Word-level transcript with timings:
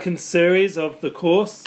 second 0.00 0.18
series 0.18 0.78
of 0.78 0.98
the 1.02 1.10
course. 1.10 1.62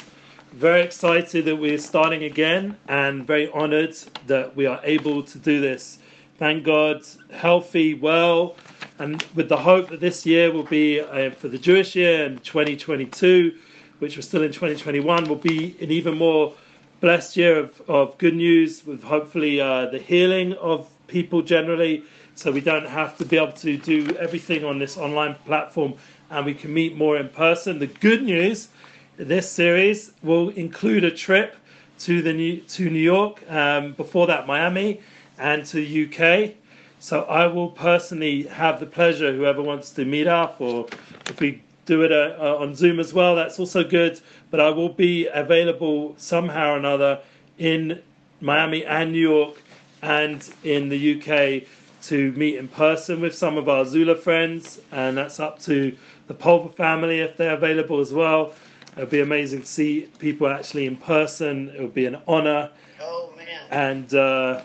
Very 0.54 0.82
excited 0.82 1.46
that 1.46 1.56
we're 1.56 1.78
starting 1.78 2.23
again 2.23 2.75
and 2.87 3.27
very 3.27 3.48
honored 3.52 3.95
that 4.25 4.55
we 4.55 4.65
are 4.65 4.79
able 4.83 5.21
to 5.21 5.38
do 5.38 5.62
this. 5.62 5.99
Thank 6.39 6.63
God, 6.63 7.04
healthy, 7.31 7.93
well, 7.93 8.55
and 8.97 9.23
with 9.35 9.49
the 9.49 9.57
hope 9.57 9.88
that 9.89 9.99
this 9.99 10.25
year 10.25 10.51
will 10.51 10.63
be 10.63 10.99
uh, 10.99 11.29
for 11.29 11.47
the 11.47 11.59
Jewish 11.59 11.96
year 11.96 12.25
and 12.25 12.43
2022, 12.43 13.55
which 13.99 14.15
we're 14.15 14.24
still 14.24 14.42
in 14.42 14.52
2021, 14.52 15.26
will 15.26 15.36
be 15.36 15.76
an 15.79 15.92
even 15.92 16.18
more 16.18 16.56
blessed 17.02 17.38
year 17.38 17.60
of, 17.60 17.82
of 17.88 18.18
good 18.18 18.34
news 18.34 18.84
with 18.84 19.04
hopefully 19.04 19.62
uh, 19.62 19.86
the 19.86 20.00
healing 20.00 20.54
of 20.54 20.90
people 21.06 21.44
generally. 21.44 22.04
So 22.34 22.52
we 22.52 22.62
don't 22.62 22.88
have 22.88 23.16
to 23.20 23.26
be 23.26 23.38
able 23.38 23.52
to 23.52 23.78
do 23.78 24.10
everything 24.20 24.66
on 24.66 24.80
this 24.80 24.98
online 24.98 25.36
platform 25.46 25.94
and 26.34 26.46
we 26.46 26.54
can 26.54 26.74
meet 26.74 26.98
more 26.98 27.18
in 27.18 27.30
person. 27.30 27.80
The 27.80 27.88
good 27.88 28.24
news 28.24 28.70
this 29.18 29.50
series 29.50 30.12
will 30.24 30.50
include 30.50 31.04
a 31.04 31.12
trip 31.12 31.55
to 32.00 32.22
the 32.22 32.34
new, 32.34 32.58
to 32.58 32.90
New 32.90 33.00
York, 33.00 33.44
um, 33.50 33.94
before 33.94 34.26
that 34.28 34.48
Miami, 34.48 35.00
and 35.38 35.64
to 35.66 35.77
the 35.77 36.05
UK. 36.05 36.55
So 37.00 37.22
I 37.24 37.46
will 37.48 37.70
personally 37.70 38.44
have 38.44 38.80
the 38.80 38.86
pleasure, 38.86 39.32
whoever 39.34 39.62
wants 39.62 39.91
to 39.91 40.05
meet 40.05 40.27
up, 40.27 40.60
or 40.60 40.88
if 41.27 41.40
we 41.40 41.62
do 41.86 42.02
it 42.02 42.12
uh, 42.12 42.36
uh, 42.40 42.58
on 42.60 42.76
Zoom 42.76 43.00
as 43.00 43.13
well, 43.13 43.36
that's 43.36 43.60
also 43.60 43.84
good. 43.84 44.20
But 44.50 44.60
I 44.60 44.70
will 44.70 44.90
be 44.90 45.27
available 45.27 46.16
somehow 46.18 46.74
or 46.74 46.77
another 46.77 47.20
in 47.60 48.02
Miami 48.41 48.86
and 48.86 49.12
New 49.12 49.20
York 49.20 49.62
and 50.02 50.50
in 50.63 50.90
the 50.90 51.16
UK 51.16 51.68
to 52.04 52.32
meet 52.34 52.55
in 52.55 52.68
person 52.68 53.22
with 53.22 53.36
some 53.36 53.58
of 53.58 53.70
our 53.70 53.86
Zula 53.86 54.16
friends, 54.16 54.80
and 54.91 55.18
that's 55.18 55.40
up 55.40 55.60
to 55.60 55.96
the 56.27 56.34
Pulver 56.34 56.70
family 56.70 57.20
if 57.20 57.38
they're 57.38 57.55
available 57.55 58.00
as 58.00 58.13
well. 58.13 58.54
It 58.95 59.00
would 59.00 59.09
be 59.09 59.22
amazing 59.22 59.62
to 59.62 59.68
see 59.68 60.02
people 60.20 60.48
actually 60.48 60.86
in 60.86 60.96
person. 60.96 61.70
It 61.76 61.82
would 61.82 61.94
be 61.94 62.05
an 62.05 62.18
honor. 62.27 62.70
Oh 63.02 63.34
man! 63.35 63.62
And 63.71 64.13
uh, 64.13 64.63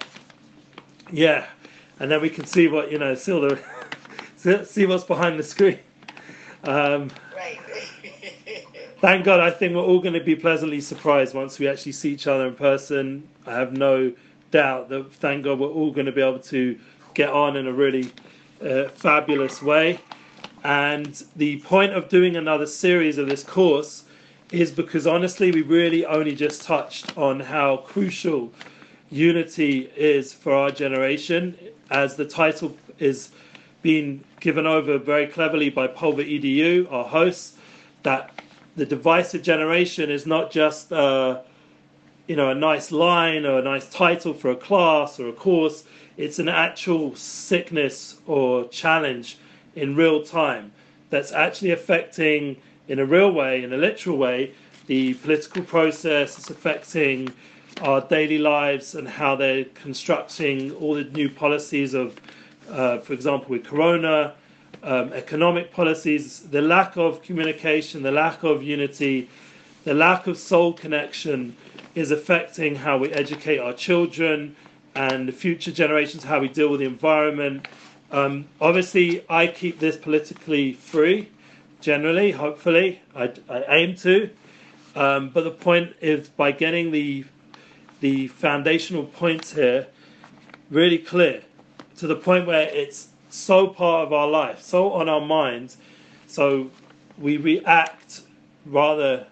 yeah, 1.10 1.46
and 1.98 2.10
then 2.10 2.20
we 2.20 2.30
can 2.30 2.44
see 2.44 2.68
what 2.68 2.92
you 2.92 2.98
know, 2.98 3.14
see 3.14 3.32
the 3.32 4.64
see 4.66 4.86
what's 4.86 5.04
behind 5.04 5.38
the 5.38 5.42
screen. 5.42 5.78
Um, 6.64 7.10
right. 7.34 7.58
thank 9.00 9.24
God, 9.24 9.40
I 9.40 9.50
think 9.50 9.74
we're 9.74 9.82
all 9.82 10.00
going 10.00 10.14
to 10.14 10.22
be 10.22 10.36
pleasantly 10.36 10.80
surprised 10.80 11.34
once 11.34 11.58
we 11.58 11.68
actually 11.68 11.92
see 11.92 12.12
each 12.12 12.26
other 12.26 12.46
in 12.46 12.54
person. 12.54 13.26
I 13.46 13.54
have 13.54 13.72
no 13.72 14.12
doubt 14.50 14.88
that 14.90 15.12
thank 15.14 15.44
God 15.44 15.58
we're 15.58 15.68
all 15.68 15.90
going 15.90 16.06
to 16.06 16.12
be 16.12 16.20
able 16.20 16.40
to 16.40 16.78
get 17.14 17.30
on 17.30 17.56
in 17.56 17.66
a 17.66 17.72
really 17.72 18.12
uh, 18.64 18.88
fabulous 18.88 19.62
way. 19.62 19.98
And 20.64 21.22
the 21.36 21.58
point 21.60 21.92
of 21.92 22.08
doing 22.08 22.36
another 22.36 22.66
series 22.66 23.18
of 23.18 23.28
this 23.28 23.44
course 23.44 24.04
is 24.50 24.70
because 24.70 25.06
honestly, 25.06 25.50
we 25.52 25.62
really 25.62 26.04
only 26.06 26.34
just 26.34 26.62
touched 26.62 27.16
on 27.16 27.38
how 27.38 27.78
crucial 27.78 28.52
unity 29.10 29.90
is 29.96 30.32
for 30.32 30.52
our 30.52 30.70
generation, 30.70 31.56
as 31.90 32.16
the 32.16 32.24
title 32.24 32.76
is 32.98 33.30
being 33.82 34.24
given 34.40 34.66
over 34.66 34.98
very 34.98 35.26
cleverly 35.26 35.70
by 35.70 35.86
Pulver 35.86 36.22
EDU, 36.22 36.90
our 36.90 37.04
hosts, 37.04 37.56
that 38.02 38.30
the 38.76 38.86
divisive 38.86 39.42
generation 39.42 40.10
is 40.10 40.26
not 40.26 40.50
just 40.50 40.92
uh, 40.92 41.40
you 42.26 42.36
know 42.36 42.50
a 42.50 42.54
nice 42.54 42.90
line 42.90 43.44
or 43.46 43.58
a 43.58 43.62
nice 43.62 43.88
title 43.90 44.34
for 44.34 44.50
a 44.50 44.56
class 44.56 45.18
or 45.20 45.28
a 45.28 45.32
course. 45.32 45.84
It's 46.16 46.38
an 46.38 46.48
actual 46.48 47.14
sickness 47.14 48.16
or 48.26 48.66
challenge 48.68 49.38
in 49.78 49.96
real 49.96 50.22
time 50.22 50.72
that's 51.10 51.32
actually 51.32 51.70
affecting, 51.70 52.56
in 52.88 52.98
a 52.98 53.04
real 53.04 53.30
way, 53.32 53.62
in 53.62 53.72
a 53.72 53.76
literal 53.76 54.18
way, 54.18 54.52
the 54.86 55.14
political 55.14 55.62
process. 55.62 56.38
It's 56.38 56.50
affecting 56.50 57.32
our 57.82 58.00
daily 58.00 58.38
lives 58.38 58.94
and 58.94 59.06
how 59.08 59.36
they're 59.36 59.64
constructing 59.74 60.72
all 60.76 60.94
the 60.94 61.04
new 61.04 61.30
policies 61.30 61.94
of, 61.94 62.20
uh, 62.70 62.98
for 62.98 63.12
example, 63.12 63.50
with 63.50 63.64
Corona, 63.64 64.34
um, 64.82 65.12
economic 65.12 65.72
policies, 65.72 66.40
the 66.50 66.62
lack 66.62 66.96
of 66.96 67.22
communication, 67.22 68.02
the 68.02 68.10
lack 68.12 68.42
of 68.42 68.62
unity, 68.62 69.28
the 69.84 69.94
lack 69.94 70.26
of 70.26 70.38
soul 70.38 70.72
connection 70.72 71.56
is 71.94 72.10
affecting 72.10 72.74
how 72.74 72.98
we 72.98 73.10
educate 73.12 73.58
our 73.58 73.72
children 73.72 74.54
and 74.94 75.28
the 75.28 75.32
future 75.32 75.72
generations, 75.72 76.24
how 76.24 76.40
we 76.40 76.48
deal 76.48 76.68
with 76.68 76.80
the 76.80 76.86
environment. 76.86 77.66
Um, 78.10 78.46
obviously, 78.60 79.24
I 79.28 79.46
keep 79.46 79.78
this 79.78 79.96
politically 79.96 80.72
free, 80.72 81.28
generally, 81.80 82.30
hopefully. 82.30 83.02
I, 83.14 83.32
I 83.48 83.64
aim 83.68 83.96
to. 83.96 84.30
Um, 84.94 85.28
but 85.28 85.44
the 85.44 85.50
point 85.50 85.94
is 86.00 86.28
by 86.28 86.52
getting 86.52 86.90
the 86.90 87.24
the 88.00 88.28
foundational 88.28 89.04
points 89.04 89.52
here 89.52 89.86
really 90.70 90.98
clear 90.98 91.42
to 91.96 92.06
the 92.06 92.14
point 92.14 92.46
where 92.46 92.68
it's 92.68 93.08
so 93.28 93.66
part 93.66 94.06
of 94.06 94.12
our 94.12 94.28
life, 94.28 94.62
so 94.62 94.92
on 94.92 95.08
our 95.08 95.20
minds, 95.20 95.76
so 96.26 96.70
we 97.18 97.36
react 97.36 98.22
rather 98.66 99.26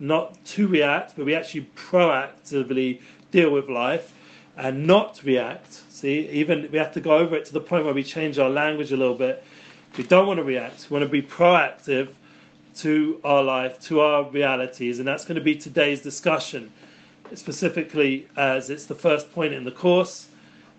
not 0.00 0.42
to 0.44 0.66
react, 0.68 1.14
but 1.16 1.26
we 1.26 1.34
actually 1.34 1.68
proactively 1.76 3.00
deal 3.30 3.50
with 3.50 3.68
life 3.68 4.14
and 4.56 4.86
not 4.86 5.20
react. 5.24 5.80
See, 5.98 6.28
even 6.28 6.68
we 6.70 6.78
have 6.78 6.92
to 6.92 7.00
go 7.00 7.18
over 7.18 7.34
it 7.34 7.44
to 7.46 7.52
the 7.52 7.60
point 7.60 7.84
where 7.84 7.92
we 7.92 8.04
change 8.04 8.38
our 8.38 8.48
language 8.48 8.92
a 8.92 8.96
little 8.96 9.16
bit. 9.16 9.42
We 9.96 10.04
don't 10.04 10.28
want 10.28 10.38
to 10.38 10.44
react. 10.44 10.86
We 10.88 10.94
want 10.94 11.02
to 11.02 11.10
be 11.10 11.22
proactive 11.22 12.10
to 12.76 13.20
our 13.24 13.42
life, 13.42 13.80
to 13.86 13.98
our 14.02 14.30
realities, 14.30 15.00
and 15.00 15.08
that's 15.08 15.24
going 15.24 15.34
to 15.34 15.42
be 15.42 15.56
today's 15.56 16.00
discussion 16.00 16.72
specifically 17.34 18.28
as 18.36 18.70
it's 18.70 18.86
the 18.86 18.94
first 18.94 19.32
point 19.32 19.52
in 19.52 19.64
the 19.64 19.72
course. 19.72 20.28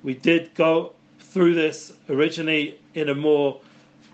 We 0.04 0.14
did 0.14 0.56
go 0.56 0.94
through 1.20 1.54
this 1.54 1.92
originally 2.10 2.80
in 2.94 3.10
a 3.10 3.16
more 3.16 3.60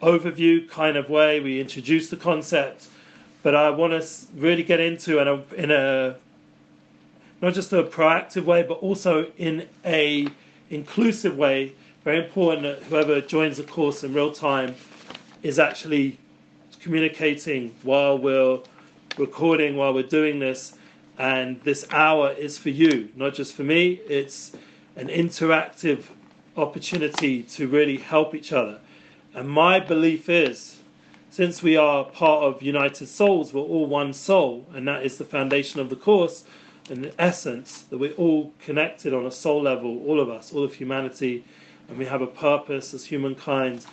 overview 0.01 0.67
kind 0.67 0.97
of 0.97 1.07
way. 1.11 1.39
We 1.39 1.61
introduced 1.61 2.09
the 2.09 2.17
concept, 2.17 2.87
but 3.43 3.53
I 3.53 3.69
want 3.69 3.93
to 3.93 4.07
really 4.35 4.63
get 4.63 4.79
into 4.79 5.19
and 5.19 5.53
in 5.53 5.69
a 5.69 6.15
not 7.43 7.53
just 7.53 7.73
a 7.73 7.83
proactive 7.83 8.45
way, 8.45 8.63
but 8.63 8.79
also 8.79 9.31
in 9.37 9.67
a 9.85 10.27
inclusive 10.75 11.37
way. 11.37 11.73
Very 12.03 12.23
important 12.23 12.63
that 12.63 12.83
whoever 12.83 13.19
joins 13.21 13.57
the 13.57 13.63
course 13.63 14.03
in 14.03 14.13
real 14.13 14.31
time 14.31 14.75
is 15.41 15.57
actually 15.57 16.19
communicating 16.79 17.73
while 17.81 18.17
we're 18.17 18.59
recording, 19.17 19.75
while 19.75 19.93
we're 19.93 20.03
doing 20.03 20.37
this, 20.37 20.75
and 21.17 21.59
this 21.61 21.87
hour 21.91 22.31
is 22.33 22.57
for 22.57 22.69
you, 22.69 23.09
not 23.15 23.33
just 23.33 23.53
for 23.55 23.63
me. 23.63 24.01
It's 24.07 24.51
an 24.97 25.07
interactive 25.07 26.03
opportunity 26.57 27.41
to 27.43 27.67
really 27.67 27.97
help 27.97 28.35
each 28.35 28.51
other. 28.53 28.79
And 29.33 29.49
my 29.49 29.79
belief 29.79 30.29
is, 30.29 30.77
since 31.31 31.63
we 31.63 31.75
are 31.75 32.05
part 32.05 32.43
of 32.43 32.61
United 32.61 33.07
Souls, 33.07 33.53
we're 33.53 33.61
all 33.61 33.87
one 33.87 34.13
soul, 34.13 34.65
and 34.73 34.87
that 34.87 35.03
is 35.03 35.17
the 35.17 35.25
foundation 35.25 35.79
of 35.79 35.89
the 35.89 35.95
course, 35.95 36.43
the 36.87 37.13
essence 37.19 37.83
that 37.89 37.97
we're 37.97 38.13
all 38.13 38.53
connected 38.59 39.13
on 39.13 39.25
a 39.25 39.31
soul 39.31 39.61
level, 39.61 40.03
all 40.07 40.19
of 40.19 40.29
us, 40.29 40.53
all 40.53 40.63
of 40.63 40.73
humanity, 40.73 41.43
and 41.89 41.97
we 41.97 42.05
have 42.05 42.21
a 42.21 42.27
purpose 42.27 42.93
as 42.93 43.05
humankind, 43.05 43.85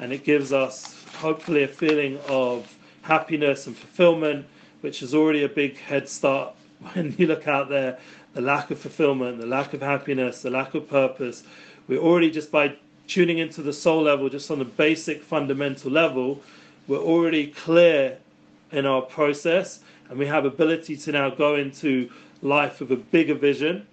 and 0.00 0.12
it 0.12 0.24
gives 0.24 0.52
us 0.52 1.04
hopefully 1.16 1.62
a 1.62 1.68
feeling 1.68 2.18
of 2.28 2.76
happiness 3.02 3.66
and 3.66 3.76
fulfillment, 3.76 4.46
which 4.80 5.02
is 5.02 5.14
already 5.14 5.44
a 5.44 5.48
big 5.48 5.78
head 5.78 6.08
start 6.08 6.54
when 6.92 7.14
you 7.18 7.26
look 7.26 7.46
out 7.46 7.68
there, 7.68 7.98
the 8.34 8.40
lack 8.40 8.70
of 8.70 8.78
fulfillment, 8.78 9.38
the 9.38 9.46
lack 9.46 9.74
of 9.74 9.80
happiness, 9.80 10.42
the 10.42 10.50
lack 10.50 10.74
of 10.74 10.88
purpose, 10.88 11.42
we're 11.88 11.98
already 11.98 12.30
just 12.30 12.50
by 12.50 12.74
tuning 13.08 13.38
into 13.38 13.62
the 13.62 13.72
soul 13.72 14.02
level, 14.02 14.28
just 14.28 14.50
on 14.50 14.58
the 14.58 14.64
basic 14.64 15.22
fundamental 15.22 15.90
level, 15.90 16.40
we're 16.86 16.98
already 16.98 17.48
clear 17.48 18.16
in 18.70 18.86
our 18.86 19.02
process 19.02 19.80
and 20.08 20.18
we 20.18 20.26
have 20.26 20.44
ability 20.44 20.96
to 20.96 21.12
now 21.12 21.30
go 21.30 21.56
into 21.56 22.10
life 22.42 22.80
with 22.80 22.92
a 22.92 22.96
bigger 22.96 23.34
vision. 23.34 23.86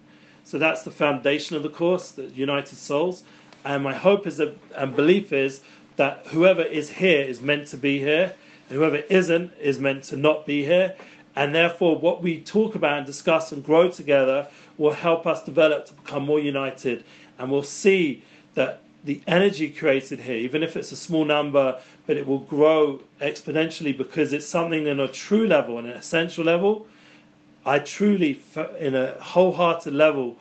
So 0.44 0.58
that's 0.58 0.84
the 0.84 0.92
foundation 0.92 1.56
of 1.56 1.64
the 1.64 1.70
course, 1.70 2.12
the 2.12 2.28
United 2.28 2.78
Souls. 2.78 3.24
And 3.66 3.84
my 3.84 3.94
hope 3.94 4.28
is 4.28 4.38
that, 4.38 4.58
and 4.76 4.96
belief 4.96 5.34
is 5.34 5.62
that 5.98 6.26
whoever 6.28 6.62
is 6.62 6.90
here 6.90 7.22
is 7.22 7.42
meant 7.42 7.68
to 7.68 7.78
be 7.78 8.00
here, 8.00 8.34
and 8.70 8.78
whoever 8.78 8.98
isn't 8.98 9.52
is 9.60 9.80
meant 9.80 10.04
to 10.06 10.16
not 10.16 10.46
be 10.46 10.64
here. 10.64 10.96
And 11.36 11.54
therefore, 11.54 11.98
what 11.98 12.24
we 12.24 12.42
talk 12.42 12.76
about 12.76 12.98
and 12.98 13.06
discuss 13.06 13.52
and 13.52 13.64
grow 13.64 13.90
together 13.90 14.48
will 14.78 14.94
help 14.94 15.28
us 15.28 15.44
develop 15.44 15.86
to 15.88 15.94
become 15.94 16.26
more 16.26 16.40
united. 16.40 17.04
And 17.40 17.52
we'll 17.52 17.64
see 17.64 18.24
that 18.56 18.82
the 19.04 19.22
energy 19.28 19.70
created 19.70 20.20
here, 20.20 20.36
even 20.38 20.64
if 20.64 20.76
it's 20.76 20.92
a 20.92 20.96
small 20.96 21.26
number, 21.26 21.80
but 22.06 22.18
it 22.18 22.26
will 22.26 22.40
grow 22.40 23.00
exponentially 23.22 23.96
because 23.96 24.34
it's 24.34 24.48
something 24.48 24.88
in 24.88 25.00
a 25.00 25.08
true 25.08 25.48
level, 25.48 25.78
in 25.80 25.86
an 25.86 25.98
essential 25.98 26.44
level. 26.44 26.88
I 27.68 27.80
truly, 27.80 28.40
in 28.80 28.96
a 28.96 29.12
wholehearted 29.20 29.94
level, 29.94 30.38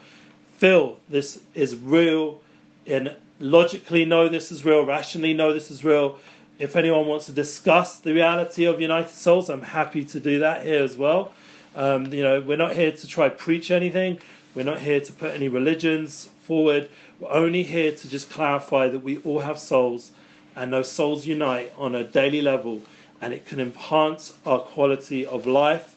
feel 0.58 1.00
this 1.08 1.40
is 1.54 1.74
real 1.74 2.40
and 2.86 3.16
logically 3.40 4.04
know 4.04 4.28
this 4.28 4.52
is 4.52 4.64
real, 4.64 4.86
rationally 4.86 5.34
know 5.34 5.52
this 5.52 5.72
is 5.72 5.82
real, 5.82 6.20
if 6.60 6.76
anyone 6.76 7.06
wants 7.06 7.26
to 7.26 7.32
discuss 7.32 7.98
the 7.98 8.12
reality 8.12 8.64
of 8.66 8.80
United 8.80 9.10
Souls, 9.10 9.50
I'm 9.50 9.60
happy 9.60 10.04
to 10.04 10.20
do 10.20 10.38
that 10.38 10.64
here 10.64 10.84
as 10.84 10.96
well. 10.96 11.32
Um, 11.74 12.12
you 12.12 12.22
know, 12.22 12.40
we're 12.40 12.56
not 12.56 12.76
here 12.76 12.92
to 12.92 13.06
try 13.08 13.28
preach 13.28 13.72
anything. 13.72 14.20
We're 14.54 14.64
not 14.64 14.78
here 14.78 15.00
to 15.00 15.12
put 15.12 15.34
any 15.34 15.48
religions 15.48 16.28
forward. 16.46 16.88
We're 17.18 17.32
only 17.32 17.64
here 17.64 17.90
to 17.90 18.08
just 18.08 18.30
clarify 18.30 18.86
that 18.86 19.00
we 19.00 19.18
all 19.18 19.40
have 19.40 19.58
souls, 19.58 20.12
and 20.54 20.72
those 20.72 20.90
souls 20.90 21.26
unite 21.26 21.72
on 21.76 21.96
a 21.96 22.04
daily 22.04 22.40
level, 22.40 22.82
and 23.20 23.34
it 23.34 23.46
can 23.46 23.58
enhance 23.58 24.34
our 24.46 24.60
quality 24.60 25.26
of 25.26 25.48
life 25.48 25.95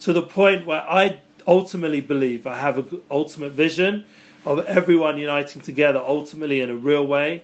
to 0.00 0.12
the 0.12 0.22
point 0.22 0.66
where 0.66 0.82
I 0.82 1.20
ultimately 1.46 2.00
believe 2.00 2.46
I 2.46 2.58
have 2.58 2.78
an 2.78 3.00
ultimate 3.10 3.52
vision 3.52 4.04
of 4.44 4.64
everyone 4.66 5.18
uniting 5.18 5.62
together, 5.62 5.98
ultimately 5.98 6.60
in 6.60 6.70
a 6.70 6.76
real 6.76 7.06
way 7.06 7.42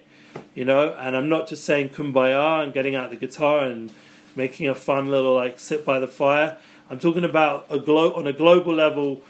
you 0.55 0.65
know. 0.65 0.95
And 0.99 1.15
I'm 1.15 1.29
not 1.29 1.47
just 1.47 1.63
saying 1.65 1.89
kumbaya 1.89 2.63
and 2.63 2.73
getting 2.73 2.95
out 2.95 3.09
the 3.09 3.15
guitar 3.15 3.65
and 3.65 3.91
making 4.35 4.69
a 4.69 4.75
fun 4.75 5.07
little 5.09 5.35
like 5.35 5.59
sit 5.59 5.85
by 5.85 5.99
the 5.99 6.07
fire. 6.07 6.57
I'm 6.89 6.99
talking 6.99 7.23
about 7.23 7.65
a 7.69 7.79
glo- 7.79 8.13
on 8.13 8.27
a 8.27 8.33
global 8.33 8.73
level, 8.73 9.21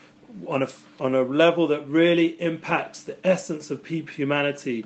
on 0.48 0.64
a 0.64 0.70
on 1.00 1.16
a 1.16 1.22
level 1.22 1.68
that 1.68 1.88
really 1.88 2.42
impacts 2.42 3.04
the 3.04 3.16
essence 3.26 3.72
of 3.72 3.86
humanity, 3.86 4.86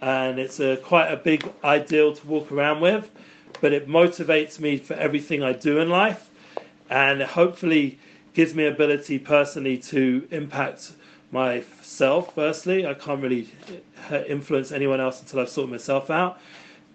and 0.00 0.38
it's 0.38 0.60
a 0.60 0.76
quite 0.78 1.08
a 1.08 1.16
big 1.16 1.48
ideal 1.64 2.14
to 2.14 2.26
walk 2.26 2.50
around 2.50 2.80
with, 2.80 3.10
but 3.60 3.72
it 3.72 3.88
motivates 3.88 4.58
me 4.58 4.78
for 4.78 4.94
everything 4.94 5.42
I 5.42 5.52
do 5.52 5.78
in 5.78 5.88
life, 5.90 6.27
and 6.90 7.22
hopefully 7.22 7.98
gives 8.34 8.54
me 8.54 8.66
ability 8.66 9.18
personally 9.18 9.78
to 9.78 10.26
impact 10.30 10.92
myself 11.30 12.34
firstly. 12.34 12.86
I 12.86 12.94
can't 12.94 13.22
really 13.22 13.48
uh, 14.10 14.22
influence 14.24 14.72
anyone 14.72 15.00
else 15.00 15.20
until 15.20 15.40
I've 15.40 15.48
sorted 15.48 15.70
myself 15.70 16.10
out. 16.10 16.40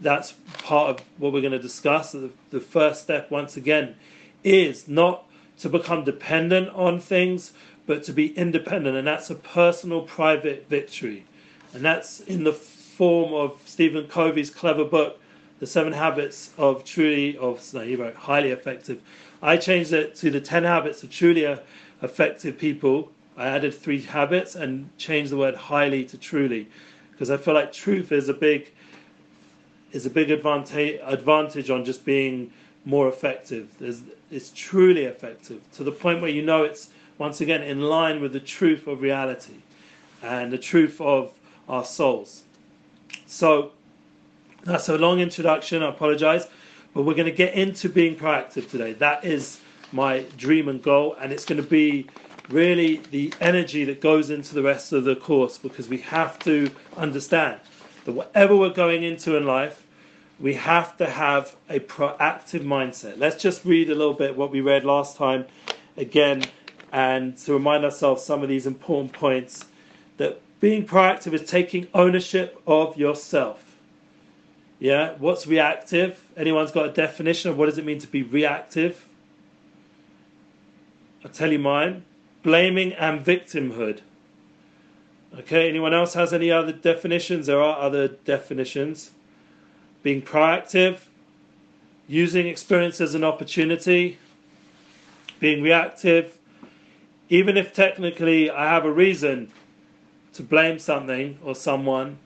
That's 0.01 0.34
part 0.60 0.90
of 0.90 1.06
what 1.18 1.34
we're 1.34 1.42
going 1.42 1.54
to 1.54 1.60
discuss. 1.60 2.13
The, 2.13 2.31
the 2.50 2.60
first 2.60 3.04
step, 3.04 3.30
once 3.30 3.57
again, 3.57 3.95
is 4.44 4.88
not 4.88 5.25
to 5.60 5.69
become 5.69 6.04
dependent 6.04 6.69
on 6.69 7.00
things, 7.00 7.54
but 7.86 8.04
to 8.04 8.13
be 8.13 8.36
independent. 8.38 8.98
And 8.98 9.07
that's 9.07 9.30
a 9.30 9.36
personal, 9.36 10.01
private 10.01 10.68
victory. 10.69 11.25
And 11.74 11.84
that's 11.84 12.22
in 12.22 12.44
the 12.44 12.54
form 12.54 13.34
of 13.34 13.60
Stephen 13.66 14.07
Covey's 14.07 14.50
clever 14.50 14.86
book, 14.86 15.19
The 15.60 15.68
Seven 15.68 15.94
Habits 15.94 16.51
of 16.57 16.84
Truly, 16.84 17.38
of, 17.38 17.62
no, 17.74 17.81
he 17.81 17.95
wrote 17.95 18.16
highly 18.16 18.51
effective. 18.51 19.01
I 19.44 19.57
changed 19.57 19.94
it 19.94 20.16
to 20.16 20.31
the 20.31 20.42
10 20.42 20.63
habits 20.63 21.04
of 21.04 21.12
truly 21.12 21.44
effective 22.01 22.57
people 22.57 23.12
I 23.36 23.48
added 23.48 23.74
three 23.74 24.01
habits 24.01 24.56
and 24.56 24.90
changed 24.98 25.31
the 25.31 25.38
word 25.38 25.56
highly 25.56 26.06
to 26.06 26.18
truly, 26.18 26.68
because 27.12 27.31
I 27.31 27.38
feel 27.38 27.54
like 27.54 27.74
truth 27.74 28.12
is 28.12 28.30
a 28.30 28.34
big 28.34 28.72
is 29.92 30.06
a 30.06 30.10
big 30.10 30.31
advantage 30.31 31.00
advantage 31.04 31.69
on 31.69 31.86
just 31.86 32.06
being 32.06 32.51
more 32.86 33.07
effective. 33.07 33.69
There's, 33.80 34.01
it's 34.31 34.51
truly 34.56 35.06
effective 35.06 35.62
to 35.74 35.84
the 35.84 35.92
point 35.92 36.22
where 36.22 36.30
you 36.30 36.42
know 36.42 36.63
it's 36.63 36.90
once 37.18 37.42
again 37.42 37.62
in 37.62 37.81
line 37.81 38.22
with 38.22 38.34
the 38.34 38.40
truth 38.40 38.88
of 38.88 39.01
reality 39.01 39.54
and 40.22 40.51
the 40.51 40.57
truth 40.57 41.00
of 41.00 41.31
our 41.69 41.86
souls. 41.86 42.44
So 43.25 43.72
that's 44.63 44.90
a 44.90 44.98
long 44.98 45.19
introduction. 45.19 45.84
I 45.84 45.90
apologize, 45.90 46.48
but 46.94 47.04
we're 47.04 47.13
going 47.13 47.25
to 47.25 47.31
get 47.31 47.54
into 47.54 47.90
being 47.90 48.16
proactive 48.16 48.69
today. 48.69 48.94
That 48.94 49.25
is 49.25 49.60
my 49.92 50.22
dream 50.38 50.69
and 50.69 50.81
goal, 50.81 51.16
and 51.19 51.31
it's 51.31 51.45
going 51.45 51.62
to 51.62 51.68
be 51.68 52.07
really 52.50 52.98
the 53.12 53.34
energy 53.42 53.84
that 53.86 54.01
goes 54.01 54.30
into 54.30 54.54
the 54.54 54.62
rest 54.62 54.92
of 54.92 55.04
the 55.06 55.16
course 55.16 55.57
because 55.57 55.88
we 55.88 55.98
have 56.00 56.38
to 56.40 56.69
understand 56.98 57.60
that 58.06 58.12
whatever 58.12 58.56
we're 58.56 58.69
going 58.69 59.04
into 59.04 59.38
in 59.38 59.45
life, 59.45 59.84
we 60.40 60.54
have 60.54 60.98
to 60.98 61.10
have 61.10 61.56
a 61.69 61.80
proactive 61.80 62.63
mindset. 62.66 63.18
Let's 63.18 63.42
just 63.42 63.63
read 63.63 63.90
a 63.90 63.95
little 63.95 64.13
bit 64.13 64.36
what 64.36 64.51
we 64.51 64.62
read 64.62 64.84
last 64.84 65.16
time 65.16 65.45
again 65.98 66.44
and 66.92 67.38
to 67.40 67.54
remind 67.54 67.86
ourselves 67.86 68.24
some 68.24 68.44
of 68.44 68.50
these 68.50 68.68
important 68.68 69.13
points 69.13 69.66
that 70.18 70.42
being 70.60 70.86
proactive 70.86 71.34
is 71.34 71.50
taking 71.50 71.88
ownership 71.94 72.62
of 72.68 72.98
yourself. 72.98 73.62
Yeah, 74.83 75.13
what's 75.18 75.47
reactive? 75.47 76.21
Anyone's 76.35 76.71
got 76.71 76.89
a 76.89 76.91
definition 76.91 77.50
of 77.50 77.57
what 77.57 77.68
does 77.68 77.77
it 77.77 77.85
mean 77.85 78.00
to 78.00 78.07
be 78.07 78.21
reactive? 78.21 79.06
I'll 81.24 81.31
tell 81.31 81.53
you 81.53 81.59
mine 81.59 82.03
blaming 82.44 82.91
and 82.91 83.25
victimhood. 83.25 84.01
Okay, 85.39 85.69
anyone 85.69 85.94
else 85.94 86.13
has 86.15 86.33
any 86.33 86.51
other 86.51 86.74
definitions? 86.74 87.45
There 87.45 87.62
are 87.62 87.80
other 87.80 88.09
definitions. 88.09 89.12
Being 90.01 90.21
proactive, 90.21 91.00
using 92.09 92.47
experience 92.47 93.00
as 93.00 93.15
an 93.15 93.24
opportunity, 93.24 94.18
being 95.39 95.63
reactive, 95.63 96.38
even 97.30 97.56
if 97.56 97.74
technically 97.74 98.51
I 98.51 98.65
have 98.68 98.83
a 98.83 98.91
reason 98.91 99.50
to 100.33 100.44
blame 100.44 100.77
something 100.77 101.39
or 101.41 101.56
someone, 101.56 102.18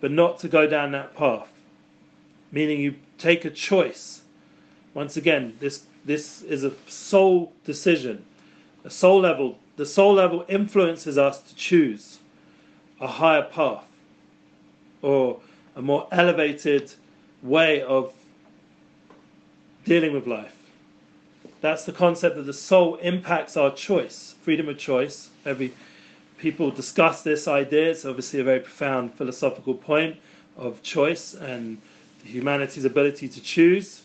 but 0.00 0.10
not 0.10 0.40
to 0.40 0.48
go 0.48 0.66
down 0.66 0.90
that 0.90 1.14
path. 1.14 1.52
Meaning 2.50 2.80
you 2.80 2.94
take 3.18 3.44
a 3.44 3.50
choice. 3.50 4.22
Once 4.94 5.16
again, 5.16 5.56
this 5.60 5.84
this 6.04 6.42
is 6.42 6.64
a 6.64 6.72
soul 6.86 7.52
decision 7.64 8.24
the 8.82 8.90
soul 8.90 9.20
level, 9.20 9.58
the 9.76 9.84
soul 9.84 10.14
level 10.14 10.44
influences 10.48 11.18
us 11.18 11.42
to 11.42 11.54
choose 11.54 12.20
a 13.00 13.06
higher 13.06 13.42
path 13.42 13.84
or 15.02 15.40
a 15.76 15.82
more 15.82 16.08
elevated 16.10 16.92
way 17.42 17.82
of 17.82 18.12
dealing 19.84 20.12
with 20.12 20.26
life. 20.26 20.54
That's 21.60 21.84
the 21.84 21.92
concept 21.92 22.36
that 22.36 22.46
the 22.46 22.52
soul 22.52 22.96
impacts 22.96 23.56
our 23.56 23.70
choice, 23.70 24.34
freedom 24.42 24.68
of 24.68 24.78
choice. 24.78 25.28
Every 25.44 25.74
people 26.38 26.70
discuss 26.70 27.22
this 27.22 27.46
idea. 27.46 27.90
It's 27.90 28.04
obviously 28.04 28.40
a 28.40 28.44
very 28.44 28.60
profound 28.60 29.12
philosophical 29.14 29.74
point 29.74 30.16
of 30.56 30.82
choice 30.82 31.34
and 31.34 31.80
humanity's 32.28 32.84
ability 32.84 33.28
to 33.28 33.40
choose. 33.40 34.02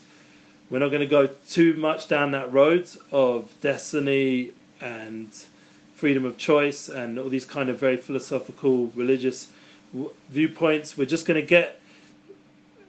We're 0.69 0.79
not 0.79 0.89
going 0.89 1.01
to 1.01 1.05
go 1.07 1.29
too 1.49 1.75
much 1.75 2.07
down 2.07 2.31
that 2.31 2.51
road 2.51 2.89
of 3.11 3.49
destiny 3.61 4.51
and 4.81 5.29
freedom 5.95 6.25
of 6.25 6.37
choice 6.37 6.89
and 6.89 7.19
all 7.19 7.29
these 7.29 7.45
kind 7.45 7.69
of 7.69 7.79
very 7.79 7.97
philosophical 7.97 8.87
religious 8.95 9.49
viewpoints. 10.29 10.97
We're 10.97 11.05
just 11.05 11.25
going 11.25 11.39
to 11.39 11.45
get, 11.45 11.79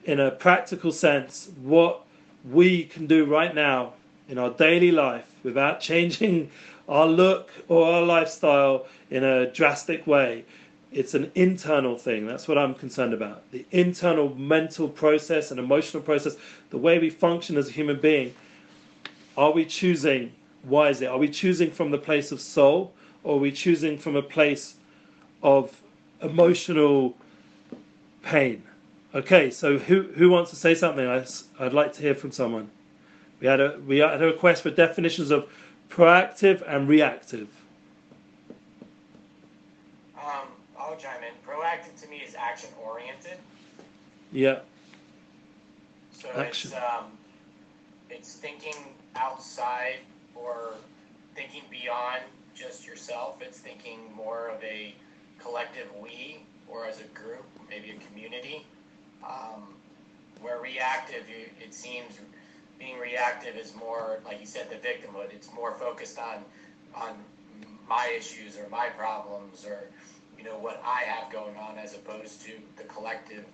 in 0.05 0.19
a 0.19 0.31
practical 0.31 0.91
sense, 0.91 1.49
what 1.61 2.01
we 2.51 2.83
can 2.85 3.07
do 3.07 3.25
right 3.25 3.53
now 3.53 3.93
in 4.29 4.37
our 4.37 4.49
daily 4.51 4.91
life 4.91 5.25
without 5.43 5.79
changing 5.89 6.49
our 6.87 7.07
look 7.07 7.49
or 7.67 7.85
our 7.85 8.01
lifestyle 8.01 8.87
in 9.09 9.23
a 9.23 9.51
drastic 9.51 10.05
way. 10.07 10.43
It's 10.95 11.13
an 11.13 11.29
internal 11.35 11.97
thing. 11.97 12.25
That's 12.25 12.47
what 12.47 12.57
I'm 12.57 12.73
concerned 12.73 13.13
about. 13.13 13.51
The 13.51 13.65
internal 13.71 14.33
mental 14.35 14.87
process 14.87 15.51
and 15.51 15.59
emotional 15.59 16.01
process, 16.01 16.37
the 16.69 16.77
way 16.77 16.99
we 16.99 17.09
function 17.09 17.57
as 17.57 17.67
a 17.67 17.71
human 17.71 17.99
being. 17.99 18.33
Are 19.35 19.51
we 19.51 19.65
choosing 19.65 20.31
why 20.63 20.89
is 20.89 21.01
it? 21.01 21.07
Are 21.07 21.17
we 21.17 21.27
choosing 21.27 21.69
from 21.69 21.91
the 21.91 21.97
place 21.97 22.31
of 22.31 22.39
soul 22.39 22.93
or 23.25 23.35
are 23.35 23.39
we 23.39 23.51
choosing 23.51 23.97
from 23.97 24.15
a 24.15 24.21
place 24.21 24.75
of 25.43 25.75
emotional 26.21 27.13
pain? 28.23 28.63
Okay, 29.13 29.51
so 29.51 29.77
who, 29.77 30.03
who 30.15 30.29
wants 30.29 30.49
to 30.51 30.55
say 30.55 30.73
something? 30.73 31.05
I, 31.05 31.25
I'd 31.59 31.73
like 31.73 31.91
to 31.93 32.01
hear 32.01 32.15
from 32.15 32.31
someone. 32.31 32.69
We 33.41 33.47
had 33.47 33.59
a 33.59 33.77
we 33.85 33.97
had 33.97 34.21
a 34.21 34.27
request 34.27 34.63
for 34.63 34.69
definitions 34.71 35.29
of 35.29 35.49
proactive 35.89 36.63
and 36.65 36.87
reactive. 36.87 37.49
Chime 40.99 41.23
in. 41.23 41.33
Proactive 41.47 42.01
to 42.01 42.09
me 42.09 42.17
is 42.17 42.35
action 42.35 42.69
oriented. 42.83 43.37
Yeah. 44.31 44.59
So 46.11 46.29
action. 46.35 46.71
it's 46.71 46.79
um, 46.79 47.05
it's 48.09 48.33
thinking 48.33 48.75
outside 49.15 49.99
or 50.35 50.73
thinking 51.35 51.63
beyond 51.69 52.21
just 52.55 52.85
yourself. 52.85 53.41
It's 53.41 53.59
thinking 53.59 53.99
more 54.15 54.49
of 54.49 54.63
a 54.63 54.95
collective 55.39 55.87
we 56.01 56.39
or 56.67 56.85
as 56.85 56.99
a 56.99 57.19
group, 57.19 57.45
maybe 57.69 57.91
a 57.91 58.07
community. 58.09 58.65
Um, 59.23 59.63
where 60.41 60.59
reactive, 60.59 61.23
it 61.29 61.73
seems 61.73 62.19
being 62.77 62.99
reactive 62.99 63.55
is 63.55 63.73
more, 63.75 64.19
like 64.25 64.39
you 64.39 64.45
said, 64.45 64.69
the 64.69 64.75
victimhood. 64.75 65.33
It's 65.33 65.51
more 65.53 65.73
focused 65.73 66.19
on 66.19 66.43
on 66.93 67.15
my 67.87 68.11
issues 68.17 68.57
or 68.57 68.67
my 68.69 68.87
problems 68.89 69.65
or 69.65 69.89
know 70.45 70.57
what 70.57 70.81
I 70.85 71.01
have 71.01 71.31
going 71.31 71.55
on, 71.57 71.77
as 71.77 71.95
opposed 71.95 72.41
to 72.43 72.51
the 72.77 72.83
collective, 72.83 73.45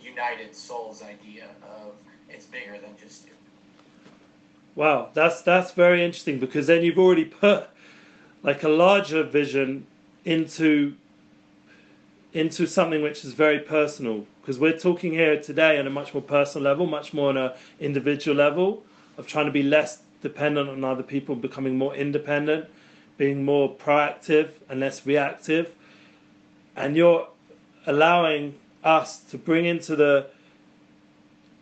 united 0.00 0.54
souls 0.54 1.02
idea 1.02 1.48
of 1.62 1.92
it's 2.28 2.46
bigger 2.46 2.78
than 2.78 2.96
just 3.00 3.26
you. 3.26 3.32
Wow, 4.74 5.10
that's 5.14 5.42
that's 5.42 5.72
very 5.72 6.04
interesting 6.04 6.38
because 6.38 6.66
then 6.66 6.82
you've 6.82 6.98
already 6.98 7.24
put 7.24 7.68
like 8.42 8.62
a 8.62 8.68
larger 8.68 9.22
vision 9.22 9.86
into 10.24 10.94
into 12.32 12.66
something 12.66 13.02
which 13.02 13.24
is 13.24 13.32
very 13.32 13.60
personal 13.60 14.26
because 14.40 14.58
we're 14.58 14.78
talking 14.78 15.12
here 15.12 15.40
today 15.40 15.78
on 15.78 15.86
a 15.86 15.90
much 15.90 16.12
more 16.12 16.22
personal 16.22 16.64
level, 16.64 16.86
much 16.86 17.14
more 17.14 17.30
on 17.30 17.36
a 17.36 17.54
individual 17.80 18.36
level 18.36 18.82
of 19.16 19.26
trying 19.26 19.46
to 19.46 19.52
be 19.52 19.62
less 19.62 20.02
dependent 20.20 20.68
on 20.68 20.82
other 20.84 21.02
people, 21.02 21.36
becoming 21.36 21.78
more 21.78 21.94
independent, 21.94 22.66
being 23.16 23.44
more 23.44 23.74
proactive 23.74 24.50
and 24.68 24.80
less 24.80 25.06
reactive. 25.06 25.70
And 26.76 26.96
you're 26.96 27.28
allowing 27.86 28.54
us 28.82 29.20
to 29.30 29.38
bring 29.38 29.66
into 29.66 29.96
the 29.96 30.26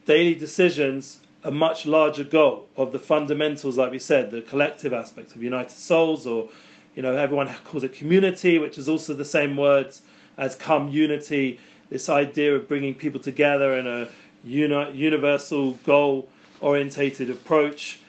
daily 0.07 0.35
decisions 0.35 1.21
a 1.45 1.51
much 1.51 1.87
larger 1.87 2.25
goal 2.25 2.67
of 2.77 2.93
the 2.93 2.99
fundamentals, 2.99 3.77
like 3.77 3.91
we 3.91 3.99
said, 3.99 4.31
the 4.31 4.43
collective 4.43 4.93
aspect 4.93 5.35
of 5.35 5.43
United 5.43 5.73
Souls, 5.73 6.27
or 6.27 6.49
you 6.95 7.03
know, 7.03 7.17
everyone 7.17 7.53
calls 7.65 7.85
it 7.85 7.93
community, 7.93 8.59
which 8.59 8.79
is 8.79 8.89
also 8.89 9.15
the 9.15 9.25
same 9.25 9.57
words 9.57 10.03
as 10.39 10.55
come 10.55 10.89
unity. 10.89 11.59
This 11.91 12.09
idea 12.09 12.55
of 12.55 12.69
bringing 12.69 12.95
people 12.95 13.21
together 13.21 13.79
in 13.79 13.87
a 13.87 14.09
uni- 14.45 14.93
universal 14.93 15.73
goal 15.85 16.29
orientated 16.61 17.31
approach. 17.31 18.01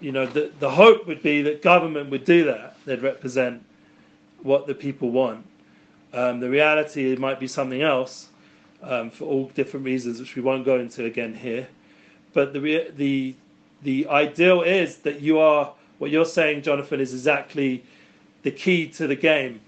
You 0.00 0.12
know, 0.12 0.26
the, 0.26 0.52
the 0.60 0.70
hope 0.70 1.06
would 1.06 1.22
be 1.22 1.42
that 1.42 1.62
government 1.62 2.10
would 2.10 2.24
do 2.24 2.44
that. 2.44 2.76
They'd 2.84 3.02
represent 3.02 3.64
what 4.42 4.66
the 4.66 4.74
people 4.74 5.10
want. 5.10 5.44
Um, 6.16 6.40
the 6.40 6.48
reality 6.48 7.12
it 7.12 7.18
might 7.18 7.38
be 7.38 7.46
something 7.46 7.82
else 7.82 8.28
um, 8.82 9.10
for 9.10 9.24
all 9.24 9.48
different 9.54 9.84
reasons, 9.84 10.18
which 10.18 10.34
we 10.34 10.40
won't 10.40 10.64
go 10.64 10.78
into 10.78 11.04
again 11.04 11.34
here. 11.34 11.68
But 12.32 12.54
the 12.54 12.90
the 12.96 13.34
the 13.82 14.08
ideal 14.08 14.62
is 14.62 14.96
that 14.98 15.20
you 15.20 15.38
are 15.38 15.74
what 15.98 16.10
you're 16.10 16.24
saying, 16.24 16.62
Jonathan, 16.62 17.00
is 17.00 17.12
exactly 17.12 17.84
the 18.42 18.50
key 18.50 18.88
to 18.88 19.06
the 19.06 19.14
game. 19.14 19.60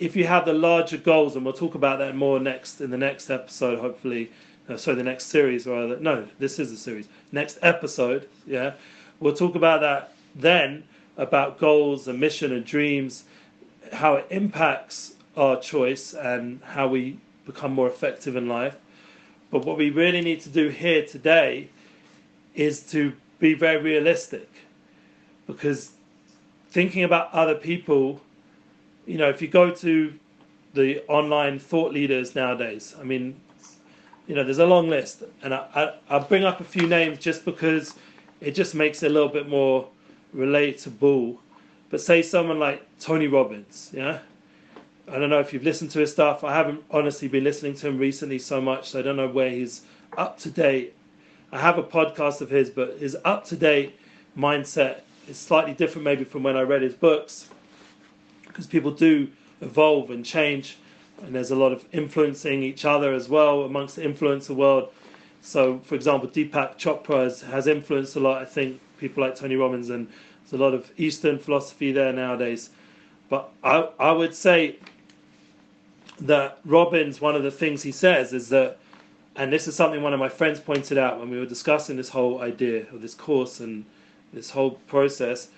If 0.00 0.16
you 0.16 0.26
have 0.26 0.44
the 0.44 0.52
larger 0.52 0.96
goals, 0.96 1.36
and 1.36 1.44
we'll 1.44 1.54
talk 1.54 1.76
about 1.76 2.00
that 2.00 2.16
more 2.16 2.40
next 2.40 2.80
in 2.80 2.90
the 2.90 2.98
next 2.98 3.30
episode, 3.30 3.78
hopefully. 3.78 4.30
Uh, 4.68 4.76
sorry, 4.76 4.96
the 4.96 5.04
next 5.04 5.26
series 5.26 5.66
rather. 5.66 5.98
No, 6.00 6.26
this 6.40 6.58
is 6.58 6.72
a 6.72 6.76
series. 6.76 7.08
Next 7.30 7.58
episode, 7.62 8.28
yeah, 8.46 8.72
we'll 9.20 9.34
talk 9.34 9.54
about 9.54 9.80
that 9.82 10.14
then 10.34 10.82
about 11.16 11.58
goals 11.58 12.08
and 12.08 12.18
mission 12.18 12.52
and 12.52 12.64
dreams, 12.64 13.24
how 13.92 14.14
it 14.14 14.26
impacts 14.30 15.14
our 15.36 15.60
choice 15.60 16.14
and 16.14 16.60
how 16.62 16.88
we 16.88 17.18
become 17.46 17.72
more 17.72 17.88
effective 17.88 18.36
in 18.36 18.48
life. 18.48 18.76
But 19.50 19.64
what 19.64 19.76
we 19.76 19.90
really 19.90 20.20
need 20.20 20.40
to 20.42 20.48
do 20.48 20.68
here 20.68 21.04
today 21.04 21.68
is 22.54 22.80
to 22.92 23.12
be 23.38 23.54
very 23.54 23.80
realistic 23.80 24.48
because 25.46 25.92
thinking 26.70 27.04
about 27.04 27.32
other 27.32 27.54
people, 27.54 28.20
you 29.06 29.18
know, 29.18 29.28
if 29.28 29.42
you 29.42 29.48
go 29.48 29.70
to 29.70 30.12
the 30.74 31.02
online 31.08 31.58
thought 31.58 31.92
leaders 31.92 32.34
nowadays, 32.34 32.94
I 32.98 33.04
mean, 33.04 33.38
you 34.26 34.34
know, 34.34 34.44
there's 34.44 34.58
a 34.58 34.66
long 34.66 34.88
list, 34.88 35.22
and 35.42 35.52
I, 35.52 35.66
I, 35.74 35.94
I'll 36.08 36.24
bring 36.24 36.44
up 36.44 36.60
a 36.60 36.64
few 36.64 36.86
names 36.86 37.18
just 37.18 37.44
because 37.44 37.94
it 38.40 38.52
just 38.52 38.74
makes 38.74 39.02
it 39.02 39.10
a 39.10 39.14
little 39.14 39.28
bit 39.28 39.48
more 39.48 39.88
relatable. 40.34 41.36
But 41.90 42.00
say 42.00 42.22
someone 42.22 42.58
like 42.58 42.86
Tony 42.98 43.26
Robbins, 43.26 43.90
yeah, 43.92 44.20
I 45.12 45.18
don't 45.18 45.28
know 45.28 45.40
if 45.40 45.52
you've 45.52 45.62
listened 45.62 45.90
to 45.90 45.98
his 45.98 46.10
stuff. 46.10 46.42
I 46.42 46.54
haven't 46.54 46.82
honestly 46.90 47.28
been 47.28 47.44
listening 47.44 47.74
to 47.74 47.88
him 47.88 47.98
recently 47.98 48.38
so 48.38 48.62
much, 48.62 48.88
so 48.88 48.98
I 48.98 49.02
don't 49.02 49.16
know 49.16 49.28
where 49.28 49.50
he's 49.50 49.82
up 50.16 50.38
to 50.38 50.50
date. 50.50 50.94
I 51.52 51.60
have 51.60 51.76
a 51.76 51.82
podcast 51.82 52.40
of 52.40 52.48
his, 52.48 52.70
but 52.70 52.96
his 52.98 53.14
up 53.26 53.44
to 53.48 53.56
date 53.56 54.00
mindset 54.38 55.00
is 55.28 55.36
slightly 55.36 55.74
different 55.74 56.06
maybe 56.06 56.24
from 56.24 56.42
when 56.42 56.56
I 56.56 56.62
read 56.62 56.80
his 56.80 56.94
books 56.94 57.50
because 58.46 58.66
people 58.66 58.90
do 58.90 59.28
evolve 59.60 60.10
and 60.10 60.24
change, 60.24 60.78
and 61.22 61.34
there's 61.34 61.50
a 61.50 61.56
lot 61.56 61.72
of 61.72 61.84
influencing 61.92 62.62
each 62.62 62.86
other 62.86 63.12
as 63.12 63.28
well 63.28 63.64
amongst 63.64 63.96
the 63.96 64.02
influencer 64.02 64.56
world. 64.56 64.94
So, 65.42 65.78
for 65.80 65.94
example, 65.94 66.26
Deepak 66.30 66.78
Chopra 66.78 67.24
has, 67.24 67.42
has 67.42 67.66
influenced 67.66 68.16
a 68.16 68.20
lot. 68.20 68.40
I 68.40 68.46
think 68.46 68.80
people 68.96 69.22
like 69.22 69.36
Tony 69.36 69.56
Robbins, 69.56 69.90
and 69.90 70.08
there's 70.40 70.58
a 70.58 70.64
lot 70.64 70.72
of 70.72 70.90
Eastern 70.96 71.38
philosophy 71.38 71.92
there 71.92 72.14
nowadays. 72.14 72.70
But 73.28 73.50
I, 73.62 73.88
I 73.98 74.12
would 74.12 74.34
say 74.34 74.78
that 76.26 76.58
Robbins, 76.64 77.20
one 77.20 77.34
of 77.34 77.42
the 77.42 77.50
things 77.50 77.82
he 77.82 77.92
says 77.92 78.32
is 78.32 78.48
that, 78.50 78.78
and 79.36 79.52
this 79.52 79.66
is 79.66 79.74
something 79.74 80.02
one 80.02 80.12
of 80.12 80.20
my 80.20 80.28
friends 80.28 80.60
pointed 80.60 80.96
out 80.96 81.18
when 81.18 81.30
we 81.30 81.38
were 81.38 81.46
discussing 81.46 81.96
this 81.96 82.08
whole 82.08 82.42
idea 82.42 82.86
of 82.92 83.02
this 83.02 83.14
course 83.14 83.60
and 83.60 83.84
this 84.32 84.48
whole 84.50 84.72
process, 84.86 85.48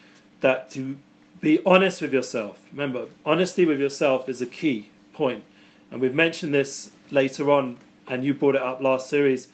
that 0.41 0.71
to 0.71 0.97
be 1.41 1.61
honest 1.67 2.01
with 2.01 2.13
yourself. 2.13 2.59
Remember, 2.73 3.07
honesty 3.27 3.67
with 3.67 3.79
yourself 3.79 4.29
is 4.29 4.41
a 4.41 4.47
key 4.47 4.89
point. 5.13 5.45
and 5.91 6.01
we've 6.01 6.15
mentioned 6.15 6.53
this 6.53 6.91
later 7.11 7.51
on, 7.51 7.77
and 8.09 8.25
you 8.25 8.35
brought 8.35 8.55
it 8.55 8.63
up 8.63 8.81
last 8.81 9.09
series, 9.09 9.49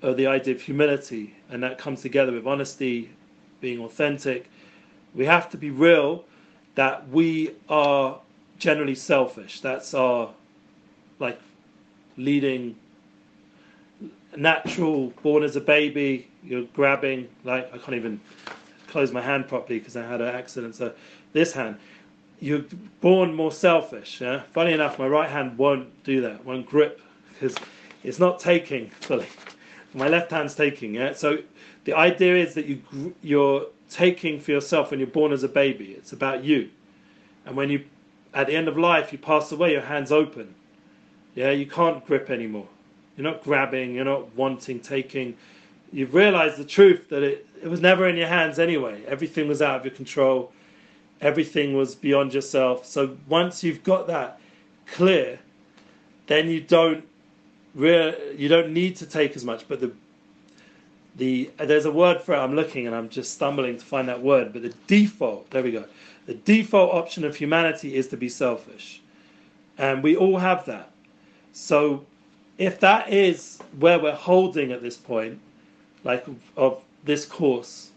of 0.00 0.16
the 0.16 0.26
idea 0.26 0.54
of 0.54 0.60
humility, 0.60 1.34
and 1.50 1.62
that 1.62 1.78
comes 1.78 2.02
together 2.02 2.32
with 2.32 2.46
honesty, 2.46 3.10
being 3.60 3.78
authentic. 3.80 4.50
We 5.14 5.24
have 5.26 5.48
to 5.50 5.56
be 5.56 5.70
real 5.70 6.24
that 6.74 7.08
we 7.10 7.54
are 7.68 8.18
generally 8.62 8.94
selfish. 8.94 9.60
That's 9.60 9.92
our 9.92 10.30
like 11.18 11.40
leading 12.16 12.76
natural 14.36 15.08
born 15.24 15.42
as 15.42 15.56
a 15.56 15.60
baby. 15.60 16.28
You're 16.44 16.68
grabbing 16.72 17.28
like 17.42 17.74
I 17.74 17.78
can't 17.78 17.96
even 17.96 18.20
close 18.86 19.10
my 19.10 19.20
hand 19.20 19.48
properly 19.48 19.80
because 19.80 19.96
I 19.96 20.06
had 20.06 20.20
an 20.20 20.28
accident. 20.28 20.76
So 20.76 20.92
this 21.32 21.52
hand, 21.52 21.76
you're 22.38 22.64
born 23.00 23.34
more 23.34 23.50
selfish. 23.50 24.20
Yeah. 24.20 24.42
Funny 24.54 24.72
enough, 24.72 24.96
my 24.96 25.08
right 25.08 25.28
hand 25.28 25.58
won't 25.58 25.88
do 26.04 26.20
that. 26.20 26.44
Won't 26.44 26.64
grip 26.64 27.00
because 27.32 27.56
it's 28.04 28.20
not 28.20 28.38
taking 28.38 28.90
fully. 28.90 29.26
My 29.92 30.06
left 30.06 30.30
hand's 30.30 30.54
taking. 30.54 30.94
Yeah. 30.94 31.14
So 31.14 31.38
the 31.82 31.94
idea 31.94 32.36
is 32.36 32.54
that 32.54 32.66
you 32.66 32.80
you're 33.22 33.66
taking 33.90 34.38
for 34.38 34.52
yourself 34.52 34.92
when 34.92 35.00
you're 35.00 35.08
born 35.08 35.32
as 35.32 35.42
a 35.42 35.48
baby. 35.48 35.94
It's 35.94 36.12
about 36.12 36.44
you. 36.44 36.70
And 37.44 37.56
when 37.56 37.68
you 37.68 37.84
at 38.34 38.46
the 38.46 38.56
end 38.56 38.68
of 38.68 38.78
life, 38.78 39.12
you 39.12 39.18
pass 39.18 39.52
away, 39.52 39.72
your 39.72 39.82
hands 39.82 40.12
open. 40.12 40.54
Yeah, 41.34 41.50
you 41.50 41.66
can't 41.66 42.04
grip 42.06 42.30
anymore. 42.30 42.68
You're 43.16 43.24
not 43.30 43.42
grabbing, 43.42 43.94
you're 43.94 44.04
not 44.04 44.34
wanting, 44.34 44.80
taking. 44.80 45.36
You've 45.92 46.14
realized 46.14 46.56
the 46.56 46.64
truth 46.64 47.08
that 47.10 47.22
it, 47.22 47.46
it 47.62 47.68
was 47.68 47.80
never 47.80 48.08
in 48.08 48.16
your 48.16 48.28
hands 48.28 48.58
anyway. 48.58 49.02
Everything 49.06 49.48
was 49.48 49.60
out 49.60 49.76
of 49.76 49.84
your 49.84 49.94
control, 49.94 50.52
everything 51.20 51.76
was 51.76 51.94
beyond 51.94 52.32
yourself. 52.34 52.86
So 52.86 53.16
once 53.28 53.62
you've 53.62 53.82
got 53.82 54.06
that 54.06 54.40
clear, 54.86 55.38
then 56.26 56.48
you 56.48 56.60
don't 56.60 57.04
real 57.74 58.14
you 58.36 58.48
don't 58.48 58.72
need 58.72 58.96
to 58.96 59.06
take 59.06 59.36
as 59.36 59.44
much. 59.44 59.66
But 59.68 59.80
the 59.80 59.92
the 61.16 61.50
there's 61.58 61.84
a 61.84 61.92
word 61.92 62.20
for 62.22 62.34
it. 62.34 62.38
I'm 62.38 62.54
looking 62.56 62.86
and 62.86 62.96
I'm 62.96 63.08
just 63.08 63.34
stumbling 63.34 63.78
to 63.78 63.84
find 63.84 64.08
that 64.08 64.22
word. 64.22 64.52
But 64.52 64.62
the 64.62 64.74
default, 64.86 65.50
there 65.50 65.62
we 65.62 65.72
go. 65.72 65.84
The 66.26 66.34
default 66.34 66.94
option 66.94 67.24
of 67.24 67.36
humanity 67.36 67.96
is 67.96 68.08
to 68.08 68.16
be 68.16 68.28
selfish. 68.28 69.00
And 69.78 70.02
we 70.02 70.16
all 70.16 70.38
have 70.38 70.64
that. 70.66 70.90
So 71.52 72.06
if 72.58 72.78
that 72.80 73.12
is 73.12 73.58
where 73.78 73.98
we're 73.98 74.14
holding 74.14 74.72
at 74.72 74.82
this 74.82 74.96
point, 74.96 75.40
like 76.04 76.26
of 76.56 76.80
this 77.04 77.24
course, 77.24 77.90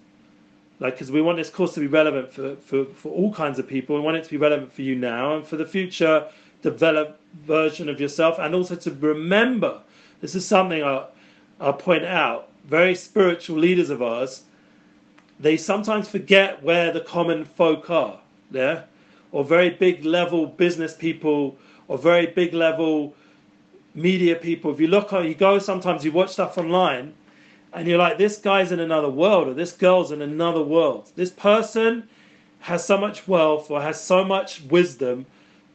like 0.79 0.95
because 0.95 1.11
we 1.11 1.21
want 1.21 1.37
this 1.37 1.49
course 1.49 1.73
to 1.75 1.79
be 1.79 1.87
relevant 1.87 2.31
for, 2.31 2.55
for, 2.57 2.85
for 2.85 3.11
all 3.11 3.33
kinds 3.33 3.59
of 3.59 3.67
people. 3.67 3.95
We 3.95 4.01
want 4.01 4.17
it 4.17 4.23
to 4.25 4.29
be 4.29 4.37
relevant 4.37 4.73
for 4.73 4.81
you 4.81 4.95
now 4.95 5.35
and 5.35 5.45
for 5.45 5.57
the 5.57 5.65
future 5.65 6.27
developed 6.61 7.21
version 7.45 7.87
of 7.89 8.01
yourself, 8.01 8.39
and 8.39 8.55
also 8.55 8.75
to 8.75 8.91
remember. 8.91 9.79
This 10.21 10.33
is 10.33 10.47
something 10.47 10.83
I, 10.83 11.05
I'll 11.59 11.73
point 11.73 12.03
out. 12.03 12.49
Very 12.65 12.95
spiritual 12.95 13.59
leaders 13.59 13.91
of 13.91 14.01
ours 14.01 14.41
they 15.39 15.57
sometimes 15.57 16.07
forget 16.07 16.61
where 16.63 16.91
the 16.91 17.01
common 17.01 17.45
folk 17.45 17.89
are, 17.89 18.19
yeah, 18.51 18.83
or 19.31 19.43
very 19.43 19.69
big 19.69 20.05
level 20.05 20.45
business 20.45 20.93
people, 20.93 21.57
or 21.87 21.97
very 21.97 22.27
big 22.27 22.53
level 22.53 23.13
media 23.93 24.35
people. 24.35 24.71
If 24.71 24.79
you 24.79 24.87
look 24.87 25.11
you 25.11 25.35
go 25.35 25.59
sometimes, 25.59 26.05
you 26.05 26.11
watch 26.11 26.31
stuff 26.31 26.57
online, 26.57 27.13
and 27.73 27.87
you're 27.87 27.97
like, 27.97 28.17
this 28.17 28.37
guy's 28.37 28.71
in 28.71 28.79
another 28.79 29.09
world, 29.09 29.47
or 29.47 29.53
this 29.53 29.73
girl's 29.73 30.11
in 30.11 30.21
another 30.21 30.61
world. 30.63 31.11
This 31.15 31.31
person 31.31 32.07
has 32.65 32.83
so 32.83 32.97
much 32.97 33.27
wealth 33.27 33.69
or 33.69 33.79
has 33.79 34.01
so 34.01 34.23
much 34.23 34.61
wisdom, 34.63 35.23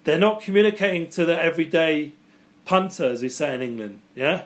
they're 0.02 0.18
not 0.18 0.42
communicating 0.42 1.08
to 1.08 1.24
the 1.24 1.40
everyday 1.40 2.12
punter, 2.64 3.04
as 3.04 3.22
we 3.22 3.28
say 3.28 3.54
in 3.54 3.62
England, 3.62 4.00
yeah. 4.16 4.42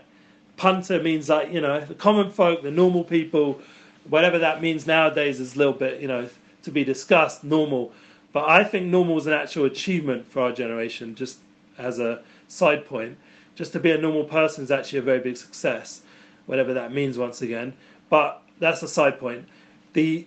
Punter 0.58 1.02
means 1.02 1.30
like 1.30 1.50
you 1.52 1.60
know 1.60 1.80
the 1.80 1.94
common 1.94 2.30
folk, 2.30 2.62
the 2.62 2.70
normal 2.70 3.02
people 3.02 3.60
whatever 4.08 4.38
that 4.38 4.60
means 4.60 4.86
nowadays 4.86 5.40
is 5.40 5.54
a 5.54 5.58
little 5.58 5.72
bit, 5.72 6.00
you 6.00 6.08
know, 6.08 6.28
to 6.62 6.70
be 6.70 6.84
discussed, 6.84 7.44
normal. 7.44 7.92
But 8.32 8.48
I 8.48 8.64
think 8.64 8.86
normal 8.86 9.18
is 9.18 9.26
an 9.26 9.32
actual 9.32 9.66
achievement 9.66 10.26
for 10.26 10.40
our 10.42 10.52
generation, 10.52 11.14
just 11.14 11.38
as 11.78 11.98
a 11.98 12.22
side 12.48 12.86
point. 12.86 13.16
Just 13.54 13.72
to 13.74 13.80
be 13.80 13.92
a 13.92 13.98
normal 13.98 14.24
person 14.24 14.64
is 14.64 14.70
actually 14.70 14.98
a 14.98 15.02
very 15.02 15.20
big 15.20 15.36
success, 15.36 16.02
whatever 16.46 16.74
that 16.74 16.92
means 16.92 17.16
once 17.16 17.42
again. 17.42 17.72
But 18.08 18.42
that's 18.58 18.82
a 18.82 18.88
side 18.88 19.18
point. 19.20 19.46
The 19.92 20.26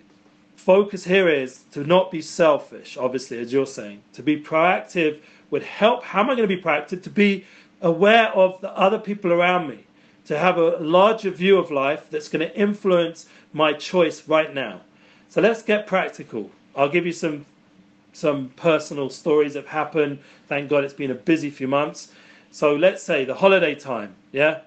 focus 0.55 1.03
here 1.03 1.27
is 1.27 1.63
to 1.72 1.84
not 1.84 2.10
be 2.12 2.22
selfish, 2.22 2.98
obviously, 2.98 3.39
as 3.39 3.51
you're 3.51 3.65
saying, 3.65 4.01
to 4.13 4.24
be 4.24 4.41
proactive 4.41 5.19
would 5.51 5.63
help. 5.63 6.03
How 6.03 6.22
am 6.22 6.29
I 6.29 6.36
going 6.36 6.48
to 6.48 6.55
be 6.55 6.62
proactive? 6.62 7.03
To 7.03 7.10
be 7.10 7.46
aware 7.81 8.29
of 8.29 8.60
the 8.62 8.72
other 8.72 8.98
people 8.98 9.34
around 9.34 9.67
me, 9.67 9.86
to 10.25 10.38
have 10.38 10.57
a 10.57 10.77
larger 10.77 11.29
view 11.29 11.57
of 11.57 11.72
life 11.72 12.05
that's 12.10 12.29
going 12.29 12.48
to 12.48 12.57
influence 12.57 13.27
my 13.54 13.74
choice 13.74 14.27
right 14.27 14.54
now. 14.54 14.82
So 15.30 15.42
let's 15.42 15.62
get 15.62 15.88
practical. 15.88 16.50
I'll 16.75 16.89
give 16.89 17.06
you 17.06 17.13
some 17.13 17.46
some 18.13 18.50
personal 18.56 19.10
stories 19.10 19.54
that 19.54 19.66
have 19.66 19.70
happened. 19.70 20.20
Thank 20.48 20.70
God 20.70 20.84
it's 20.84 20.94
been 20.94 21.12
a 21.12 21.16
busy 21.16 21.51
few 21.51 21.68
months. 21.68 22.12
So 22.50 22.75
let's 22.75 23.04
say 23.04 23.25
the 23.25 23.36
holiday 23.36 23.75
time, 23.75 24.16
yeah? 24.32 24.62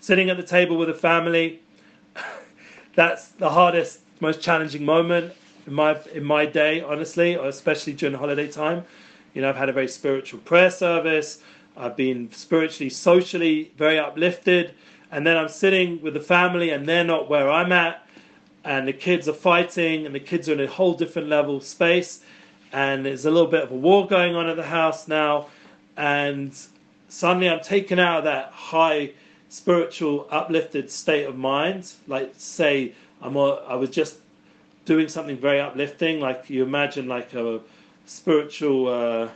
Sitting 0.00 0.28
at 0.30 0.36
the 0.36 0.42
table 0.42 0.76
with 0.76 0.90
a 0.90 0.94
family, 0.94 1.60
that's 2.94 3.28
the 3.28 3.48
hardest, 3.48 4.00
most 4.20 4.40
challenging 4.40 4.84
moment 4.84 5.32
in 5.66 5.74
my 5.74 5.98
in 6.12 6.24
my 6.24 6.46
day, 6.46 6.80
honestly, 6.80 7.34
especially 7.34 7.92
during 7.92 8.14
holiday 8.14 8.48
time. 8.48 8.84
You 9.34 9.42
know, 9.42 9.50
I've 9.50 9.56
had 9.56 9.68
a 9.68 9.72
very 9.72 9.88
spiritual 9.88 10.40
prayer 10.40 10.70
service. 10.70 11.40
I've 11.76 11.96
been 11.96 12.30
spiritually, 12.32 12.88
socially 12.88 13.70
very 13.76 13.98
uplifted, 13.98 14.74
and 15.12 15.26
then 15.26 15.36
I'm 15.36 15.48
sitting 15.48 16.00
with 16.00 16.14
the 16.14 16.20
family, 16.20 16.70
and 16.70 16.88
they're 16.88 17.04
not 17.04 17.28
where 17.28 17.50
I'm 17.50 17.70
at, 17.72 18.05
and 18.66 18.86
the 18.86 18.92
kids 18.92 19.28
are 19.28 19.32
fighting, 19.32 20.06
and 20.06 20.14
the 20.14 20.20
kids 20.20 20.48
are 20.48 20.52
in 20.52 20.60
a 20.60 20.66
whole 20.66 20.92
different 20.92 21.28
level 21.28 21.56
of 21.56 21.62
space, 21.62 22.20
and 22.72 23.06
there's 23.06 23.24
a 23.24 23.30
little 23.30 23.48
bit 23.48 23.62
of 23.62 23.70
a 23.70 23.76
war 23.76 24.08
going 24.08 24.34
on 24.34 24.48
at 24.48 24.56
the 24.56 24.64
house 24.64 25.06
now, 25.06 25.46
and 25.96 26.52
suddenly 27.08 27.48
I'm 27.48 27.60
taken 27.60 28.00
out 28.00 28.18
of 28.18 28.24
that 28.24 28.50
high 28.50 29.12
spiritual 29.48 30.26
uplifted 30.32 30.90
state 30.90 31.26
of 31.26 31.38
mind. 31.38 31.92
Like 32.08 32.32
say 32.36 32.92
I'm 33.22 33.36
a, 33.36 33.62
I 33.68 33.76
was 33.76 33.90
just 33.90 34.16
doing 34.84 35.06
something 35.06 35.36
very 35.36 35.60
uplifting, 35.60 36.18
like 36.18 36.50
you 36.50 36.64
imagine 36.64 37.06
like 37.06 37.34
a 37.34 37.60
spiritual 38.04 38.88
uh, 38.88 39.28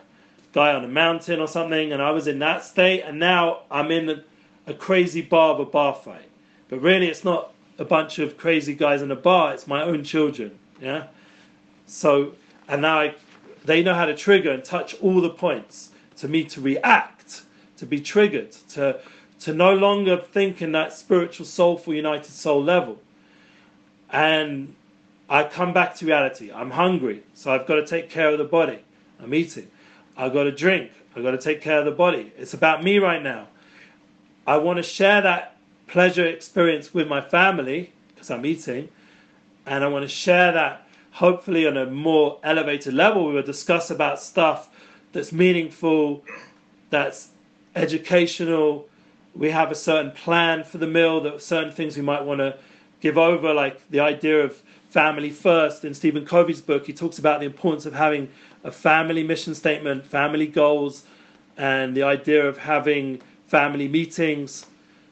guy 0.53 0.75
on 0.75 0.85
a 0.85 0.89
mountain 0.89 1.39
or 1.39 1.47
something, 1.47 1.93
and 1.93 2.03
I 2.03 2.11
was 2.11 2.27
in 2.27 2.41
that 2.41 2.65
state, 2.65 3.03
and 3.03 3.21
now 3.21 3.61
I'm 3.71 3.93
in 3.93 4.11
a, 4.11 4.25
a 4.67 4.75
crazy 4.75 5.23
bar 5.23 5.61
a 5.61 5.65
bar 5.65 5.95
fight. 5.95 6.29
But 6.69 6.83
really, 6.83 7.07
it's 7.07 7.25
not 7.25 7.53
a 7.81 7.85
bunch 7.85 8.19
of 8.21 8.37
crazy 8.37 8.75
guys 8.75 9.03
in 9.03 9.11
a 9.11 9.17
bar; 9.17 9.53
it's 9.55 9.67
my 9.67 9.83
own 9.83 10.05
children. 10.05 10.57
Yeah. 10.81 11.07
So, 11.87 12.35
and 12.69 12.83
now 12.83 13.01
I, 13.01 13.15
they 13.65 13.83
know 13.83 13.95
how 13.95 14.05
to 14.05 14.15
trigger 14.15 14.53
and 14.53 14.63
touch 14.63 14.95
all 15.01 15.21
the 15.21 15.31
points 15.31 15.91
to 16.19 16.29
me 16.29 16.45
to 16.45 16.61
react, 16.61 17.43
to 17.79 17.87
be 17.87 18.01
triggered, 18.01 18.53
to 18.71 19.01
to 19.41 19.55
no 19.55 19.75
longer 19.75 20.19
think 20.19 20.61
in 20.61 20.73
that 20.73 20.93
spiritual, 20.93 21.47
soulful, 21.47 21.95
united 21.95 22.31
soul 22.31 22.63
level. 22.63 23.01
And 24.11 24.75
I 25.31 25.45
come 25.45 25.73
back 25.73 25.95
to 25.97 26.07
reality. 26.07 26.53
I'm 26.53 26.71
hungry, 26.71 27.23
so 27.35 27.51
I've 27.51 27.67
got 27.67 27.77
to 27.77 27.87
take 27.87 28.11
care 28.11 28.29
of 28.29 28.39
the 28.39 28.45
body. 28.45 28.81
I'm 29.23 29.33
eating. 29.33 29.71
I've 30.17 30.35
got 30.35 30.45
to 30.45 30.53
drink. 30.53 30.91
I've 31.17 31.23
got 31.23 31.31
to 31.31 31.39
take 31.39 31.63
care 31.63 31.79
of 31.79 31.87
the 31.87 31.91
body. 31.91 32.33
It's 32.37 32.53
about 32.53 32.85
me 32.85 32.99
right 32.99 33.23
now. 33.23 33.49
I 34.47 34.59
want 34.59 34.77
to 34.77 34.83
share 34.83 35.23
that 35.23 35.57
pleasure 35.91 36.27
experience 36.27 36.95
with 36.95 37.09
my 37.09 37.21
family 37.21 37.93
because 38.09 38.31
I'm 38.31 38.47
eating, 38.47 38.89
and 39.67 39.83
I 39.83 39.89
want 39.89 40.05
to 40.05 40.09
share 40.09 40.53
that 40.53 40.87
hopefully 41.11 41.67
on 41.67 41.77
a 41.77 41.87
more 41.87 42.39
elevated 42.45 42.95
level. 42.95 43.27
We 43.27 43.35
will 43.35 43.43
discuss 43.43 43.91
about 43.91 44.21
stuff 44.21 44.69
that's 45.13 45.33
meaningful, 45.33 46.23
that's 46.91 47.31
educational, 47.75 48.89
we 49.35 49.51
have 49.51 49.71
a 49.71 49.75
certain 49.75 50.11
plan 50.13 50.65
for 50.65 50.79
the 50.79 50.87
meal, 50.87 51.21
that 51.23 51.43
certain 51.43 51.73
things 51.73 51.97
we 51.97 52.03
might 52.03 52.25
want 52.25 52.39
to 52.39 52.57
give 53.01 53.17
over, 53.19 53.53
like 53.53 53.89
the 53.91 54.01
idea 54.01 54.45
of 54.45 54.61
family 54.91 55.31
first. 55.31 55.85
In 55.85 55.95
Stephen 55.95 56.25
Covey's 56.25 56.61
book, 56.61 56.87
he 56.87 56.93
talks 56.93 57.19
about 57.19 57.41
the 57.41 57.47
importance 57.47 57.87
of 57.87 57.95
having 57.95 58.29
a 58.65 58.73
family 58.73 59.23
mission 59.23 59.55
statement, 59.55 60.05
family 60.05 60.47
goals, 60.47 61.05
and 61.57 61.97
the 61.97 62.03
idea 62.03 62.47
of 62.47 62.59
having 62.59 63.21
family 63.47 63.89
meetings. 63.89 64.67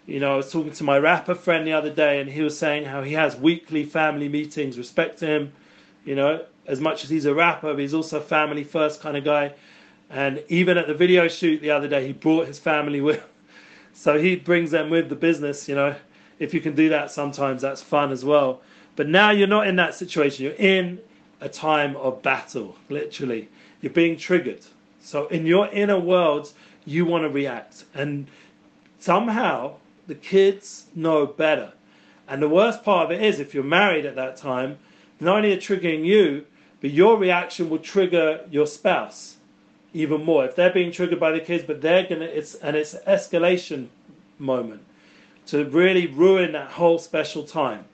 You 0.08 0.20
know, 0.20 0.32
I 0.32 0.36
was 0.36 0.50
talking 0.50 0.72
to 0.72 0.84
my 0.84 0.98
rapper 0.98 1.34
friend 1.34 1.66
the 1.66 1.74
other 1.74 1.90
day, 1.90 2.18
and 2.18 2.30
he 2.30 2.40
was 2.40 2.58
saying 2.58 2.86
how 2.86 3.02
he 3.02 3.12
has 3.12 3.36
weekly 3.36 3.84
family 3.84 4.26
meetings. 4.26 4.78
Respect 4.78 5.20
him, 5.20 5.52
you 6.06 6.14
know, 6.14 6.46
as 6.66 6.80
much 6.80 7.04
as 7.04 7.10
he's 7.10 7.26
a 7.26 7.34
rapper, 7.34 7.76
he's 7.76 7.92
also 7.92 8.16
a 8.16 8.22
family 8.22 8.64
first 8.64 9.02
kind 9.02 9.18
of 9.18 9.24
guy. 9.24 9.52
And 10.08 10.42
even 10.48 10.78
at 10.78 10.86
the 10.86 10.94
video 10.94 11.28
shoot 11.28 11.60
the 11.60 11.70
other 11.70 11.88
day, 11.88 12.06
he 12.06 12.14
brought 12.14 12.46
his 12.46 12.58
family 12.58 13.02
with 13.02 13.22
so 13.92 14.18
he 14.18 14.34
brings 14.34 14.70
them 14.70 14.88
with 14.88 15.10
the 15.10 15.14
business, 15.14 15.68
you 15.68 15.74
know. 15.74 15.94
If 16.38 16.54
you 16.54 16.62
can 16.62 16.74
do 16.74 16.88
that 16.88 17.10
sometimes, 17.10 17.60
that's 17.60 17.82
fun 17.82 18.10
as 18.10 18.24
well. 18.24 18.62
But 18.96 19.08
now 19.08 19.30
you're 19.30 19.46
not 19.46 19.66
in 19.66 19.76
that 19.76 19.94
situation. 19.94 20.46
You're 20.46 20.54
in 20.54 21.00
a 21.42 21.50
time 21.50 21.96
of 21.96 22.22
battle, 22.22 22.78
literally. 22.88 23.50
You're 23.82 23.92
being 23.92 24.16
triggered. 24.16 24.64
So 25.02 25.26
in 25.26 25.44
your 25.44 25.68
inner 25.68 26.00
world, 26.00 26.50
you 26.86 27.04
want 27.04 27.24
to 27.24 27.28
react. 27.28 27.84
And 27.92 28.26
somehow 29.00 29.74
the 30.08 30.16
kids 30.16 30.86
know 30.96 31.26
better. 31.26 31.72
And 32.26 32.42
the 32.42 32.48
worst 32.48 32.82
part 32.82 33.06
of 33.06 33.12
it 33.12 33.24
is 33.24 33.38
if 33.38 33.54
you're 33.54 33.62
married 33.62 34.04
at 34.04 34.16
that 34.16 34.36
time, 34.36 34.78
not 35.20 35.36
only 35.36 35.52
are 35.52 35.58
triggering 35.58 36.04
you, 36.04 36.44
but 36.80 36.90
your 36.90 37.16
reaction 37.16 37.70
will 37.70 37.78
trigger 37.78 38.40
your 38.50 38.66
spouse 38.66 39.36
even 39.94 40.24
more. 40.24 40.44
If 40.44 40.56
they're 40.56 40.72
being 40.72 40.92
triggered 40.92 41.20
by 41.20 41.32
the 41.32 41.40
kids, 41.40 41.64
but 41.66 41.80
they're 41.80 42.06
gonna 42.06 42.24
it's 42.24 42.54
and 42.56 42.76
it's 42.76 42.94
escalation 43.06 43.86
moment 44.38 44.82
to 45.46 45.64
really 45.64 46.06
ruin 46.06 46.52
that 46.52 46.70
whole 46.70 46.98
special 46.98 47.42
time. 47.42 47.84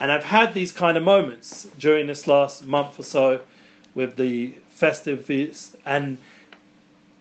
And 0.00 0.10
I've 0.10 0.24
had 0.24 0.52
these 0.52 0.72
kind 0.72 0.96
of 0.96 1.04
moments 1.04 1.68
during 1.78 2.06
this 2.06 2.26
last 2.26 2.66
month 2.66 2.98
or 2.98 3.04
so 3.04 3.40
with 3.94 4.16
the 4.16 4.54
festive 4.70 5.24
feast 5.24 5.76
and 5.86 6.18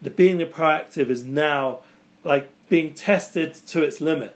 the 0.02 0.10
being 0.10 0.40
the 0.40 0.46
proactive 0.46 1.10
is 1.10 1.24
now 1.24 1.80
like 2.24 2.50
being 2.72 2.94
tested 2.94 3.54
to 3.68 3.84
its 3.84 4.00
limit 4.00 4.34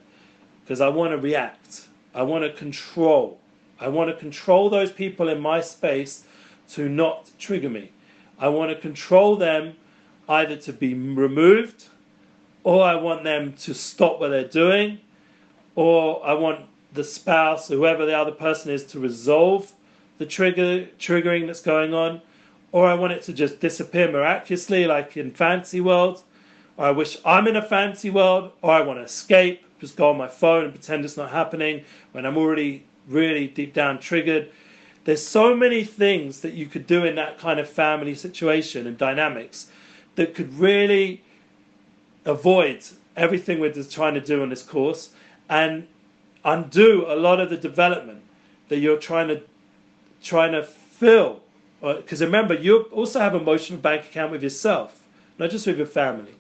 because 0.62 0.82
I 0.82 0.90
want 0.90 1.12
to 1.12 1.18
react. 1.18 1.88
I 2.14 2.22
want 2.22 2.44
to 2.44 2.52
control. 2.52 3.40
I 3.80 3.88
want 3.88 4.10
to 4.10 4.16
control 4.18 4.70
those 4.70 4.92
people 4.92 5.30
in 5.30 5.40
my 5.40 5.62
space 5.62 6.26
to 6.72 6.90
not 6.90 7.32
trigger 7.40 7.70
me. 7.70 7.94
I 8.38 8.50
want 8.50 8.72
to 8.72 8.76
control 8.78 9.38
them 9.38 9.74
either 10.28 10.58
to 10.58 10.74
be 10.74 10.94
removed 10.94 11.86
or 12.66 12.84
I 12.84 12.96
want 12.96 13.24
them 13.24 13.54
to 13.54 13.74
stop 13.74 14.20
what 14.20 14.32
they're 14.32 14.44
doing 14.44 15.00
or 15.76 16.26
I 16.26 16.34
want 16.34 16.66
the 16.92 17.06
spouse, 17.06 17.70
whoever 17.70 18.06
the 18.06 18.18
other 18.18 18.32
person 18.32 18.70
is, 18.70 18.84
to 18.88 19.00
resolve 19.00 19.72
the 20.18 20.26
trigger 20.26 20.86
triggering 21.00 21.46
that's 21.46 21.62
going 21.62 21.94
on, 21.94 22.22
or 22.74 22.86
I 22.86 22.96
want 22.96 23.14
it 23.14 23.22
to 23.24 23.34
just 23.34 23.62
disappear 23.62 24.12
miraculously, 24.12 24.86
like 24.88 25.16
in 25.16 25.32
fantasy 25.32 25.80
world. 25.80 26.24
I 26.78 26.92
wish 26.92 27.18
I'm 27.24 27.48
in 27.48 27.56
a 27.56 27.62
fantasy 27.62 28.10
world, 28.10 28.52
or 28.62 28.72
I 28.72 28.82
want 28.82 29.00
to 29.00 29.04
escape, 29.04 29.64
just 29.80 29.96
go 29.96 30.10
on 30.10 30.18
my 30.18 30.28
phone 30.28 30.66
and 30.66 30.74
pretend 30.74 31.06
it's 31.06 31.16
not 31.16 31.32
happening 31.32 31.86
when 32.12 32.26
I'm 32.26 32.38
already 32.38 32.84
really 33.08 33.48
deep 33.48 33.74
down 33.74 34.00
triggered. 34.00 34.50
There's 35.06 35.26
so 35.26 35.56
many 35.56 35.86
things 35.86 36.42
that 36.42 36.54
you 36.54 36.66
could 36.66 36.86
do 36.86 37.06
in 37.06 37.16
that 37.16 37.38
kind 37.38 37.60
of 37.60 37.70
family 37.70 38.14
situation 38.16 38.88
and 38.88 38.98
dynamics 38.98 39.68
that 40.16 40.36
could 40.36 40.54
really 40.58 41.24
avoid 42.26 42.84
everything 43.16 43.60
we're 43.60 43.72
just 43.72 43.92
trying 43.92 44.16
to 44.16 44.22
do 44.22 44.44
in 44.44 44.50
this 44.50 44.64
course 44.64 45.12
and 45.50 45.88
undo 46.44 47.06
a 47.08 47.16
lot 47.16 47.40
of 47.40 47.50
the 47.50 47.58
development 47.58 48.22
that 48.68 48.80
you're 48.80 48.98
trying 48.98 49.28
to 49.28 49.42
trying 50.22 50.52
to 50.52 50.64
fill. 50.64 51.42
Uh, 51.84 51.94
because 51.94 52.20
remember, 52.22 52.54
you 52.54 52.82
also 52.92 53.20
have 53.20 53.36
a 53.36 53.38
emotional 53.38 53.80
bank 53.80 54.06
account 54.06 54.32
with 54.32 54.42
yourself, 54.42 55.00
not 55.38 55.52
just 55.52 55.68
with 55.68 55.78
your 55.78 55.86
family. 55.86 56.34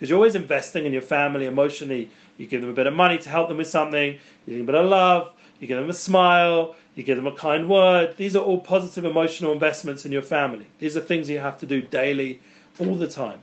Because 0.00 0.08
you're 0.08 0.16
always 0.16 0.34
investing 0.34 0.86
in 0.86 0.94
your 0.94 1.02
family 1.02 1.44
emotionally. 1.44 2.08
You 2.38 2.46
give 2.46 2.62
them 2.62 2.70
a 2.70 2.72
bit 2.72 2.86
of 2.86 2.94
money 2.94 3.18
to 3.18 3.28
help 3.28 3.48
them 3.48 3.58
with 3.58 3.68
something. 3.68 4.14
You 4.14 4.18
give 4.46 4.54
them 4.54 4.62
a 4.62 4.72
bit 4.72 4.74
of 4.82 4.88
love. 4.88 5.32
You 5.60 5.66
give 5.66 5.76
them 5.76 5.90
a 5.90 5.92
smile. 5.92 6.74
You 6.94 7.02
give 7.02 7.18
them 7.18 7.26
a 7.26 7.34
kind 7.34 7.68
word. 7.68 8.16
These 8.16 8.34
are 8.34 8.42
all 8.42 8.58
positive 8.58 9.04
emotional 9.04 9.52
investments 9.52 10.06
in 10.06 10.10
your 10.10 10.22
family. 10.22 10.64
These 10.78 10.96
are 10.96 11.00
things 11.00 11.28
you 11.28 11.38
have 11.38 11.58
to 11.58 11.66
do 11.66 11.82
daily, 11.82 12.40
all 12.78 12.94
the 12.94 13.06
time, 13.06 13.40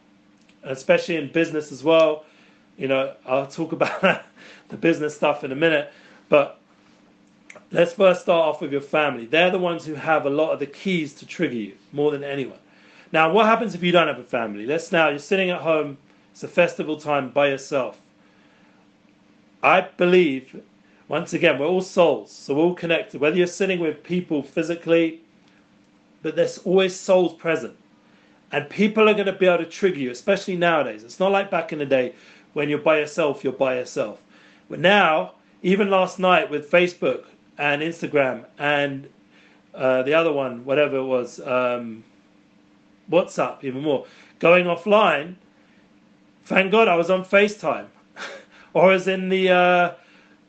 and 0.64 0.72
especially 0.72 1.18
in 1.18 1.32
business 1.32 1.72
as 1.72 1.84
well. 1.84 2.26
You 2.76 2.88
know, 2.88 3.14
I'll 3.28 3.46
talk 3.46 3.72
about 3.80 4.24
the 4.70 4.78
business 4.78 5.16
stuff 5.16 5.44
in 5.44 5.52
a 5.52 5.56
minute, 5.56 5.94
but 6.28 6.60
let's 7.72 7.94
first 7.94 8.24
start 8.24 8.48
off 8.48 8.62
with 8.62 8.72
your 8.72 8.82
family. 8.82 9.28
They're 9.28 9.52
the 9.52 9.60
ones 9.60 9.86
who 9.86 9.94
have 9.94 10.26
a 10.26 10.30
lot 10.32 10.54
of 10.54 10.60
the 10.60 10.66
keys 10.66 11.14
to 11.16 11.28
trigger 11.28 11.56
you 11.56 11.74
more 11.92 12.10
than 12.10 12.24
anyone. 12.24 12.58
Now, 13.12 13.32
what 13.32 13.46
happens 13.46 13.76
if 13.76 13.84
you 13.84 13.92
don't 13.92 14.08
have 14.08 14.18
a 14.18 14.24
family? 14.24 14.66
Let's 14.66 14.92
now, 14.92 15.10
you're 15.10 15.20
sitting 15.20 15.52
at 15.52 15.62
home, 15.62 16.00
it's 16.38 16.44
a 16.44 16.48
festival 16.48 16.98
time 16.98 17.30
by 17.32 17.48
yourself. 17.48 18.00
I 19.64 19.82
believe 19.82 20.62
once 21.08 21.34
again, 21.34 21.58
we're 21.58 21.66
all 21.66 21.82
souls, 21.82 22.32
so 22.32 22.54
we're 22.54 22.62
all 22.62 22.76
connected. 22.76 23.20
Whether 23.20 23.38
you're 23.38 23.48
sitting 23.48 23.80
with 23.80 24.04
people 24.04 24.44
physically, 24.44 25.22
but 26.22 26.36
there's 26.36 26.60
always 26.60 26.96
souls 26.96 27.34
present. 27.34 27.76
And 28.52 28.70
people 28.70 29.10
are 29.10 29.16
going 29.16 29.26
to 29.26 29.34
be 29.34 29.48
able 29.48 29.64
to 29.64 29.66
trigger 29.66 29.98
you, 29.98 30.12
especially 30.12 30.56
nowadays. 30.56 31.04
It's 31.04 31.20
not 31.20 31.32
like 31.32 31.50
back 31.50 31.74
in 31.74 31.80
the 31.80 31.88
day 31.88 32.14
when 32.54 32.70
you're 32.70 32.78
by 32.78 33.00
yourself, 33.00 33.44
you're 33.44 33.52
by 33.54 33.74
yourself. 33.74 34.22
But 34.70 34.78
now, 34.78 35.34
even 35.64 35.90
last 35.90 36.20
night 36.20 36.52
with 36.52 36.70
Facebook 36.70 37.24
and 37.58 37.82
Instagram 37.82 38.46
and 38.60 39.10
uh, 39.74 40.04
the 40.04 40.14
other 40.14 40.32
one, 40.32 40.64
whatever 40.66 40.98
it 40.98 41.04
was, 41.04 41.40
um, 41.40 42.04
WhatsApp, 43.10 43.64
even 43.64 43.82
more, 43.82 44.06
going 44.38 44.66
offline, 44.66 45.34
thank 46.48 46.72
God 46.72 46.88
I 46.88 46.96
was 46.96 47.10
on 47.10 47.26
FaceTime. 47.26 47.88
or 48.74 48.94
as 48.94 49.08
in 49.08 49.30
the 49.30 49.50
uh, 49.50 49.94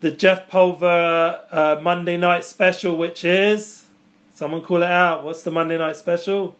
the 0.00 0.10
Jeff 0.12 0.48
Pulver 0.48 1.40
uh, 1.50 1.80
Monday 1.82 2.16
night 2.16 2.44
special, 2.44 2.96
which 2.96 3.24
is 3.24 3.84
someone 4.34 4.62
call 4.62 4.82
it 4.82 4.90
out. 4.90 5.24
What's 5.24 5.42
the 5.42 5.50
Monday 5.50 5.76
night 5.76 5.96
special? 5.96 6.56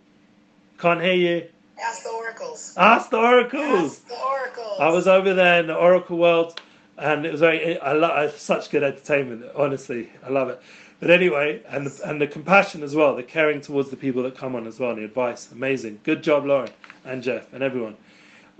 Can't 0.79 1.01
hear 1.01 1.15
you. 1.15 1.49
Ask 1.81 2.03
the 2.03 2.11
oracles. 2.11 2.75
Ask 2.77 3.11
the 3.11 3.19
oracles. 3.19 4.01
Ask 4.01 4.09
the 4.09 4.19
oracles. 4.21 4.81
I 4.81 4.89
was 4.89 5.07
over 5.07 5.33
there 5.35 5.61
in 5.61 5.69
the 5.69 5.75
Oracle 5.77 6.19
world, 6.19 6.61
and 6.97 7.25
it 7.25 7.31
was 7.31 7.41
very. 7.41 7.79
I 7.79 7.93
love 7.93 8.33
such 8.39 8.71
good 8.71 8.83
entertainment. 8.83 9.45
Honestly, 9.55 10.11
I 10.27 10.31
love 10.31 10.49
it. 10.49 10.61
But 10.99 11.11
anyway, 11.13 11.63
and 11.69 11.87
the, 11.87 12.09
and 12.11 12.21
the 12.21 12.27
compassion 12.27 12.83
as 12.83 12.97
well, 12.97 13.15
the 13.15 13.23
caring 13.23 13.61
towards 13.61 13.89
the 13.89 13.97
people 13.97 14.25
that 14.25 14.37
come 14.37 14.57
on 14.57 14.67
as 14.67 14.81
well, 14.81 14.91
and 14.91 14.99
the 14.99 15.05
advice, 15.05 15.53
amazing. 15.53 16.01
Good 16.03 16.25
job, 16.25 16.45
Lauren 16.45 16.71
and 17.05 17.23
Jeff 17.23 17.53
and 17.53 17.63
everyone, 17.63 17.97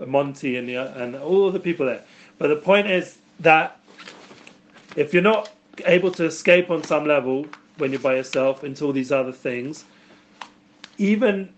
Monty 0.07 0.57
and 0.57 0.67
the 0.67 0.75
and 0.75 1.15
all 1.15 1.51
the 1.51 1.59
people 1.59 1.85
there. 1.85 2.03
But 2.37 2.47
the 2.47 2.55
point 2.55 2.87
is 2.87 3.17
that 3.39 3.79
if 4.95 5.13
you're 5.13 5.23
not 5.23 5.51
able 5.85 6.11
to 6.11 6.25
escape 6.25 6.69
on 6.69 6.83
some 6.83 7.05
level 7.05 7.45
when 7.77 7.91
you're 7.91 7.99
by 7.99 8.15
yourself 8.15 8.63
into 8.63 8.85
all 8.85 8.93
these 8.93 9.11
other 9.11 9.31
things, 9.31 9.85
even 10.97 11.49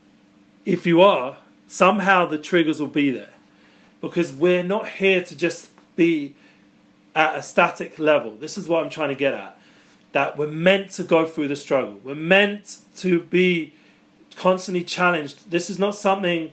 if 0.65 0.85
you 0.85 1.01
are, 1.01 1.35
somehow 1.67 2.25
the 2.25 2.37
triggers 2.37 2.79
will 2.79 2.87
be 2.87 3.11
there. 3.11 3.33
Because 4.01 4.31
we're 4.33 4.63
not 4.63 4.87
here 4.87 5.23
to 5.23 5.35
just 5.35 5.69
be 5.95 6.35
at 7.15 7.35
a 7.35 7.43
static 7.43 7.99
level. 7.99 8.31
This 8.35 8.57
is 8.57 8.67
what 8.67 8.83
I'm 8.83 8.89
trying 8.89 9.09
to 9.09 9.15
get 9.15 9.33
at. 9.33 9.57
That 10.13 10.37
we're 10.37 10.47
meant 10.47 10.91
to 10.91 11.03
go 11.03 11.25
through 11.25 11.47
the 11.47 11.55
struggle. 11.55 11.99
We're 12.03 12.15
meant 12.15 12.77
to 12.97 13.21
be 13.21 13.73
constantly 14.35 14.83
challenged. 14.83 15.49
This 15.49 15.69
is 15.69 15.79
not 15.79 15.95
something 15.95 16.51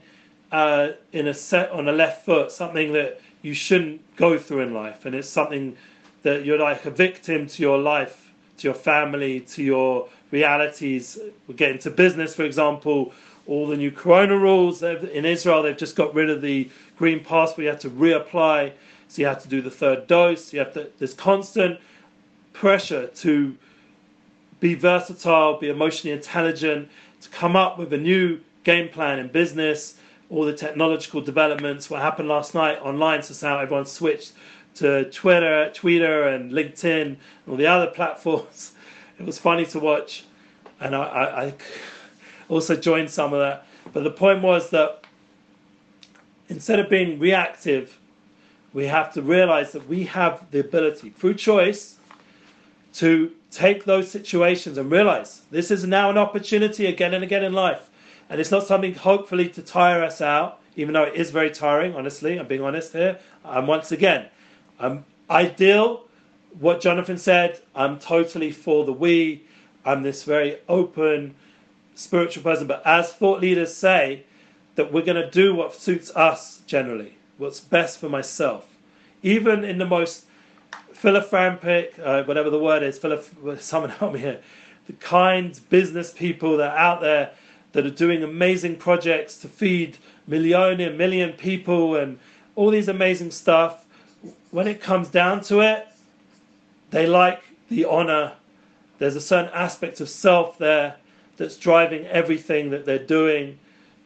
uh, 0.51 0.89
in 1.13 1.27
a 1.27 1.33
set 1.33 1.71
on 1.71 1.87
a 1.87 1.91
left 1.91 2.25
foot, 2.25 2.51
something 2.51 2.93
that 2.93 3.21
you 3.41 3.53
shouldn't 3.53 4.01
go 4.15 4.37
through 4.37 4.61
in 4.61 4.73
life, 4.73 5.05
and 5.05 5.15
it's 5.15 5.29
something 5.29 5.75
that 6.23 6.45
you're 6.45 6.59
like 6.59 6.85
a 6.85 6.91
victim 6.91 7.47
to 7.47 7.61
your 7.61 7.77
life, 7.77 8.31
to 8.57 8.67
your 8.67 8.73
family, 8.73 9.39
to 9.41 9.63
your 9.63 10.09
realities. 10.31 11.17
We 11.47 11.53
get 11.53 11.71
into 11.71 11.89
business, 11.89 12.35
for 12.35 12.43
example, 12.43 13.13
all 13.47 13.67
the 13.67 13.77
new 13.77 13.91
corona 13.91 14.37
rules 14.37 14.83
in 14.83 15.25
Israel. 15.25 15.63
They've 15.63 15.77
just 15.77 15.95
got 15.95 16.13
rid 16.13 16.29
of 16.29 16.41
the 16.41 16.69
green 16.97 17.23
passport. 17.23 17.63
You 17.63 17.69
have 17.69 17.79
to 17.79 17.89
reapply, 17.89 18.73
so 19.07 19.21
you 19.21 19.27
have 19.27 19.41
to 19.41 19.47
do 19.47 19.61
the 19.61 19.71
third 19.71 20.07
dose. 20.07 20.53
You 20.53 20.59
have 20.59 20.73
to. 20.73 20.89
Constant 21.15 21.79
pressure 22.53 23.07
to 23.07 23.55
be 24.59 24.75
versatile, 24.75 25.57
be 25.57 25.69
emotionally 25.69 26.13
intelligent, 26.13 26.89
to 27.21 27.29
come 27.29 27.55
up 27.55 27.79
with 27.79 27.93
a 27.93 27.97
new 27.97 28.39
game 28.63 28.89
plan 28.89 29.19
in 29.19 29.27
business. 29.29 29.95
All 30.29 30.45
the 30.45 30.53
technological 30.53 31.21
developments. 31.21 31.89
What 31.89 32.01
happened 32.01 32.29
last 32.29 32.53
night 32.53 32.79
online, 32.81 33.23
so 33.23 33.47
now 33.47 33.59
everyone 33.59 33.85
switched 33.85 34.33
to 34.75 35.09
Twitter, 35.11 35.71
Twitter, 35.73 36.29
and 36.29 36.51
LinkedIn, 36.51 37.01
and 37.01 37.17
all 37.47 37.55
the 37.55 37.67
other 37.67 37.87
platforms. 37.95 38.73
It 39.19 39.25
was 39.25 39.37
funny 39.37 39.65
to 39.67 39.79
watch, 39.79 40.23
and 40.79 40.95
I, 40.95 41.01
I, 41.01 41.45
I 41.45 41.53
also 42.47 42.75
joined 42.75 43.09
some 43.09 43.33
of 43.33 43.39
that. 43.39 43.65
But 43.91 44.03
the 44.03 44.11
point 44.11 44.41
was 44.41 44.69
that 44.69 45.03
instead 46.47 46.79
of 46.79 46.89
being 46.89 47.19
reactive, 47.19 47.97
we 48.73 48.85
have 48.85 49.13
to 49.13 49.21
realize 49.21 49.71
that 49.71 49.87
we 49.87 50.03
have 50.05 50.45
the 50.51 50.59
ability, 50.59 51.09
through 51.09 51.35
choice, 51.35 51.97
to 52.93 53.31
take 53.51 53.83
those 53.85 54.09
situations 54.09 54.77
and 54.77 54.91
realize 54.91 55.41
this 55.51 55.71
is 55.71 55.85
now 55.85 56.09
an 56.09 56.17
opportunity 56.17 56.87
again 56.87 57.13
and 57.13 57.23
again 57.23 57.43
in 57.43 57.53
life. 57.53 57.88
And 58.29 58.39
it's 58.39 58.51
not 58.51 58.65
something, 58.65 58.93
hopefully, 58.93 59.49
to 59.49 59.61
tire 59.61 60.03
us 60.03 60.21
out, 60.21 60.61
even 60.75 60.93
though 60.93 61.03
it 61.03 61.15
is 61.15 61.31
very 61.31 61.49
tiring, 61.49 61.95
honestly. 61.95 62.39
I'm 62.39 62.47
being 62.47 62.61
honest 62.61 62.93
here. 62.93 63.17
And 63.43 63.67
once 63.67 63.91
again, 63.91 64.27
I'm 64.79 65.03
ideal. 65.29 66.05
What 66.59 66.81
Jonathan 66.81 67.17
said, 67.17 67.59
I'm 67.75 67.99
totally 67.99 68.51
for 68.51 68.85
the 68.85 68.93
we. 68.93 69.43
I'm 69.85 70.03
this 70.03 70.23
very 70.23 70.57
open, 70.67 71.33
spiritual 71.95 72.43
person, 72.43 72.67
but 72.67 72.85
as 72.85 73.13
thought 73.13 73.41
leaders 73.41 73.73
say, 73.73 74.23
that 74.75 74.91
we're 74.93 75.03
going 75.03 75.21
to 75.21 75.29
do 75.29 75.53
what 75.55 75.75
suits 75.75 76.15
us 76.15 76.61
generally, 76.65 77.17
what's 77.37 77.59
best 77.59 77.99
for 77.99 78.07
myself. 78.07 78.65
Even 79.23 79.65
in 79.65 79.77
the 79.77 79.85
most 79.85 80.25
philanthropic, 80.93 81.95
uh, 82.03 82.23
whatever 82.23 82.49
the 82.49 82.59
word 82.59 82.83
is, 82.83 82.97
philip- 82.97 83.27
someone 83.59 83.89
help 83.89 84.13
me 84.13 84.19
here, 84.19 84.39
the 84.87 84.93
kind 84.93 85.59
business 85.69 86.11
people 86.11 86.57
that 86.57 86.71
are 86.71 86.77
out 86.77 87.01
there 87.01 87.31
that 87.71 87.85
are 87.85 87.91
doing 87.91 88.23
amazing 88.23 88.75
projects 88.75 89.37
to 89.37 89.47
feed 89.47 89.97
million 90.27 90.79
and 90.81 90.97
million 90.97 91.33
people 91.33 91.97
and 91.97 92.17
all 92.55 92.69
these 92.69 92.87
amazing 92.87 93.31
stuff. 93.31 93.85
When 94.51 94.67
it 94.67 94.81
comes 94.81 95.09
down 95.09 95.41
to 95.43 95.61
it, 95.61 95.87
they 96.91 97.05
like 97.05 97.43
the 97.69 97.85
honor. 97.85 98.33
There's 98.97 99.15
a 99.15 99.21
certain 99.21 99.51
aspect 99.53 100.01
of 100.01 100.09
self 100.09 100.57
there 100.57 100.95
that's 101.37 101.57
driving 101.57 102.05
everything 102.07 102.69
that 102.71 102.85
they're 102.85 103.05
doing. 103.05 103.57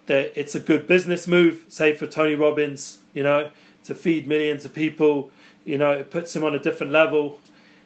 That 0.06 0.34
it's 0.36 0.56
a 0.56 0.60
good 0.60 0.86
business 0.86 1.28
move, 1.28 1.64
say 1.70 1.94
for 1.94 2.06
Tony 2.06 2.36
Robbins, 2.36 3.00
you 3.14 3.24
know, 3.24 3.50
to 3.86 3.96
feed 3.96 4.28
millions 4.28 4.66
of 4.66 4.74
people. 4.74 5.32
You 5.66 5.78
know, 5.78 5.92
it 5.92 6.12
puts 6.12 6.36
him 6.36 6.44
on 6.44 6.56
a 6.56 6.60
different 6.60 6.92
level. 6.92 7.40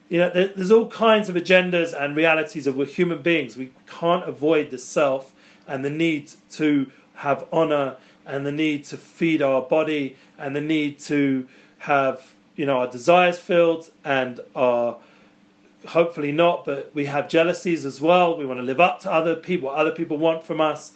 You 0.09 0.19
know, 0.19 0.29
there's 0.29 0.71
all 0.71 0.87
kinds 0.87 1.29
of 1.29 1.35
agendas 1.35 1.93
and 1.93 2.15
realities 2.15 2.65
of 2.65 2.75
we're 2.75 2.85
human 2.85 3.21
beings. 3.21 3.55
We 3.55 3.71
can't 3.87 4.27
avoid 4.27 4.71
the 4.71 4.79
self 4.79 5.31
and 5.67 5.83
the 5.83 5.89
need 5.89 6.31
to 6.51 6.89
have 7.13 7.45
honor 7.51 7.95
and 8.25 8.45
the 8.45 8.51
need 8.51 8.85
to 8.85 8.97
feed 8.97 9.41
our 9.41 9.61
body 9.61 10.15
and 10.37 10.55
the 10.55 10.61
need 10.61 10.99
to 10.99 11.47
have 11.79 12.21
you 12.55 12.65
know 12.65 12.79
our 12.79 12.87
desires 12.87 13.37
filled 13.37 13.89
and 14.03 14.39
our 14.55 14.97
hopefully 15.85 16.31
not, 16.31 16.65
but 16.65 16.91
we 16.93 17.05
have 17.05 17.29
jealousies 17.29 17.85
as 17.85 18.01
well. 18.01 18.37
We 18.37 18.45
want 18.45 18.59
to 18.59 18.63
live 18.65 18.79
up 18.79 18.99
to 19.01 19.11
other 19.11 19.35
people, 19.35 19.69
what 19.69 19.77
other 19.77 19.91
people 19.91 20.17
want 20.17 20.43
from 20.45 20.61
us. 20.61 20.91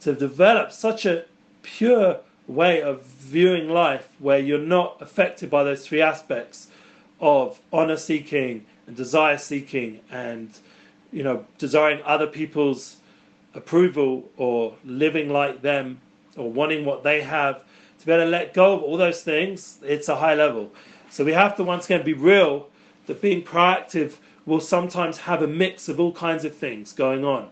To 0.00 0.14
develop 0.14 0.72
such 0.72 1.04
a 1.04 1.24
pure 1.62 2.18
way 2.46 2.82
of 2.82 3.02
viewing 3.02 3.68
life 3.68 4.08
where 4.18 4.38
you're 4.38 4.58
not 4.58 4.96
affected 5.00 5.50
by 5.50 5.62
those 5.62 5.86
three 5.86 6.00
aspects 6.00 6.68
of 7.20 7.60
honor 7.72 7.96
seeking 7.96 8.64
and 8.86 8.96
desire 8.96 9.36
seeking 9.36 10.00
and 10.10 10.50
you 11.12 11.22
know 11.22 11.44
desiring 11.58 12.00
other 12.04 12.26
people's 12.26 12.96
approval 13.54 14.30
or 14.36 14.74
living 14.84 15.28
like 15.30 15.60
them 15.62 16.00
or 16.36 16.50
wanting 16.50 16.84
what 16.84 17.02
they 17.02 17.20
have 17.20 17.62
to 17.98 18.06
be 18.06 18.12
able 18.12 18.24
to 18.24 18.30
let 18.30 18.54
go 18.54 18.74
of 18.74 18.82
all 18.82 18.96
those 18.96 19.22
things 19.22 19.78
it's 19.82 20.08
a 20.08 20.16
high 20.16 20.34
level 20.34 20.70
so 21.10 21.24
we 21.24 21.32
have 21.32 21.56
to 21.56 21.64
once 21.64 21.86
again 21.86 22.04
be 22.04 22.12
real 22.12 22.68
that 23.06 23.20
being 23.20 23.42
proactive 23.42 24.14
will 24.46 24.60
sometimes 24.60 25.18
have 25.18 25.42
a 25.42 25.46
mix 25.46 25.88
of 25.88 26.00
all 26.00 26.12
kinds 26.12 26.44
of 26.44 26.54
things 26.54 26.92
going 26.92 27.24
on. 27.24 27.48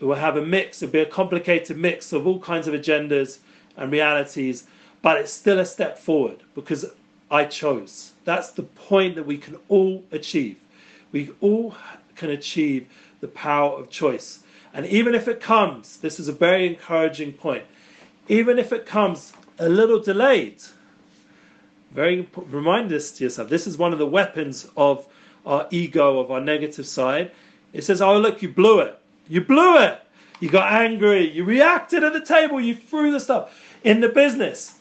It 0.00 0.04
will 0.04 0.14
have 0.14 0.36
a 0.36 0.44
mix, 0.44 0.82
it'll 0.82 0.92
be 0.92 1.00
a 1.00 1.06
complicated 1.06 1.76
mix 1.76 2.12
of 2.12 2.26
all 2.26 2.38
kinds 2.38 2.68
of 2.68 2.74
agendas 2.74 3.38
and 3.76 3.90
realities, 3.90 4.68
but 5.02 5.16
it's 5.16 5.32
still 5.32 5.58
a 5.58 5.66
step 5.66 5.98
forward 5.98 6.38
because 6.54 6.86
I 7.30 7.44
chose. 7.44 8.12
That's 8.24 8.52
the 8.52 8.62
point 8.62 9.16
that 9.16 9.26
we 9.26 9.36
can 9.36 9.56
all 9.68 10.04
achieve. 10.12 10.58
We 11.12 11.30
all 11.40 11.74
can 12.14 12.30
achieve 12.30 12.86
the 13.20 13.28
power 13.28 13.76
of 13.78 13.90
choice. 13.90 14.40
And 14.74 14.86
even 14.86 15.14
if 15.14 15.28
it 15.28 15.40
comes, 15.40 15.96
this 15.96 16.20
is 16.20 16.28
a 16.28 16.32
very 16.32 16.66
encouraging 16.66 17.32
point, 17.32 17.64
even 18.28 18.58
if 18.58 18.72
it 18.72 18.86
comes 18.86 19.32
a 19.58 19.68
little 19.68 19.98
delayed, 20.00 20.62
very 21.92 22.28
remind 22.36 22.90
this 22.90 23.10
to 23.12 23.24
yourself. 23.24 23.48
This 23.48 23.66
is 23.66 23.78
one 23.78 23.92
of 23.92 23.98
the 23.98 24.06
weapons 24.06 24.68
of 24.76 25.06
our 25.46 25.66
ego, 25.70 26.18
of 26.18 26.30
our 26.30 26.40
negative 26.40 26.86
side. 26.86 27.30
It 27.72 27.82
says, 27.84 28.02
"Oh 28.02 28.18
look, 28.18 28.42
you 28.42 28.48
blew 28.48 28.80
it. 28.80 28.98
You 29.28 29.40
blew 29.40 29.78
it. 29.78 30.00
You 30.40 30.48
got 30.48 30.72
angry. 30.72 31.30
You 31.30 31.44
reacted 31.44 32.04
at 32.04 32.12
the 32.12 32.20
table. 32.20 32.60
You 32.60 32.74
threw 32.74 33.10
the 33.10 33.20
stuff 33.20 33.58
in 33.84 34.00
the 34.00 34.08
business. 34.08 34.74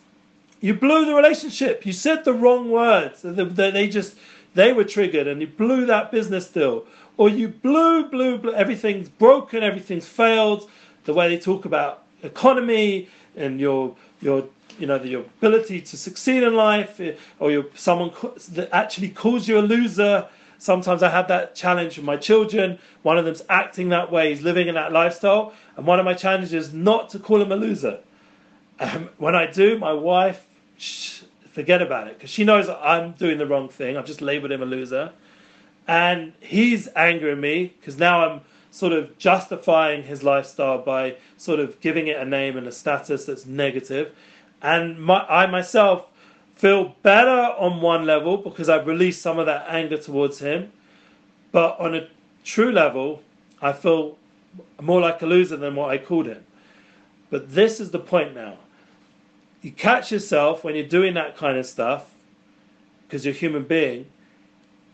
You 0.59 0.73
blew 0.73 1.05
the 1.05 1.15
relationship. 1.15 1.85
You 1.85 1.93
said 1.93 2.25
the 2.25 2.33
wrong 2.33 2.69
words. 2.69 3.21
They 3.23 3.87
just 3.87 4.15
they 4.53 4.73
were 4.73 4.83
triggered, 4.83 5.27
and 5.27 5.39
you 5.39 5.47
blew 5.47 5.85
that 5.85 6.11
business 6.11 6.47
deal. 6.47 6.85
Or 7.17 7.29
you 7.29 7.49
blue, 7.49 8.09
blue, 8.09 8.37
blue, 8.37 8.53
Everything's 8.53 9.09
broken. 9.09 9.63
Everything's 9.63 10.07
failed. 10.07 10.69
The 11.05 11.13
way 11.13 11.27
they 11.29 11.39
talk 11.39 11.65
about 11.65 12.03
economy 12.23 13.09
and 13.35 13.59
your 13.59 13.95
your 14.21 14.47
you 14.79 14.87
know 14.87 15.01
your 15.01 15.21
ability 15.21 15.81
to 15.81 15.97
succeed 15.97 16.43
in 16.43 16.55
life, 16.55 16.99
eh, 16.99 17.13
or 17.39 17.51
you're 17.51 17.65
someone 17.75 18.11
that 18.49 18.69
actually 18.71 19.09
calls 19.09 19.47
you 19.47 19.59
a 19.59 19.61
loser. 19.61 20.27
Sometimes 20.59 21.03
I 21.03 21.09
have 21.09 21.27
that 21.27 21.55
challenge 21.55 21.97
with 21.97 22.05
my 22.05 22.17
children. 22.17 22.79
One 23.03 23.17
of 23.17 23.25
them's 23.25 23.43
acting 23.49 23.89
that 23.89 24.11
way, 24.11 24.29
he's 24.33 24.41
living 24.41 24.67
in 24.67 24.75
that 24.75 24.91
lifestyle, 24.91 25.53
and 25.75 25.85
one 25.85 25.99
of 25.99 26.05
my 26.05 26.13
challenges 26.13 26.53
is 26.53 26.73
not 26.73 27.09
to 27.11 27.19
call 27.19 27.41
him 27.41 27.51
a 27.51 27.55
loser. 27.55 27.99
Um, 28.79 29.09
when 29.17 29.35
I 29.35 29.47
do, 29.47 29.77
my 29.77 29.93
wife, 29.93 30.43
shh, 30.77 31.21
forget 31.51 31.81
about 31.81 32.07
it, 32.07 32.17
because 32.17 32.29
she 32.29 32.43
knows 32.43 32.69
I'm 32.69 33.11
doing 33.13 33.37
the 33.37 33.45
wrong 33.45 33.69
thing. 33.69 33.97
I've 33.97 34.05
just 34.05 34.21
labelled 34.21 34.51
him 34.51 34.61
a 34.61 34.65
loser, 34.65 35.11
and 35.87 36.33
he's 36.41 36.87
angering 36.89 37.39
me 37.39 37.73
because 37.79 37.97
now 37.97 38.27
I'm 38.27 38.41
sort 38.71 38.93
of 38.93 39.17
justifying 39.17 40.03
his 40.03 40.21
lifestyle 40.21 40.77
by 40.79 41.15
sort 41.37 41.59
of 41.59 41.79
giving 41.79 42.07
it 42.07 42.17
a 42.17 42.25
name 42.25 42.57
and 42.57 42.67
a 42.67 42.71
status 42.71 43.25
that's 43.25 43.45
negative. 43.45 44.13
And 44.61 44.99
my, 45.01 45.25
I 45.27 45.45
myself 45.47 46.05
feel 46.55 46.95
better 47.03 47.55
on 47.57 47.81
one 47.81 48.05
level 48.05 48.37
because 48.37 48.67
I've 48.67 48.87
released 48.87 49.21
some 49.21 49.39
of 49.39 49.45
that 49.45 49.65
anger 49.69 49.97
towards 49.97 50.39
him. 50.39 50.71
But 51.51 51.79
on 51.79 51.95
a 51.95 52.07
true 52.43 52.71
level, 52.71 53.21
I 53.61 53.71
feel 53.71 54.17
more 54.81 54.99
like 54.99 55.21
a 55.21 55.25
loser 55.25 55.55
than 55.55 55.75
what 55.75 55.89
I 55.89 55.97
called 55.97 56.27
him. 56.27 56.43
But 57.29 57.53
this 57.53 57.79
is 57.79 57.91
the 57.91 57.99
point 57.99 58.35
now. 58.35 58.57
You 59.61 59.71
catch 59.71 60.11
yourself 60.11 60.63
when 60.63 60.75
you're 60.75 60.85
doing 60.85 61.13
that 61.15 61.37
kind 61.37 61.57
of 61.57 61.65
stuff 61.65 62.05
because 63.07 63.25
you're 63.25 63.33
a 63.33 63.37
human 63.37 63.63
being 63.63 64.05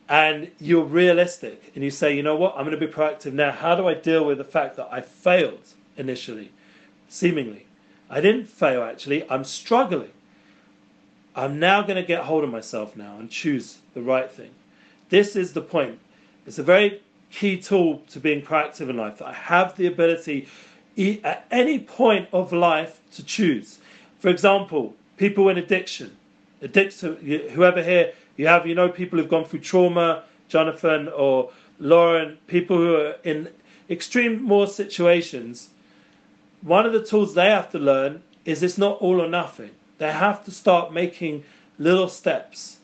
and 0.10 0.52
you're 0.60 0.84
realistic 0.84 1.72
and 1.76 1.84
you 1.84 1.90
say, 1.90 2.16
you 2.16 2.24
know 2.24 2.36
what, 2.36 2.56
I'm 2.56 2.66
going 2.66 2.78
to 2.78 2.86
be 2.86 2.92
proactive 2.92 3.34
now. 3.34 3.52
How 3.52 3.76
do 3.76 3.88
I 3.88 3.94
deal 3.94 4.26
with 4.26 4.38
the 4.38 4.44
fact 4.44 4.76
that 4.78 4.90
I 4.92 5.02
failed 5.02 5.68
initially, 5.98 6.52
seemingly? 7.10 7.66
I 8.10 8.22
didn't 8.22 8.48
fail 8.48 8.84
actually, 8.84 9.30
I'm 9.30 9.44
struggling. 9.44 10.12
I'm 11.36 11.60
now 11.60 11.82
going 11.82 11.96
to 11.96 12.04
get 12.04 12.24
hold 12.24 12.44
of 12.44 12.52
myself 12.52 12.96
now 12.96 13.18
and 13.18 13.30
choose 13.30 13.80
the 13.94 14.02
right 14.02 14.30
thing. 14.30 14.52
This 15.10 15.36
is 15.36 15.54
the 15.54 15.62
point. 15.62 16.00
It's 16.46 16.60
a 16.60 16.64
very 16.64 17.02
key 17.32 17.58
tool 17.58 18.04
to 18.12 18.20
being 18.20 18.42
proactive 18.42 18.90
in 18.90 18.98
life 18.98 19.18
that 19.18 19.28
I 19.28 19.34
have 19.34 19.76
the 19.76 19.88
ability 19.88 20.48
at 21.24 21.48
any 21.50 21.80
point 21.80 22.30
of 22.32 22.54
life 22.54 23.00
to 23.16 23.24
choose. 23.24 23.80
For 24.20 24.30
example, 24.30 24.94
people 25.18 25.50
in 25.50 25.58
addiction, 25.58 26.16
addiction, 26.62 27.16
whoever 27.52 27.82
here 27.82 28.14
you 28.38 28.48
have, 28.48 28.68
you 28.68 28.76
know, 28.76 28.90
people 28.90 29.20
who've 29.20 29.30
gone 29.30 29.46
through 29.46 29.60
trauma, 29.60 30.24
Jonathan 30.50 31.08
or 31.10 31.52
Lauren, 31.80 32.38
people 32.48 32.78
who 32.78 32.96
are 32.96 33.16
in 33.24 33.50
extreme 33.90 34.42
more 34.42 34.68
situations. 34.68 35.70
One 36.62 36.86
of 36.86 36.94
the 36.94 37.04
tools 37.04 37.34
they 37.34 37.50
have 37.50 37.72
to 37.72 37.80
learn 37.80 38.22
is 38.46 38.64
it's 38.64 38.78
not 38.78 39.02
all 39.02 39.22
or 39.22 39.28
nothing. 39.28 39.72
They 39.98 40.12
have 40.12 40.44
to 40.46 40.52
start 40.52 40.94
making 40.94 41.44
little 41.78 42.08
steps, 42.08 42.78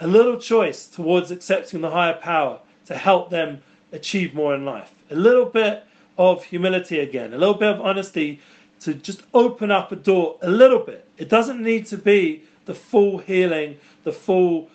a 0.00 0.06
little 0.06 0.38
choice 0.38 0.86
towards 0.86 1.30
accepting 1.30 1.80
the 1.80 1.90
higher 1.90 2.14
power 2.14 2.58
to 2.86 2.96
help 2.96 3.30
them 3.30 3.62
achieve 3.92 4.34
more 4.34 4.54
in 4.54 4.64
life. 4.64 4.90
A 5.10 5.14
little 5.14 5.44
bit 5.44 5.84
of 6.18 6.44
humility 6.44 7.00
again, 7.00 7.34
a 7.34 7.38
little 7.38 7.54
bit 7.54 7.68
of 7.68 7.80
honesty 7.80 8.40
to 8.80 8.94
just 8.94 9.22
open 9.34 9.70
up 9.70 9.92
a 9.92 9.96
door 9.96 10.36
a 10.42 10.50
little 10.50 10.80
bit. 10.80 11.06
It 11.18 11.28
doesn't 11.28 11.62
need 11.62 11.86
to 11.86 11.96
be 11.96 12.42
the 12.64 12.74
full 12.74 13.18
healing, 13.18 13.78
the 14.04 14.12
full 14.12 14.70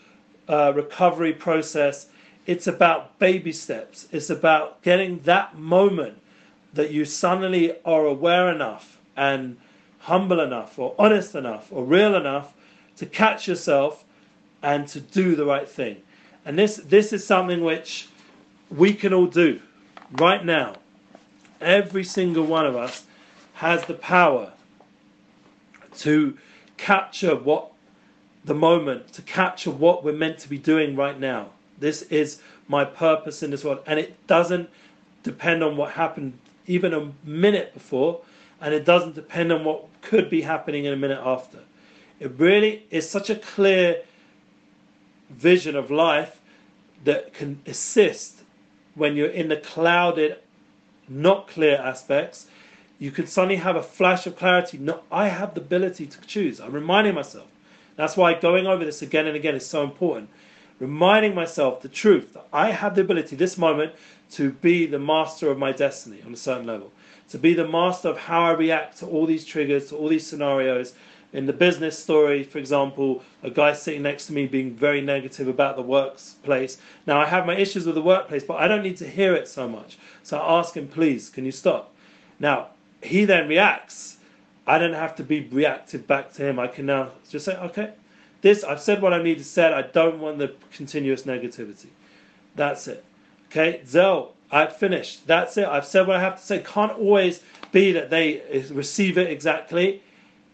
uh, 0.48 0.74
recovery 0.76 1.34
process. 1.34 2.08
It's 2.46 2.68
about 2.68 3.18
baby 3.20 3.52
steps. 3.52 4.08
It's 4.12 4.30
about 4.30 4.82
getting 4.82 5.20
that 5.22 5.58
moment 5.58 6.18
that 6.74 6.92
you 6.92 7.06
suddenly 7.06 7.74
are 7.84 8.06
aware 8.06 8.52
enough 8.52 8.98
and 9.16 9.58
humble 10.00 10.40
enough 10.40 10.78
or 10.80 10.96
honest 10.98 11.36
enough 11.36 11.68
or 11.72 11.84
real 11.84 12.16
enough 12.16 12.54
to 12.98 13.06
catch 13.06 13.48
yourself 13.48 14.04
and 14.64 14.88
to 14.88 15.00
do 15.00 15.36
the 15.36 15.46
right 15.46 15.68
thing. 15.68 16.02
And 16.46 16.58
this 16.58 16.78
this 16.78 17.12
is 17.12 17.26
something 17.26 17.62
which 17.62 18.08
we 18.70 18.94
can 18.94 19.14
all 19.14 19.28
do 19.28 19.60
right 20.14 20.44
now. 20.44 20.76
Every 21.60 22.04
single 22.04 22.46
one 22.46 22.66
of 22.66 22.76
us 22.76 23.04
has 23.54 23.84
the 23.86 23.96
power 23.96 24.54
to 25.98 26.38
capture 26.78 27.36
what 27.36 27.72
the 28.48 28.56
moment 28.56 29.12
to 29.12 29.22
capture 29.24 29.70
what 29.70 30.06
we're 30.06 30.14
meant 30.14 30.40
to 30.40 30.50
be 30.50 30.58
doing 30.58 30.96
right 30.96 31.20
now. 31.20 31.50
This 31.80 32.04
is 32.04 32.42
my 32.70 32.86
purpose 32.86 33.44
in 33.44 33.52
this 33.52 33.64
world. 33.64 33.84
And 33.86 34.00
it 34.00 34.26
doesn't 34.26 34.70
depend 35.22 35.64
on 35.64 35.76
what 35.76 35.92
happened 35.92 36.40
even 36.66 36.94
a 36.94 37.12
minute 37.26 37.74
before, 37.74 38.22
and 38.62 38.74
it 38.74 38.86
doesn't 38.86 39.16
depend 39.16 39.52
on 39.52 39.66
what 39.66 39.86
could 40.02 40.30
be 40.30 40.42
happening 40.42 40.86
in 40.86 40.94
a 40.94 40.96
minute 40.96 41.20
after. 41.24 41.60
It 42.22 42.32
really 42.38 42.86
is 42.90 43.08
such 43.08 43.30
a 43.30 43.36
clear 43.36 44.02
vision 45.30 45.76
of 45.76 45.92
life 45.92 46.40
that 47.04 47.34
can 47.34 47.62
assist 47.66 48.40
when 48.96 49.18
you're 49.18 49.30
in 49.30 49.50
the 49.50 49.58
clouded, 49.58 50.38
not 51.10 51.50
clear 51.50 51.76
aspects. 51.76 52.48
You 52.98 53.12
can 53.12 53.28
suddenly 53.28 53.58
have 53.58 53.76
a 53.76 53.84
flash 53.84 54.26
of 54.26 54.38
clarity. 54.38 54.78
No, 54.78 55.02
I 55.12 55.28
have 55.28 55.54
the 55.54 55.62
ability 55.62 56.08
to 56.08 56.22
choose. 56.22 56.62
I'm 56.62 56.72
reminding 56.72 57.14
myself 57.14 57.48
that's 57.98 58.16
why 58.16 58.34
going 58.36 58.68
over 58.68 58.86
this 58.86 59.02
again 59.02 59.28
and 59.28 59.36
again 59.36 59.56
is 59.56 59.66
so 59.66 59.84
important. 59.84 60.30
Reminding 60.80 61.34
myself 61.34 61.82
the 61.82 61.90
truth 61.90 62.34
that 62.34 62.48
I 62.54 62.72
have 62.72 62.96
the 62.96 63.02
ability, 63.02 63.36
this 63.36 63.58
moment, 63.58 63.94
to 64.32 64.52
be 64.52 64.86
the 64.86 65.00
master 65.00 65.50
of 65.50 65.58
my 65.58 65.72
destiny 65.72 66.22
on 66.26 66.34
a 66.34 66.38
certain 66.38 66.68
level. 66.68 66.94
To 67.30 67.40
be 67.40 67.56
the 67.56 67.68
master 67.68 68.10
of 68.10 68.18
how 68.18 68.44
I 68.44 68.52
react 68.52 69.00
to 69.00 69.08
all 69.08 69.26
these 69.26 69.44
triggers, 69.44 69.90
to 69.90 69.98
all 69.98 70.08
these 70.08 70.26
scenarios. 70.26 70.94
In 71.34 71.48
the 71.48 71.54
business 71.54 71.98
story, 71.98 72.44
for 72.44 72.60
example, 72.60 73.24
a 73.42 73.50
guy 73.50 73.74
sitting 73.74 74.04
next 74.04 74.28
to 74.28 74.34
me 74.34 74.46
being 74.46 74.76
very 74.76 75.02
negative 75.02 75.48
about 75.48 75.76
the 75.76 75.82
workplace. 75.82 76.78
Now, 77.08 77.20
I 77.20 77.26
have 77.26 77.48
my 77.48 77.56
issues 77.58 77.86
with 77.86 77.96
the 77.96 78.02
workplace, 78.02 78.44
but 78.44 78.58
I 78.58 78.68
don't 78.68 78.84
need 78.84 78.98
to 78.98 79.10
hear 79.10 79.34
it 79.34 79.48
so 79.48 79.68
much. 79.68 79.98
So 80.24 80.38
I 80.38 80.60
ask 80.60 80.78
him, 80.78 80.88
please, 80.88 81.30
can 81.30 81.44
you 81.46 81.52
stop? 81.52 81.94
Now, 82.40 82.68
he 83.02 83.26
then 83.26 83.48
reacts 83.48 84.17
I 84.68 84.78
don't 84.78 84.94
have 84.94 85.16
to 85.16 85.24
be 85.24 85.48
reactive 85.52 86.06
back 86.06 86.34
to 86.34 86.46
him. 86.46 86.60
I 86.60 86.68
can 86.68 86.86
now 86.86 87.12
just 87.30 87.46
say, 87.46 87.56
okay, 87.56 87.94
this 88.42 88.66
I've 88.66 88.82
said 88.82 89.02
what 89.02 89.14
I 89.14 89.24
need 89.24 89.38
to 89.38 89.44
say. 89.44 89.72
I 89.72 89.82
don't 89.82 90.20
want 90.20 90.38
the 90.38 90.54
continuous 90.74 91.24
negativity. 91.24 91.88
That's 92.56 92.88
it. 92.88 93.04
Okay, 93.50 93.82
Zell, 93.88 94.34
I've 94.52 94.76
finished. 94.76 95.26
That's 95.26 95.56
it. 95.58 95.68
I've 95.68 95.86
said 95.86 96.06
what 96.06 96.18
I 96.18 96.20
have 96.20 96.38
to 96.38 96.46
say. 96.46 96.60
Can't 96.60 96.92
always 96.92 97.42
be 97.72 97.94
that 97.94 98.10
they 98.10 98.42
receive 98.72 99.18
it 99.18 99.32
exactly, 99.32 100.04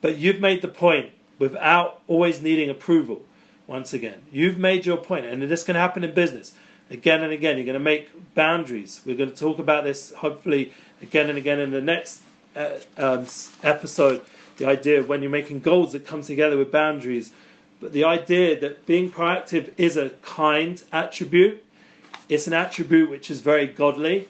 but 0.02 0.18
you've 0.18 0.40
made 0.40 0.62
the 0.62 0.68
point 0.68 1.12
without 1.40 2.02
always 2.08 2.42
needing 2.42 2.70
approval. 2.70 3.22
Once 3.66 3.94
again, 3.94 4.22
you've 4.32 4.58
made 4.58 4.86
your 4.86 4.98
point, 4.98 5.26
and 5.26 5.42
this 5.42 5.64
can 5.64 5.76
happen 5.76 6.04
in 6.04 6.14
business 6.14 6.52
again 6.92 7.24
and 7.24 7.34
again. 7.34 7.58
You're 7.58 7.66
going 7.66 7.74
to 7.74 7.80
make 7.80 8.10
boundaries. 8.36 9.02
We're 9.06 9.16
going 9.16 9.32
to 9.32 9.36
talk 9.36 9.60
about 9.60 9.84
this 9.84 10.14
hopefully 10.14 10.74
again 11.02 11.30
and 11.30 11.38
again 11.38 11.60
in 11.60 11.72
the 11.72 11.82
next 11.82 12.22
um, 12.98 13.26
episode, 13.64 14.22
the 14.58 14.66
idea 14.66 15.04
when 15.04 15.22
you're 15.22 15.32
making 15.32 15.60
goals 15.60 15.92
that 15.94 16.06
come 16.06 16.22
together 16.22 16.58
with 16.58 16.72
boundaries, 16.72 17.32
but 17.82 17.92
the 17.92 18.04
idea 18.04 18.60
that 18.60 18.86
being 18.86 19.12
proactive 19.12 19.72
is 19.78 19.98
a 19.98 20.10
kind 20.22 20.82
attribute. 20.92 21.64
It's 22.30 22.48
an 22.48 22.54
attribute 22.54 23.10
which 23.10 23.30
is 23.30 23.42
very 23.42 23.68
godly. 23.68 24.30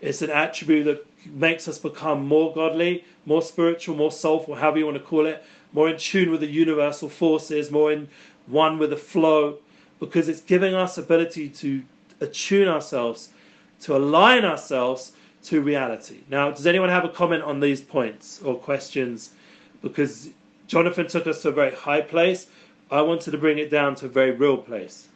It's 0.00 0.22
an 0.22 0.30
attribute 0.30 0.86
that 0.86 1.06
makes 1.26 1.68
us 1.68 1.78
become 1.78 2.26
more 2.26 2.52
godly, 2.54 3.04
more 3.26 3.42
spiritual, 3.42 3.96
more 3.96 4.10
soulful, 4.10 4.54
however 4.54 4.78
you 4.78 4.86
want 4.86 4.96
to 4.96 5.04
call 5.04 5.26
it, 5.26 5.44
more 5.72 5.88
in 5.88 5.98
tune 5.98 6.30
with 6.30 6.40
the 6.40 6.46
universal 6.46 7.08
forces, 7.08 7.70
more 7.70 7.92
in 7.92 8.08
one 8.46 8.78
with 8.78 8.90
the 8.90 8.96
flow, 8.96 9.58
because 10.00 10.28
it's 10.28 10.40
giving 10.40 10.74
us 10.74 10.98
ability 10.98 11.48
to 11.48 11.82
attune 12.20 12.66
ourselves, 12.66 13.28
to 13.82 13.96
align 13.96 14.44
ourselves 14.44 15.12
to 15.44 15.60
reality. 15.60 16.20
Now, 16.28 16.50
does 16.50 16.66
anyone 16.66 16.88
have 16.88 17.04
a 17.04 17.08
comment 17.08 17.42
on 17.42 17.60
these 17.60 17.80
points 17.80 18.40
or 18.42 18.56
questions? 18.56 19.30
Because 19.82 20.28
Jonathan 20.66 21.08
took 21.08 21.26
us 21.26 21.42
to 21.42 21.48
a 21.48 21.52
very 21.52 21.74
high 21.74 22.00
place. 22.00 22.46
I 22.90 23.00
wanted 23.02 23.30
to 23.30 23.38
bring 23.38 23.58
it 23.58 23.70
down 23.70 23.94
to 23.96 24.06
a 24.06 24.08
very 24.08 24.32
real 24.32 24.56
place. 24.56 25.08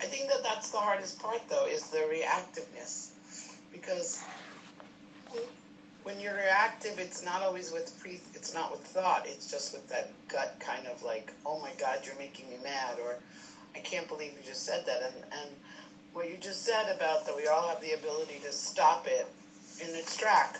I 0.00 0.04
think 0.04 0.28
that 0.28 0.42
that's 0.42 0.70
the 0.70 0.78
hardest 0.78 1.18
part, 1.18 1.40
though, 1.48 1.66
is 1.66 1.84
the 1.84 1.98
reactiveness. 1.98 3.10
Because 3.72 4.22
when 6.02 6.20
you're 6.20 6.36
reactive, 6.36 6.98
it's 6.98 7.24
not 7.24 7.42
always 7.42 7.72
with 7.72 7.98
pre, 7.98 8.20
it's 8.34 8.54
not 8.54 8.70
with 8.70 8.80
thought. 8.80 9.26
It's 9.26 9.50
just 9.50 9.72
with 9.72 9.88
that 9.88 10.10
gut 10.28 10.56
kind 10.60 10.86
of 10.86 11.02
like, 11.02 11.32
oh 11.44 11.60
my 11.60 11.72
God, 11.78 12.00
you're 12.04 12.16
making 12.16 12.48
me 12.48 12.56
mad, 12.62 12.98
or 13.02 13.16
I 13.74 13.80
can't 13.80 14.06
believe 14.08 14.32
you 14.32 14.46
just 14.46 14.64
said 14.64 14.86
that, 14.86 15.02
and 15.02 15.24
and 15.32 15.50
what 16.16 16.30
you 16.30 16.38
just 16.38 16.64
said 16.64 16.88
about 16.88 17.26
that 17.26 17.36
we 17.36 17.46
all 17.46 17.68
have 17.68 17.78
the 17.82 17.92
ability 17.92 18.38
to 18.42 18.50
stop 18.50 19.06
it 19.06 19.26
in 19.86 19.94
its 19.94 20.16
track 20.16 20.58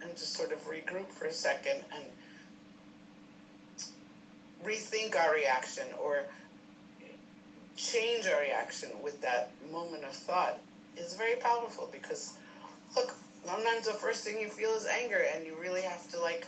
and 0.00 0.16
just 0.16 0.32
sort 0.32 0.50
of 0.50 0.66
regroup 0.66 1.06
for 1.12 1.26
a 1.26 1.32
second 1.32 1.78
and 1.94 2.02
rethink 4.64 5.14
our 5.14 5.30
reaction 5.34 5.86
or 6.02 6.24
change 7.76 8.26
our 8.26 8.40
reaction 8.40 8.88
with 9.02 9.20
that 9.20 9.46
moment 9.70 10.04
of 10.04 10.12
thought 10.12 10.56
is 10.96 11.12
very 11.12 11.36
powerful 11.36 11.86
because 11.92 12.32
look 12.96 13.14
sometimes 13.44 13.86
the 13.86 13.92
first 13.92 14.24
thing 14.24 14.40
you 14.40 14.48
feel 14.48 14.70
is 14.70 14.86
anger 14.86 15.26
and 15.34 15.44
you 15.44 15.54
really 15.60 15.82
have 15.82 16.08
to 16.10 16.18
like 16.18 16.46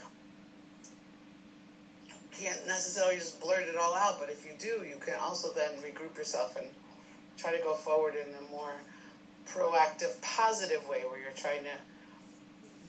can't 2.33 2.67
necessarily 2.67 3.17
just 3.17 3.39
blurt 3.39 3.65
it 3.65 3.77
all 3.77 3.95
out 3.95 4.19
but 4.19 4.31
if 4.31 4.47
you 4.47 4.53
do 4.59 4.83
you 4.83 4.97
can 4.99 5.15
also 5.21 5.51
then 5.53 5.73
regroup 5.83 6.17
yourself 6.17 6.57
and 6.57 6.67
try 7.37 7.57
to 7.57 7.63
go 7.63 7.75
forward 7.75 8.15
in 8.15 8.35
a 8.35 8.51
more 8.51 8.73
proactive, 9.49 10.21
positive 10.23 10.87
way 10.89 11.03
where 11.09 11.19
you're 11.21 11.31
trying 11.37 11.63
to 11.65 11.77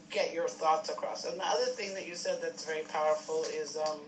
get 0.09 0.33
your 0.33 0.47
thoughts 0.47 0.89
across. 0.89 1.25
And 1.25 1.39
the 1.39 1.45
other 1.45 1.65
thing 1.65 1.93
that 1.93 2.07
you 2.07 2.15
said 2.15 2.39
that's 2.41 2.65
very 2.65 2.83
powerful 2.83 3.43
is, 3.53 3.77
um, 3.77 3.99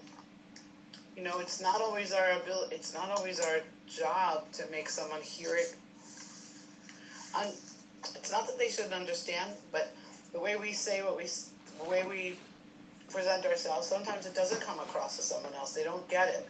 you 1.16 1.24
know, 1.24 1.40
it's 1.40 1.62
not 1.62 1.82
always 1.82 2.14
our 2.14 2.32
ability, 2.32 2.76
it's 2.76 2.94
not 2.94 3.10
always 3.10 3.40
our 3.40 3.60
job 3.88 4.52
to 4.54 4.64
make 4.72 4.90
someone 4.90 5.22
hear 5.22 5.56
it 5.56 5.76
un, 7.36 7.48
it's 8.16 8.32
not 8.32 8.48
that 8.48 8.58
they 8.58 8.70
shouldn't 8.70 8.94
understand, 8.94 9.52
but 9.72 9.94
the 10.34 10.40
way 10.40 10.56
we 10.56 10.72
say 10.72 11.02
what 11.02 11.18
we, 11.18 11.24
the 11.24 11.90
way 11.90 12.06
we 12.08 12.36
present 13.12 13.46
ourselves, 13.46 13.88
sometimes 13.88 14.26
it 14.26 14.36
doesn't 14.36 14.62
come 14.62 14.80
across 14.80 15.16
to 15.18 15.24
someone 15.24 15.54
else. 15.54 15.74
They 15.74 15.84
don't 15.84 16.08
get 16.10 16.30
it, 16.30 16.48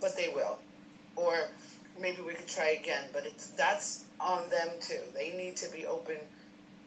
but 0.00 0.16
they 0.16 0.28
will. 0.34 0.58
Or 1.16 1.48
maybe 2.00 2.20
we 2.22 2.34
could 2.34 2.48
try 2.48 2.70
again, 2.70 3.04
but 3.12 3.26
it's 3.26 3.48
that's 3.48 4.04
on 4.20 4.48
them 4.50 4.68
too. 4.80 5.00
They 5.14 5.30
need 5.30 5.56
to 5.56 5.70
be 5.70 5.86
open 5.86 6.16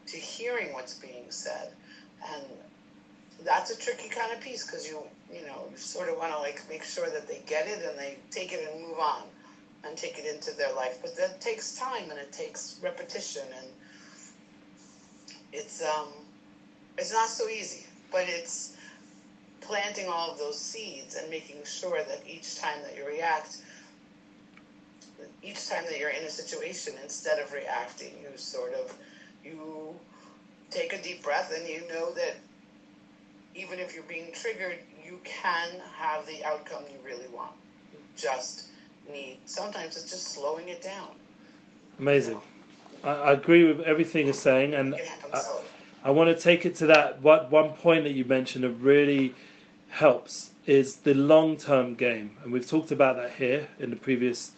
to 0.06 0.16
hearing 0.16 0.72
what's 0.72 0.94
being 0.94 1.30
said, 1.30 1.68
and 2.32 2.44
that's 3.44 3.70
a 3.70 3.78
tricky 3.78 4.08
kind 4.08 4.32
of 4.32 4.40
piece 4.40 4.64
because 4.64 4.86
you 4.86 5.00
you 5.32 5.42
know 5.46 5.66
you 5.70 5.76
sort 5.76 6.08
of 6.08 6.16
want 6.16 6.32
to 6.32 6.38
like 6.38 6.62
make 6.68 6.84
sure 6.84 7.08
that 7.10 7.26
they 7.26 7.40
get 7.46 7.66
it 7.66 7.82
and 7.82 7.98
they 7.98 8.16
take 8.30 8.52
it 8.52 8.68
and 8.70 8.80
move 8.82 8.98
on 8.98 9.22
and 9.84 9.96
take 9.96 10.18
it 10.18 10.26
into 10.26 10.52
their 10.52 10.72
life. 10.72 10.98
But 11.00 11.16
that 11.16 11.40
takes 11.40 11.74
time 11.74 12.10
and 12.10 12.18
it 12.18 12.32
takes 12.32 12.78
repetition 12.82 13.44
and 13.56 13.66
it's 15.52 15.82
um 15.82 16.08
it's 16.98 17.12
not 17.12 17.28
so 17.28 17.48
easy, 17.48 17.86
but 18.10 18.24
it's 18.26 18.72
planting 19.60 20.08
all 20.08 20.30
of 20.30 20.38
those 20.38 20.58
seeds 20.58 21.14
and 21.14 21.28
making 21.30 21.64
sure 21.64 22.02
that 22.02 22.20
each 22.26 22.56
time 22.56 22.82
that 22.82 22.96
you 22.96 23.06
react 23.06 23.58
each 25.42 25.68
time 25.68 25.84
that 25.86 25.98
you're 25.98 26.10
in 26.10 26.24
a 26.24 26.30
situation 26.30 26.94
instead 27.02 27.38
of 27.38 27.52
reacting 27.52 28.12
you 28.22 28.36
sort 28.36 28.72
of 28.74 28.94
you 29.44 29.94
take 30.70 30.92
a 30.92 31.02
deep 31.02 31.22
breath 31.22 31.52
and 31.56 31.66
you 31.68 31.82
know 31.88 32.12
that 32.12 32.36
even 33.54 33.78
if 33.78 33.94
you're 33.94 34.04
being 34.04 34.30
triggered 34.32 34.78
you 35.04 35.18
can 35.24 35.68
have 35.96 36.26
the 36.26 36.44
outcome 36.44 36.82
you 36.92 36.98
really 37.04 37.28
want 37.28 37.52
you 37.92 37.98
just 38.16 38.68
need 39.12 39.38
sometimes 39.44 39.96
it's 39.96 40.10
just 40.10 40.32
slowing 40.34 40.68
it 40.68 40.82
down 40.82 41.08
Amazing. 41.98 42.40
I, 43.02 43.10
I 43.10 43.32
agree 43.32 43.64
with 43.64 43.80
everything 43.80 44.26
you're 44.26 44.34
saying, 44.34 44.74
and 44.74 44.94
I. 45.32 45.42
I 46.04 46.10
want 46.10 46.34
to 46.34 46.40
take 46.40 46.64
it 46.64 46.76
to 46.76 46.86
that 46.86 47.20
what 47.22 47.50
one 47.50 47.70
point 47.70 48.04
that 48.04 48.12
you 48.12 48.24
mentioned 48.24 48.64
that 48.64 48.70
really 48.70 49.34
helps 49.88 50.52
is 50.64 50.96
the 50.96 51.14
long 51.14 51.56
term 51.56 51.94
game, 51.94 52.36
and 52.42 52.52
we've 52.52 52.66
talked 52.66 52.92
about 52.92 53.16
that 53.16 53.32
here 53.32 53.68
in 53.80 53.90
the 53.90 53.96
previous 53.96 54.52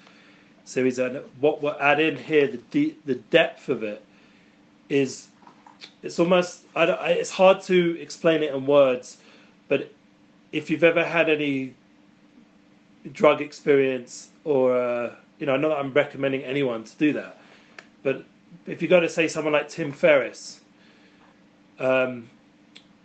series. 0.71 0.99
And 0.99 1.21
what 1.41 1.63
we'll 1.63 1.79
add 1.81 2.01
in 2.01 2.17
here, 2.17 2.59
the 2.71 2.95
the 3.05 3.17
depth 3.17 3.69
of 3.69 3.83
it 3.83 4.05
is 4.89 5.29
it's 6.03 6.19
almost 6.19 6.65
I 6.75 6.85
I, 6.85 7.09
it's 7.11 7.31
hard 7.31 7.63
to 7.63 8.01
explain 8.01 8.43
it 8.43 8.55
in 8.55 8.67
words, 8.67 9.19
but 9.69 9.93
if 10.53 10.71
you've 10.71 10.85
ever 10.85 11.05
had 11.05 11.29
any 11.29 11.75
drug 13.13 13.41
experience 13.41 14.29
or 14.45 14.77
uh, 14.77 15.15
you 15.39 15.47
know, 15.47 15.57
not 15.57 15.69
that 15.71 15.79
I'm 15.79 15.93
recommending 15.93 16.43
anyone 16.45 16.85
to 16.85 16.97
do 16.97 17.13
that, 17.15 17.39
but 18.03 18.25
if 18.67 18.83
you 18.83 18.89
go 18.89 19.01
to 19.01 19.09
say 19.09 19.29
someone 19.29 19.53
like 19.53 19.69
Tim 19.69 19.93
Ferriss, 19.93 20.61
um, 21.79 22.29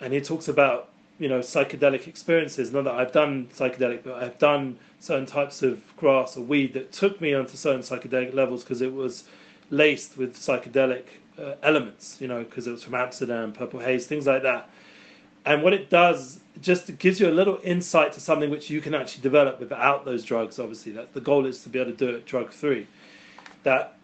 and 0.02 0.14
he 0.14 0.22
talks 0.22 0.48
about 0.48 0.90
you 1.20 1.30
know 1.30 1.40
psychedelic 1.40 2.08
experiences. 2.08 2.72
Not 2.72 2.86
that 2.86 2.96
I've 2.96 3.12
done 3.12 3.48
psychedelic, 3.56 4.04
but 4.04 4.16
I've 4.16 4.38
done 4.38 4.78
certain 5.00 5.26
types 5.26 5.62
of 5.62 5.82
grass 5.98 6.38
or 6.38 6.42
weed 6.42 6.74
that 6.74 6.92
took 6.92 7.22
me 7.22 7.34
onto 7.34 7.56
certain 7.58 7.82
psychedelic 7.82 8.34
levels 8.34 8.64
because 8.64 8.82
it 8.82 8.94
was 8.94 9.26
laced 9.70 10.18
with 10.18 10.36
psychedelic 10.36 11.04
uh, 11.40 11.56
elements. 11.64 12.18
You 12.20 12.28
know, 12.28 12.44
because 12.44 12.68
it 12.68 12.72
was 12.72 12.84
from 12.84 12.96
Amsterdam, 12.96 13.54
purple 13.54 13.80
haze, 13.80 14.08
things 14.08 14.28
like 14.28 14.44
that. 14.44 14.70
And 15.46 15.62
what 15.62 15.74
it 15.74 15.92
does, 15.92 16.40
just 16.62 16.98
gives 16.98 17.20
you 17.20 17.30
a 17.30 17.32
little 17.32 17.60
insight 17.64 18.14
to 18.14 18.20
something 18.20 18.50
which 18.50 18.70
you 18.70 18.82
can 18.82 18.96
actually 18.96 19.22
develop 19.22 19.60
without 19.60 20.06
those 20.06 20.24
drugs. 20.24 20.60
Obviously, 20.60 20.92
that 20.94 21.14
the 21.14 21.22
goal 21.22 21.46
is 21.46 21.62
to 21.64 21.70
be 21.70 21.80
able 21.80 21.92
to 21.92 21.98
do 21.98 22.16
it 22.16 22.26
drug 22.26 22.52
free. 22.52 22.88
That 23.64 23.98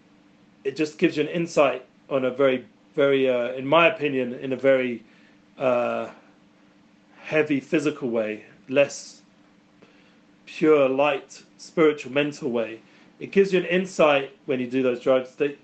it 0.63 0.76
just 0.76 0.97
gives 0.97 1.17
you 1.17 1.24
an 1.24 1.30
insight 1.30 1.86
on 2.10 2.26
a 2.26 2.32
very, 2.32 2.65
very, 2.95 3.30
uh, 3.30 3.54
in 3.54 3.65
my 3.65 3.88
opinion, 3.88 4.34
in 4.34 4.54
a 4.54 4.56
very 4.56 5.04
uh, 5.58 6.10
heavy 7.23 7.60
physical 7.60 8.10
way, 8.10 8.43
less 8.67 9.21
pure, 10.45 10.89
light, 10.89 11.43
spiritual, 11.57 12.12
mental 12.12 12.51
way. 12.51 12.79
It 13.19 13.31
gives 13.31 13.53
you 13.53 13.60
an 13.60 13.65
insight 13.65 14.36
when 14.45 14.60
you 14.60 14.67
do 14.67 14.84
those 14.84 14.99
drugs 14.99 15.36
that, 15.36 15.57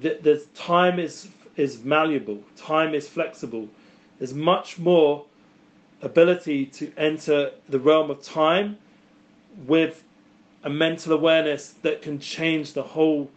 that 0.00 0.22
there's 0.22 0.46
time 0.54 0.98
is 0.98 1.28
is 1.56 1.82
malleable, 1.82 2.40
time 2.56 2.94
is 2.94 3.08
flexible. 3.08 3.68
There's 4.18 4.32
much 4.32 4.78
more 4.78 5.24
ability 6.02 6.66
to 6.66 6.92
enter 6.96 7.50
the 7.68 7.80
realm 7.80 8.12
of 8.12 8.22
time 8.22 8.78
with 9.66 10.04
a 10.62 10.70
mental 10.70 11.14
awareness 11.14 11.74
that 11.82 12.00
can 12.00 12.20
change 12.20 12.74
the 12.74 12.82
whole 12.82 13.28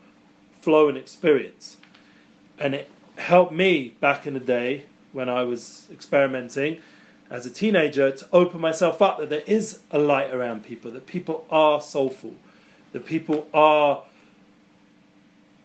flow 0.61 0.87
and 0.87 0.97
experience. 0.97 1.77
And 2.59 2.75
it 2.75 2.91
helped 3.15 3.53
me 3.53 3.95
back 3.99 4.27
in 4.27 4.35
the 4.35 4.39
day 4.39 4.85
when 5.13 5.27
I 5.27 5.41
was 5.41 5.87
experimenting 5.91 6.79
as 7.31 7.45
a 7.45 7.49
teenager 7.49 8.11
to 8.11 8.27
open 8.33 8.59
myself 8.59 9.01
up 9.01 9.17
that 9.17 9.29
there 9.29 9.43
is 9.47 9.79
a 9.91 9.97
light 9.97 10.33
around 10.33 10.65
people, 10.65 10.91
that 10.91 11.07
people 11.07 11.47
are 11.49 11.81
soulful, 11.81 12.35
that 12.91 13.05
people 13.05 13.47
are 13.53 14.03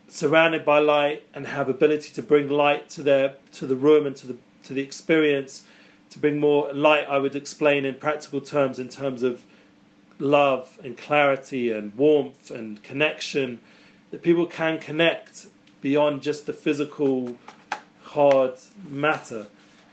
surrounded 0.09 0.65
by 0.65 0.79
light 0.79 1.25
and 1.35 1.45
have 1.45 1.69
ability 1.69 2.13
to 2.15 2.23
bring 2.23 2.49
light 2.49 2.89
to 2.89 3.03
their 3.03 3.35
to 3.53 3.67
the 3.67 3.75
room 3.75 4.07
and 4.07 4.15
to 4.15 4.29
the 4.29 4.37
to 4.63 4.75
the 4.75 4.81
experience, 4.81 5.65
to 6.11 6.21
bring 6.21 6.39
more 6.39 6.73
light. 6.73 7.07
I 7.09 7.19
would 7.19 7.35
explain 7.35 7.85
in 7.85 7.97
practical 7.97 8.41
terms, 8.41 8.79
in 8.79 8.89
terms 8.89 9.25
of 9.25 9.43
love 10.21 10.71
and 10.85 10.97
clarity 10.97 11.73
and 11.73 11.93
warmth 11.97 12.53
and 12.53 12.81
connection, 12.85 13.59
that 14.13 14.23
people 14.23 14.47
can 14.47 14.79
connect 14.79 15.49
beyond 15.81 16.23
just 16.23 16.47
the 16.47 16.53
physical 16.53 17.37
hard 18.05 18.55
matter. 18.89 19.49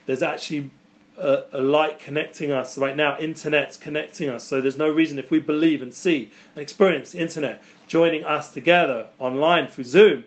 There's 0.05 0.21
actually 0.21 0.69
a, 1.17 1.62
light 1.62 1.99
connecting 1.99 2.52
us 2.52 2.78
right 2.78 2.95
now. 2.95 3.17
Internet's 3.19 3.78
connecting 3.78 4.30
us. 4.30 4.43
So 4.43 4.62
there's 4.62 4.78
no 4.78 4.89
reason 4.89 5.19
if 5.19 5.32
we 5.32 5.39
believe 5.39 5.82
and 5.82 5.93
see 5.93 6.32
and 6.56 6.62
experience 6.62 7.12
the 7.12 7.19
internet 7.19 7.63
joining 7.88 8.23
us 8.23 8.52
together 8.52 9.08
online 9.19 9.67
through 9.67 9.84
Zoom, 9.84 10.23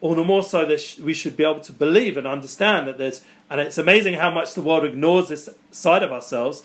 all 0.00 0.14
the 0.14 0.24
more 0.24 0.42
so 0.42 0.66
that 0.66 0.96
we 1.02 1.14
should 1.14 1.36
be 1.36 1.44
able 1.44 1.60
to 1.60 1.72
believe 1.72 2.16
and 2.16 2.26
understand 2.26 2.86
that 2.88 2.98
there's. 2.98 3.22
And 3.48 3.60
it's 3.60 3.78
amazing 3.78 4.14
how 4.14 4.30
much 4.30 4.54
the 4.54 4.62
world 4.62 4.84
ignores 4.84 5.28
this 5.28 5.48
side 5.70 6.02
of 6.02 6.12
ourselves. 6.12 6.64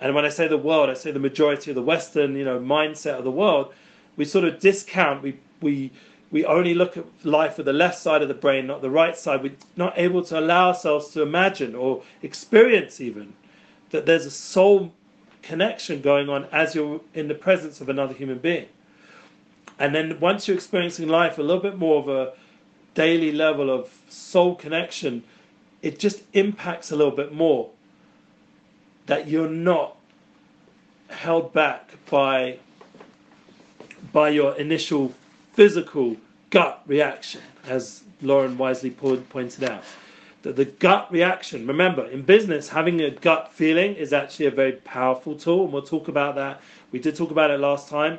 And 0.00 0.14
when 0.14 0.24
I 0.24 0.28
say 0.28 0.46
the 0.46 0.56
world, 0.56 0.88
I 0.88 0.94
say 0.94 1.10
the 1.10 1.18
majority 1.18 1.70
of 1.70 1.74
the 1.74 1.82
Western, 1.82 2.36
you 2.36 2.44
know, 2.44 2.60
mindset 2.60 3.18
of 3.18 3.24
the 3.24 3.30
world. 3.30 3.74
We 4.16 4.24
sort 4.24 4.44
of 4.44 4.60
discount. 4.60 5.22
We 5.22 5.38
we 5.60 5.90
we 6.30 6.44
only 6.44 6.74
look 6.74 6.96
at 6.96 7.04
life 7.24 7.56
with 7.56 7.66
the 7.66 7.72
left 7.72 7.98
side 7.98 8.22
of 8.22 8.28
the 8.28 8.34
brain, 8.34 8.66
not 8.66 8.82
the 8.82 8.90
right 8.90 9.16
side. 9.16 9.42
We're 9.42 9.56
not 9.76 9.94
able 9.96 10.22
to 10.24 10.38
allow 10.38 10.68
ourselves 10.68 11.08
to 11.08 11.22
imagine 11.22 11.74
or 11.74 12.02
experience 12.22 13.00
even 13.00 13.32
that 13.90 14.06
there's 14.06 14.26
a 14.26 14.30
soul 14.30 14.92
connection 15.42 16.00
going 16.00 16.28
on 16.28 16.46
as 16.52 16.74
you're 16.74 17.00
in 17.14 17.26
the 17.26 17.34
presence 17.34 17.80
of 17.80 17.88
another 17.88 18.14
human 18.14 18.38
being. 18.38 18.66
And 19.78 19.94
then 19.94 20.20
once 20.20 20.46
you're 20.46 20.56
experiencing 20.56 21.08
life 21.08 21.38
a 21.38 21.42
little 21.42 21.62
bit 21.62 21.78
more 21.78 21.98
of 22.00 22.08
a 22.08 22.32
daily 22.94 23.32
level 23.32 23.70
of 23.70 23.90
soul 24.08 24.54
connection, 24.54 25.24
it 25.82 25.98
just 25.98 26.22
impacts 26.34 26.92
a 26.92 26.96
little 26.96 27.14
bit 27.14 27.32
more 27.32 27.70
that 29.06 29.26
you're 29.26 29.48
not 29.48 29.96
held 31.08 31.52
back 31.52 31.90
by 32.08 32.58
by 34.12 34.28
your 34.28 34.54
initial 34.56 35.12
physical 35.60 36.16
gut 36.48 36.82
reaction, 36.86 37.42
as 37.66 38.02
Lauren 38.22 38.56
wisely 38.56 38.88
pointed 38.88 39.62
out. 39.62 39.84
That 40.40 40.56
the 40.56 40.64
gut 40.64 41.12
reaction, 41.12 41.66
remember, 41.66 42.06
in 42.06 42.22
business, 42.22 42.66
having 42.66 43.02
a 43.02 43.10
gut 43.10 43.52
feeling 43.52 43.94
is 43.94 44.14
actually 44.14 44.46
a 44.46 44.50
very 44.50 44.72
powerful 44.72 45.34
tool, 45.34 45.64
and 45.64 45.72
we'll 45.74 45.82
talk 45.82 46.08
about 46.08 46.34
that. 46.36 46.62
We 46.92 46.98
did 46.98 47.14
talk 47.14 47.30
about 47.30 47.50
it 47.50 47.60
last 47.60 47.90
time, 47.90 48.18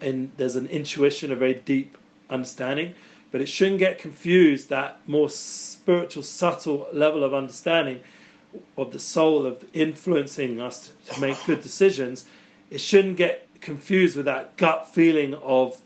and 0.00 0.32
there's 0.38 0.56
an 0.56 0.68
intuition, 0.68 1.32
a 1.32 1.36
very 1.36 1.52
deep 1.52 1.98
understanding, 2.30 2.94
but 3.30 3.42
it 3.42 3.46
shouldn't 3.50 3.78
get 3.78 3.98
confused 3.98 4.70
that 4.70 5.00
more 5.06 5.28
spiritual, 5.28 6.22
subtle 6.22 6.88
level 6.94 7.24
of 7.24 7.34
understanding 7.34 8.00
of 8.78 8.90
the 8.90 8.98
soul 8.98 9.44
of 9.44 9.62
influencing 9.74 10.62
us 10.62 10.92
to 11.10 11.20
make 11.20 11.36
good 11.44 11.60
decisions. 11.60 12.24
It 12.70 12.80
shouldn't 12.80 13.18
get 13.18 13.48
confused 13.60 14.16
with 14.16 14.24
that 14.24 14.56
gut 14.56 14.88
feeling 14.94 15.34
of 15.42 15.78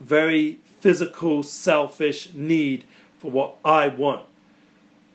very 0.00 0.58
physical, 0.80 1.42
selfish 1.42 2.30
need 2.34 2.84
for 3.18 3.30
what 3.30 3.56
I 3.64 3.88
want. 3.88 4.24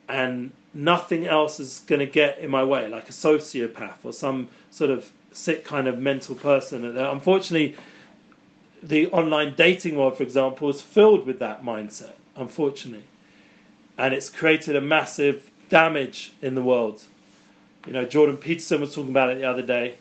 And 0.08 0.52
nothing 0.74 1.26
else 1.26 1.60
is 1.60 1.82
going 1.86 2.00
to 2.00 2.06
get 2.06 2.38
in 2.38 2.50
my 2.50 2.62
way, 2.62 2.88
like 2.88 3.08
a 3.08 3.12
sociopath 3.12 3.96
or 4.02 4.12
some 4.12 4.48
sort 4.70 4.90
of 4.90 5.10
sick 5.32 5.64
kind 5.64 5.88
of 5.88 5.98
mental 5.98 6.34
person. 6.34 6.96
Uh, 6.96 7.10
unfortunately, 7.10 7.76
the 8.82 9.06
online 9.08 9.54
dating 9.56 9.96
world, 9.96 10.16
for 10.16 10.22
example, 10.22 10.68
is 10.68 10.82
filled 10.82 11.26
with 11.26 11.38
that 11.38 11.64
mindset, 11.64 12.12
unfortunately. 12.36 13.04
And 13.96 14.12
it's 14.12 14.28
created 14.28 14.76
a 14.76 14.80
massive 14.80 15.50
damage 15.70 16.32
in 16.42 16.54
the 16.54 16.62
world. 16.62 17.02
You 17.86 17.92
know, 17.92 18.04
Jordan 18.04 18.36
Peterson 18.36 18.80
was 18.80 18.94
talking 18.94 19.10
about 19.10 19.30
it 19.30 19.38
the 19.38 19.44
other 19.44 19.62
day. 19.62 19.96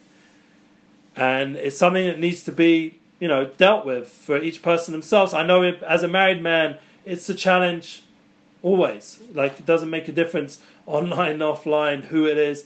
And 1.15 1.55
it's 1.55 1.77
something 1.77 2.05
that 2.07 2.19
needs 2.19 2.43
to 2.43 2.51
be 2.51 2.99
you 3.23 3.29
know 3.29 3.45
dealt 3.45 3.85
with 3.85 4.09
for 4.09 4.37
each 4.37 4.61
person 4.61 4.91
themselves. 4.91 5.33
I 5.33 5.43
know 5.45 5.63
as 5.63 6.03
a 6.03 6.09
married 6.09 6.41
man, 6.41 6.77
it's 7.05 7.29
a 7.29 7.33
challenge 7.33 8.03
always. 8.61 9.17
Like 9.33 9.57
it 9.59 9.65
doesn't 9.65 9.89
make 9.89 10.09
a 10.09 10.11
difference 10.11 10.59
online, 10.85 11.37
offline, 11.37 12.03
who 12.03 12.25
it 12.25 12.37
is. 12.37 12.65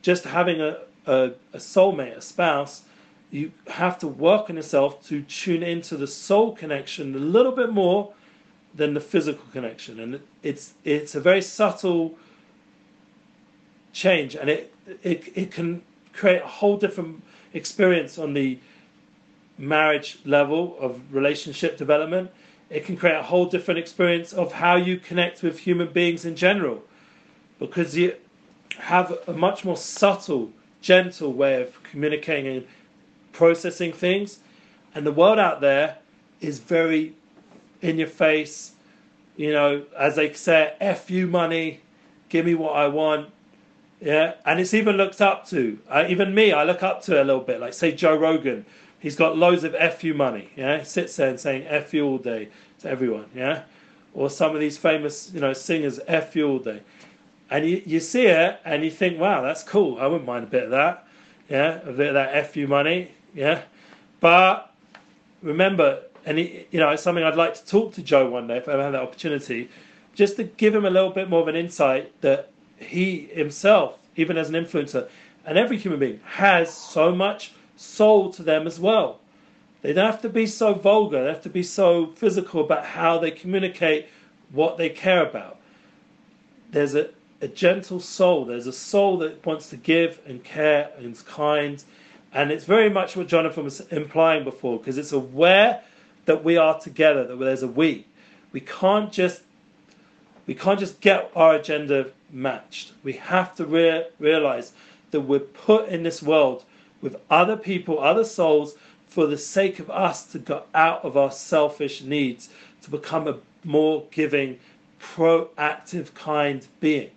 Just 0.00 0.24
having 0.24 0.62
a, 0.62 0.78
a, 1.04 1.32
a 1.52 1.58
soulmate, 1.58 2.16
a 2.16 2.22
spouse, 2.22 2.84
you 3.30 3.52
have 3.66 3.98
to 3.98 4.08
work 4.08 4.48
on 4.48 4.56
yourself 4.56 5.06
to 5.08 5.20
tune 5.24 5.62
into 5.62 5.98
the 5.98 6.06
soul 6.06 6.56
connection 6.56 7.14
a 7.14 7.18
little 7.18 7.52
bit 7.52 7.70
more 7.70 8.10
than 8.74 8.94
the 8.94 9.00
physical 9.00 9.44
connection. 9.52 10.00
And 10.00 10.20
it's 10.42 10.72
it's 10.84 11.16
a 11.16 11.20
very 11.20 11.42
subtle 11.42 12.16
change 13.92 14.36
and 14.36 14.48
it 14.48 14.72
it, 15.02 15.30
it 15.34 15.50
can 15.50 15.82
create 16.14 16.40
a 16.40 16.46
whole 16.46 16.78
different 16.78 17.22
experience 17.52 18.16
on 18.16 18.32
the 18.32 18.58
marriage 19.58 20.18
level 20.24 20.76
of 20.80 21.00
relationship 21.12 21.76
development. 21.76 22.30
It 22.70 22.84
can 22.84 22.96
create 22.96 23.16
a 23.16 23.22
whole 23.22 23.46
different 23.46 23.78
experience 23.78 24.32
of 24.32 24.52
how 24.52 24.76
you 24.76 24.98
connect 24.98 25.42
with 25.42 25.58
human 25.58 25.88
beings 25.88 26.24
in 26.24 26.36
general 26.36 26.82
because 27.58 27.96
you 27.96 28.14
have 28.78 29.18
a 29.26 29.32
much 29.32 29.64
more 29.64 29.76
subtle, 29.76 30.50
gentle 30.80 31.32
way 31.32 31.62
of 31.62 31.82
communicating 31.82 32.58
and 32.58 32.66
processing 33.32 33.92
things. 33.92 34.38
And 34.94 35.04
the 35.04 35.12
world 35.12 35.38
out 35.38 35.60
there 35.60 35.98
is 36.40 36.58
very 36.58 37.14
in 37.82 37.98
your 37.98 38.08
face, 38.08 38.72
you 39.36 39.52
know, 39.52 39.84
as 39.96 40.16
they 40.16 40.32
say, 40.32 40.74
F 40.80 41.10
you 41.10 41.26
money, 41.26 41.80
give 42.28 42.44
me 42.44 42.54
what 42.54 42.76
I 42.76 42.88
want. 42.88 43.30
Yeah, 44.00 44.34
and 44.46 44.60
it's 44.60 44.74
even 44.74 44.96
looked 44.96 45.20
up 45.20 45.48
to. 45.48 45.78
Uh, 45.88 46.04
even 46.08 46.32
me, 46.34 46.52
I 46.52 46.64
look 46.64 46.82
up 46.84 47.02
to 47.04 47.20
a 47.20 47.24
little 47.24 47.40
bit. 47.40 47.60
Like, 47.60 47.72
say, 47.72 47.90
Joe 47.92 48.16
Rogan, 48.16 48.64
he's 49.00 49.16
got 49.16 49.36
loads 49.36 49.64
of 49.64 49.74
F 49.74 50.02
you 50.04 50.14
money. 50.14 50.50
Yeah, 50.56 50.78
he 50.78 50.84
sits 50.84 51.16
there 51.16 51.28
and 51.28 51.38
saying 51.38 51.66
F 51.66 51.92
you 51.94 52.06
all 52.06 52.18
day 52.18 52.48
to 52.80 52.88
everyone. 52.88 53.26
Yeah, 53.34 53.62
or 54.14 54.30
some 54.30 54.54
of 54.54 54.60
these 54.60 54.76
famous, 54.76 55.30
you 55.32 55.40
know, 55.40 55.52
singers 55.52 56.00
F 56.06 56.34
you 56.36 56.48
all 56.48 56.58
day 56.58 56.80
and 57.50 57.68
you, 57.68 57.82
you 57.86 58.00
see 58.00 58.26
it 58.26 58.60
and 58.64 58.84
you 58.84 58.90
think, 58.90 59.18
wow, 59.18 59.42
that's 59.42 59.62
cool. 59.62 59.98
I 60.00 60.06
wouldn't 60.06 60.26
mind 60.26 60.44
a 60.44 60.48
bit 60.48 60.64
of 60.64 60.70
that. 60.70 61.06
Yeah, 61.48 61.80
a 61.82 61.92
bit 61.92 62.08
of 62.08 62.14
that 62.14 62.46
FU 62.48 62.66
money. 62.66 63.10
Yeah. 63.34 63.62
But 64.20 64.72
remember, 65.42 66.02
and 66.26 66.38
he, 66.38 66.66
you 66.70 66.80
know, 66.80 66.90
it's 66.90 67.02
something 67.02 67.24
I'd 67.24 67.36
like 67.36 67.54
to 67.54 67.64
talk 67.64 67.94
to 67.94 68.02
Joe 68.02 68.28
one 68.28 68.46
day 68.46 68.58
if 68.58 68.68
I 68.68 68.72
ever 68.72 68.82
have 68.82 68.92
that 68.92 69.02
opportunity, 69.02 69.70
just 70.14 70.36
to 70.36 70.44
give 70.44 70.74
him 70.74 70.84
a 70.84 70.90
little 70.90 71.10
bit 71.10 71.30
more 71.30 71.40
of 71.40 71.48
an 71.48 71.56
insight 71.56 72.12
that 72.20 72.50
he 72.76 73.28
himself, 73.32 73.98
even 74.16 74.36
as 74.36 74.50
an 74.50 74.54
influencer, 74.54 75.08
and 75.46 75.56
every 75.56 75.78
human 75.78 75.98
being 75.98 76.20
has 76.24 76.72
so 76.72 77.14
much 77.14 77.52
soul 77.78 78.30
to 78.32 78.42
them 78.42 78.66
as 78.66 78.78
well. 78.78 79.20
They 79.82 79.92
don't 79.92 80.10
have 80.10 80.22
to 80.22 80.28
be 80.28 80.46
so 80.46 80.74
vulgar, 80.74 81.22
they 81.22 81.28
have 81.28 81.42
to 81.42 81.48
be 81.48 81.62
so 81.62 82.06
physical 82.06 82.60
about 82.60 82.84
how 82.84 83.18
they 83.18 83.30
communicate 83.30 84.08
what 84.50 84.76
they 84.76 84.88
care 84.88 85.24
about. 85.24 85.58
There's 86.70 86.94
a, 86.94 87.10
a 87.40 87.48
gentle 87.48 88.00
soul. 88.00 88.44
There's 88.44 88.66
a 88.66 88.72
soul 88.72 89.18
that 89.18 89.46
wants 89.46 89.70
to 89.70 89.76
give 89.76 90.20
and 90.26 90.42
care 90.42 90.90
and 90.98 91.12
is 91.12 91.22
kind. 91.22 91.82
And 92.34 92.50
it's 92.50 92.64
very 92.64 92.90
much 92.90 93.16
what 93.16 93.28
Jonathan 93.28 93.64
was 93.64 93.80
implying 93.92 94.44
before, 94.44 94.78
because 94.78 94.98
it's 94.98 95.12
aware 95.12 95.80
that 96.24 96.42
we 96.44 96.56
are 96.56 96.78
together, 96.78 97.24
that 97.24 97.36
there's 97.36 97.62
a 97.62 97.68
we. 97.68 98.04
We 98.52 98.60
can't 98.60 99.12
just 99.12 99.42
we 100.46 100.54
can't 100.54 100.80
just 100.80 101.00
get 101.00 101.30
our 101.36 101.54
agenda 101.54 102.10
matched. 102.32 102.92
We 103.04 103.12
have 103.14 103.54
to 103.56 103.66
rea- 103.66 104.06
realize 104.18 104.72
that 105.10 105.20
we're 105.20 105.40
put 105.40 105.88
in 105.88 106.02
this 106.02 106.22
world 106.22 106.64
with 107.00 107.16
other 107.30 107.56
people, 107.56 107.98
other 107.98 108.24
souls, 108.24 108.74
for 109.06 109.26
the 109.26 109.38
sake 109.38 109.78
of 109.78 109.90
us 109.90 110.24
to 110.26 110.38
go 110.38 110.64
out 110.74 111.04
of 111.04 111.16
our 111.16 111.30
selfish 111.30 112.02
needs, 112.02 112.50
to 112.82 112.90
become 112.90 113.26
a 113.26 113.36
more 113.64 114.04
giving, 114.10 114.58
proactive, 115.00 116.12
kind 116.14 116.66
being 116.80 117.10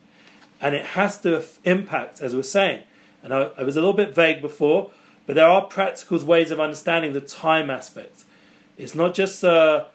and 0.62 0.76
it 0.76 0.86
has 0.86 1.20
to 1.22 1.44
impact, 1.66 2.22
as 2.22 2.34
we 2.34 2.40
are 2.40 2.44
saying. 2.44 2.84
And 3.24 3.34
I, 3.34 3.50
I 3.58 3.64
was 3.64 3.76
a 3.76 3.80
little 3.80 3.94
bit 3.94 4.16
vague 4.16 4.42
before, 4.42 4.92
but 5.26 5.36
there 5.36 5.48
are 5.48 5.62
practical 5.64 6.20
ways 6.20 6.52
of 6.52 6.60
understanding 6.60 7.14
the 7.14 7.22
time 7.22 7.70
aspect. 7.70 8.24
It's 8.78 8.96
not 8.96 9.14
just 9.14 9.44
a 9.44 9.88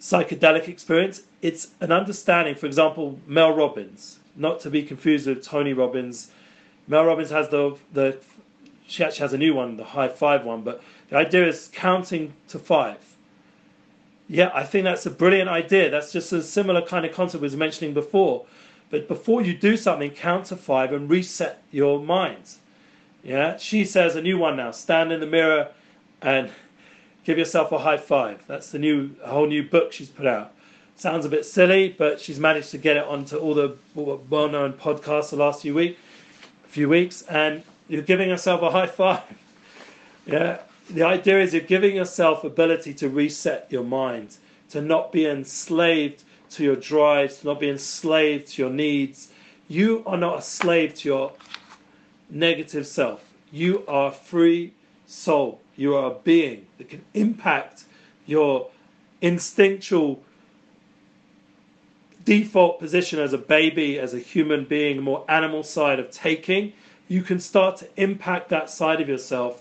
psychedelic 0.00 0.68
experience, 0.68 1.22
it's 1.42 1.68
an 1.80 1.92
understanding. 1.92 2.54
For 2.54 2.66
example, 2.66 3.18
Mel 3.26 3.52
Robbins, 3.52 4.18
not 4.36 4.60
to 4.60 4.70
be 4.70 4.82
confused 4.82 5.26
with 5.26 5.44
Tony 5.44 5.72
Robbins. 5.72 6.30
Mel 6.88 7.04
Robbins 7.04 7.30
has 7.30 7.48
the, 7.48 7.76
the 7.92 8.16
she 8.90 9.04
actually 9.04 9.22
has 9.22 9.32
a 9.32 9.38
new 9.38 9.54
one, 9.54 9.76
the 9.76 9.84
high 9.84 10.08
five 10.08 10.44
one, 10.44 10.62
but 10.62 10.82
the 11.08 11.16
idea 11.16 11.46
is 11.46 11.70
counting 11.72 12.32
to 12.48 12.58
five. 12.58 12.98
Yeah, 14.28 14.50
I 14.52 14.64
think 14.64 14.84
that's 14.84 15.06
a 15.06 15.10
brilliant 15.10 15.48
idea. 15.48 15.90
That's 15.90 16.12
just 16.12 16.32
a 16.32 16.42
similar 16.42 16.82
kind 16.82 17.06
of 17.06 17.12
concept 17.12 17.40
we 17.40 17.46
was 17.46 17.56
mentioning 17.56 17.94
before. 17.94 18.44
But 18.90 19.06
before 19.06 19.42
you 19.42 19.54
do 19.56 19.76
something, 19.76 20.10
count 20.10 20.46
to 20.46 20.56
five 20.56 20.92
and 20.92 21.08
reset 21.08 21.62
your 21.70 22.00
minds. 22.00 22.58
Yeah, 23.22 23.56
she 23.56 23.84
says 23.84 24.16
a 24.16 24.22
new 24.22 24.38
one 24.38 24.56
now. 24.56 24.72
Stand 24.72 25.12
in 25.12 25.20
the 25.20 25.26
mirror 25.26 25.68
and 26.22 26.50
give 27.24 27.38
yourself 27.38 27.70
a 27.70 27.78
high 27.78 27.96
five. 27.96 28.42
That's 28.48 28.70
the 28.70 28.78
new, 28.78 29.10
a 29.22 29.30
whole 29.30 29.46
new 29.46 29.62
book 29.62 29.92
she's 29.92 30.08
put 30.08 30.26
out. 30.26 30.52
Sounds 30.96 31.24
a 31.24 31.28
bit 31.28 31.44
silly, 31.44 31.94
but 31.96 32.20
she's 32.20 32.38
managed 32.38 32.70
to 32.72 32.78
get 32.78 32.96
it 32.96 33.04
onto 33.04 33.36
all 33.36 33.54
the 33.54 33.76
well-known 33.94 34.72
podcasts 34.74 35.30
the 35.30 35.36
last 35.36 35.62
few 35.62 35.74
week, 35.74 35.98
few 36.64 36.88
weeks, 36.88 37.22
and 37.22 37.62
you're 37.90 38.02
giving 38.02 38.28
yourself 38.28 38.62
a 38.62 38.70
high 38.70 38.86
five. 38.86 39.22
Yeah, 40.26 40.60
the 40.90 41.02
idea 41.02 41.40
is 41.40 41.54
you're 41.54 41.62
giving 41.62 41.96
yourself 41.96 42.44
ability 42.44 42.94
to 42.94 43.08
reset 43.08 43.66
your 43.70 43.82
mind, 43.82 44.36
to 44.68 44.80
not 44.80 45.10
be 45.10 45.26
enslaved 45.26 46.22
to 46.50 46.62
your 46.62 46.76
drives, 46.76 47.38
to 47.38 47.46
not 47.46 47.58
be 47.58 47.68
enslaved 47.70 48.48
to 48.48 48.62
your 48.62 48.70
needs. 48.70 49.30
You 49.66 50.04
are 50.06 50.18
not 50.18 50.38
a 50.38 50.42
slave 50.42 50.94
to 50.96 51.08
your 51.08 51.32
negative 52.28 52.86
self. 52.86 53.24
You 53.50 53.82
are 53.88 54.08
a 54.08 54.12
free 54.12 54.72
soul. 55.06 55.60
You 55.76 55.96
are 55.96 56.12
a 56.12 56.14
being 56.14 56.66
that 56.78 56.90
can 56.90 57.04
impact 57.14 57.84
your 58.26 58.68
instinctual 59.22 60.22
default 62.24 62.78
position 62.78 63.18
as 63.18 63.32
a 63.32 63.38
baby, 63.38 63.98
as 63.98 64.14
a 64.14 64.18
human 64.18 64.64
being, 64.64 65.02
more 65.02 65.24
animal 65.28 65.62
side 65.64 65.98
of 65.98 66.10
taking. 66.10 66.72
You 67.10 67.22
can 67.22 67.40
start 67.40 67.76
to 67.78 67.88
impact 67.96 68.48
that 68.50 68.70
side 68.70 69.00
of 69.02 69.08
yourself 69.08 69.60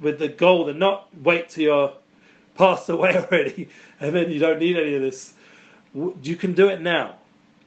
with 0.00 0.18
the 0.18 0.28
goal 0.28 0.66
to 0.66 0.72
not 0.72 1.08
wait 1.22 1.50
till 1.50 1.64
you're 1.64 1.92
passed 2.54 2.88
away 2.88 3.16
already 3.16 3.68
and 4.00 4.14
then 4.14 4.30
you 4.30 4.38
don't 4.38 4.58
need 4.58 4.76
any 4.76 4.94
of 4.94 5.02
this 5.02 5.34
you 6.22 6.36
can 6.36 6.52
do 6.52 6.68
it 6.68 6.80
now. 6.80 7.16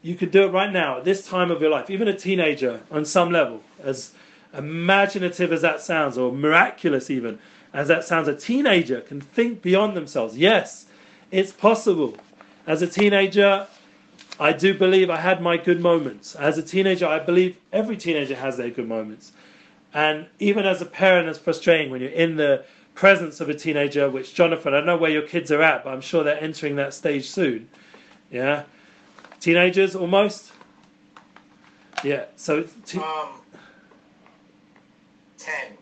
You 0.01 0.15
can 0.15 0.29
do 0.29 0.43
it 0.43 0.51
right 0.51 0.71
now 0.71 0.97
at 0.97 1.05
this 1.05 1.27
time 1.27 1.51
of 1.51 1.61
your 1.61 1.69
life. 1.69 1.89
Even 1.89 2.07
a 2.07 2.17
teenager, 2.17 2.81
on 2.91 3.05
some 3.05 3.31
level, 3.31 3.61
as 3.81 4.11
imaginative 4.53 5.51
as 5.51 5.61
that 5.61 5.81
sounds, 5.81 6.17
or 6.17 6.31
miraculous 6.31 7.09
even 7.09 7.39
as 7.73 7.87
that 7.87 8.03
sounds, 8.03 8.27
a 8.27 8.35
teenager 8.35 9.01
can 9.01 9.19
think 9.19 9.61
beyond 9.61 9.95
themselves. 9.95 10.37
Yes, 10.37 10.85
it's 11.31 11.51
possible. 11.51 12.15
As 12.67 12.81
a 12.81 12.87
teenager, 12.87 13.67
I 14.39 14.51
do 14.51 14.73
believe 14.73 15.09
I 15.09 15.17
had 15.17 15.41
my 15.41 15.57
good 15.57 15.79
moments. 15.79 16.35
As 16.35 16.57
a 16.57 16.63
teenager, 16.63 17.05
I 17.05 17.19
believe 17.19 17.57
every 17.71 17.97
teenager 17.97 18.35
has 18.35 18.57
their 18.57 18.69
good 18.69 18.87
moments. 18.87 19.31
And 19.93 20.25
even 20.39 20.65
as 20.65 20.81
a 20.81 20.85
parent, 20.85 21.29
it's 21.29 21.37
frustrating 21.37 21.91
when 21.91 22.01
you're 22.01 22.09
in 22.09 22.35
the 22.35 22.65
presence 22.95 23.41
of 23.41 23.49
a 23.49 23.53
teenager, 23.53 24.09
which, 24.09 24.33
Jonathan, 24.33 24.73
I 24.73 24.77
don't 24.77 24.85
know 24.85 24.97
where 24.97 25.11
your 25.11 25.21
kids 25.21 25.51
are 25.51 25.61
at, 25.61 25.83
but 25.83 25.93
I'm 25.93 26.01
sure 26.01 26.23
they're 26.23 26.41
entering 26.41 26.75
that 26.77 26.93
stage 26.93 27.29
soon. 27.29 27.69
Yeah, 28.31 28.63
teenagers 29.39 29.95
almost. 29.95 30.51
Yeah, 32.03 32.25
so 32.35 32.63
t- 32.85 32.99
um, 32.99 33.29
ten. 35.37 35.77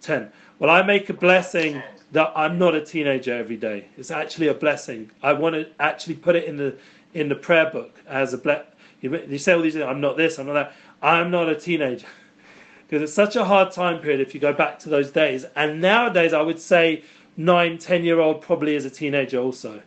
Ten. 0.00 0.32
Well, 0.58 0.70
I 0.70 0.82
make 0.82 1.10
a 1.10 1.14
blessing 1.14 1.74
ten. 1.74 1.84
that 2.12 2.32
I'm 2.36 2.58
not 2.58 2.74
a 2.74 2.84
teenager 2.84 3.34
every 3.34 3.56
day. 3.56 3.86
It's 3.98 4.10
actually 4.10 4.48
a 4.48 4.54
blessing. 4.54 5.10
I 5.22 5.32
want 5.32 5.56
to 5.56 5.68
actually 5.80 6.14
put 6.14 6.36
it 6.36 6.44
in 6.44 6.56
the 6.56 6.76
in 7.14 7.28
the 7.28 7.34
prayer 7.34 7.70
book 7.70 8.00
as 8.06 8.32
a 8.34 8.38
black. 8.38 8.66
you, 9.00 9.38
say 9.38 9.52
all 9.52 9.62
these 9.62 9.74
things. 9.74 9.84
I'm 9.84 10.00
not 10.00 10.16
this. 10.16 10.38
I'm 10.38 10.46
not 10.46 10.54
that. 10.54 10.72
I'm 11.02 11.30
not 11.30 11.48
a 11.48 11.54
teenager 11.54 12.06
because 12.88 13.02
it's 13.02 13.14
such 13.14 13.36
a 13.36 13.44
hard 13.44 13.72
time 13.72 14.00
period 14.00 14.20
if 14.20 14.34
you 14.34 14.40
go 14.40 14.52
back 14.52 14.78
to 14.80 14.88
those 14.88 15.10
days. 15.10 15.46
And 15.56 15.80
nowadays, 15.80 16.32
I 16.32 16.42
would 16.42 16.60
say 16.60 17.02
nine, 17.36 17.78
ten 17.78 18.04
year 18.04 18.20
old 18.20 18.42
probably 18.42 18.74
is 18.74 18.84
a 18.84 18.90
teenager 18.90 19.38
also. 19.38 19.82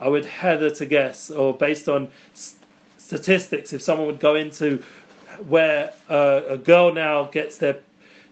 I 0.00 0.08
would 0.08 0.24
heather 0.24 0.70
to 0.70 0.86
guess, 0.86 1.30
or 1.30 1.56
based 1.56 1.88
on 1.88 2.08
statistics, 2.98 3.72
if 3.72 3.82
someone 3.82 4.06
would 4.06 4.20
go 4.20 4.34
into 4.34 4.82
where 5.46 5.92
uh, 6.08 6.40
a 6.48 6.58
girl 6.58 6.92
now 6.92 7.24
gets 7.24 7.58
their 7.58 7.78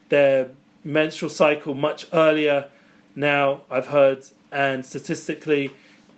their 0.09 0.51
menstrual 0.85 1.31
cycle 1.31 1.75
much 1.75 2.07
earlier 2.13 2.69
now, 3.15 3.61
I've 3.71 3.87
heard, 3.87 4.25
and 4.53 4.85
statistically, 4.85 5.71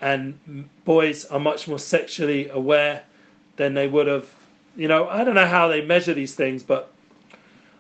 and 0.03 0.69
boys 0.85 1.25
are 1.27 1.39
much 1.41 1.69
more 1.69 1.79
sexually 1.79 2.49
aware 2.49 3.05
than 3.57 3.73
they 3.73 3.87
would 3.87 4.09
have. 4.09 4.29
You 4.77 4.89
know, 4.89 5.09
I 5.09 5.25
don't 5.25 5.35
know 5.35 5.47
how 5.47 5.69
they 5.69 5.81
measure 5.81 6.13
these 6.13 6.35
things, 6.35 6.63
but 6.63 6.93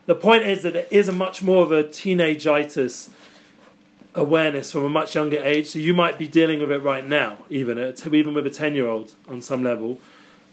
the 0.06 0.14
point 0.14 0.44
is 0.44 0.62
that 0.62 0.72
there 0.72 0.86
is 0.90 1.08
a 1.08 1.12
much 1.12 1.42
more 1.42 1.62
of 1.62 1.72
a 1.72 1.84
teenageitis 1.84 3.10
awareness 4.14 4.70
from 4.70 4.84
a 4.84 4.88
much 4.88 5.14
younger 5.14 5.42
age. 5.42 5.68
So 5.68 5.78
you 5.78 5.94
might 5.94 6.18
be 6.18 6.28
dealing 6.28 6.60
with 6.60 6.70
it 6.70 6.78
right 6.78 7.06
now, 7.06 7.38
even 7.50 7.94
even 8.10 8.34
with 8.34 8.46
a 8.46 8.50
ten 8.50 8.74
year 8.74 8.88
old 8.88 9.12
on 9.28 9.42
some 9.42 9.62
level. 9.64 10.00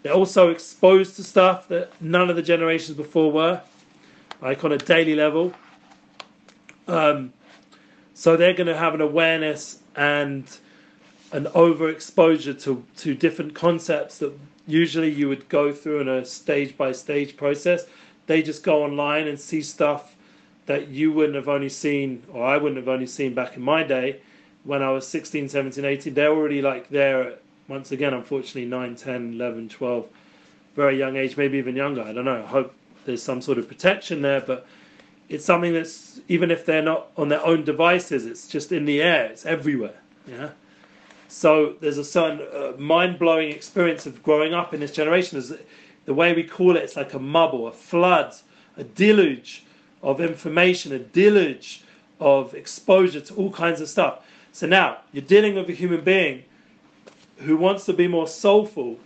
They're 0.02 0.14
also 0.14 0.50
exposed 0.50 1.18
to 1.18 1.24
stuff 1.24 1.68
that 1.68 1.92
none 2.02 2.30
of 2.30 2.36
the 2.36 2.42
generations 2.42 2.96
before 2.98 3.32
were, 3.32 3.62
like 4.42 4.64
on 4.64 4.72
a 4.72 4.78
daily 4.78 5.14
level. 5.14 5.54
Um, 6.88 7.34
so 8.14 8.38
they're 8.38 8.54
going 8.54 8.68
to 8.68 8.78
have 8.78 8.94
an 8.94 9.02
awareness 9.02 9.80
and 9.96 10.46
an 11.32 11.46
overexposure 11.46 12.62
to, 12.64 12.84
to 12.98 13.14
different 13.14 13.54
concepts 13.54 14.18
that 14.20 14.34
usually 14.68 15.10
you 15.12 15.28
would 15.30 15.48
go 15.50 15.72
through 15.72 16.02
in 16.02 16.08
a 16.08 16.26
stage 16.26 16.78
by 16.78 16.92
stage 16.92 17.38
process. 17.38 17.86
They 18.28 18.42
just 18.42 18.64
go 18.64 18.84
online 18.84 19.28
and 19.28 19.40
see 19.40 19.62
stuff 19.62 20.16
that 20.66 20.88
you 20.90 21.12
wouldn't 21.12 21.36
have 21.36 21.50
only 21.50 21.70
seen, 21.70 22.24
or 22.32 22.46
I 22.46 22.58
wouldn't 22.58 22.78
have 22.78 22.88
only 22.88 23.08
seen 23.08 23.34
back 23.34 23.56
in 23.56 23.64
my 23.64 23.84
day 23.84 24.22
when 24.64 24.84
I 24.84 24.92
was 24.92 25.08
16, 25.08 25.50
17, 25.50 25.84
18. 25.84 26.14
They're 26.14 26.32
already 26.32 26.62
like 26.62 26.90
there, 26.90 27.36
once 27.68 27.92
again, 27.92 28.14
unfortunately, 28.14 28.66
9, 28.66 28.96
10, 28.96 29.34
11, 29.34 29.70
12, 29.70 30.08
very 30.76 30.98
young 30.98 31.16
age, 31.18 31.38
maybe 31.38 31.58
even 31.58 31.76
younger. 31.76 32.04
I 32.04 32.14
don't 32.14 32.26
know. 32.26 32.44
I 32.44 32.48
hope 32.48 32.74
there's 33.06 33.24
some 33.24 33.42
sort 33.42 33.58
of 33.58 33.68
protection 33.68 34.22
there, 34.22 34.42
but 34.42 34.68
it's 35.28 35.46
something 35.46 35.74
that's, 35.74 36.20
even 36.28 36.52
if 36.52 36.66
they're 36.66 36.84
not 36.84 37.08
on 37.18 37.30
their 37.30 37.44
own 37.44 37.64
devices, 37.64 38.26
it's 38.28 38.48
just 38.48 38.72
in 38.72 38.86
the 38.86 39.02
air, 39.02 39.26
it's 39.26 39.46
everywhere. 39.46 39.96
Yeah. 40.28 40.50
So 41.30 41.76
there's 41.80 42.00
a 42.00 42.04
certain 42.04 42.42
uh, 42.42 42.74
mind-blowing 42.78 43.52
experience 43.52 44.08
of 44.08 44.22
growing 44.24 44.54
up 44.54 44.74
in 44.74 44.80
this 44.80 44.92
generation. 44.92 45.38
Is 45.38 45.54
the 46.06 46.14
way 46.14 46.34
we 46.34 46.44
call 46.44 46.76
it? 46.76 46.84
It's 46.84 46.96
like 46.96 47.14
a 47.14 47.20
mubble, 47.20 47.70
a 47.70 47.72
flood, 47.72 48.34
a 48.78 48.84
deluge 48.84 49.64
of 50.02 50.22
information, 50.22 50.92
a 50.94 51.00
deluge 51.00 51.84
of 52.20 52.56
exposure 52.56 53.22
to 53.22 53.34
all 53.36 53.52
kinds 53.52 53.80
of 53.80 53.88
stuff. 53.88 54.26
So 54.54 54.66
now 54.66 54.98
you're 55.14 55.22
dealing 55.22 55.54
with 55.54 55.70
a 55.70 55.74
human 55.74 56.02
being 56.02 56.44
who 57.38 57.56
wants 57.56 57.86
to 57.86 57.94
be 57.94 58.08
more 58.08 58.28
soulful, 58.28 59.00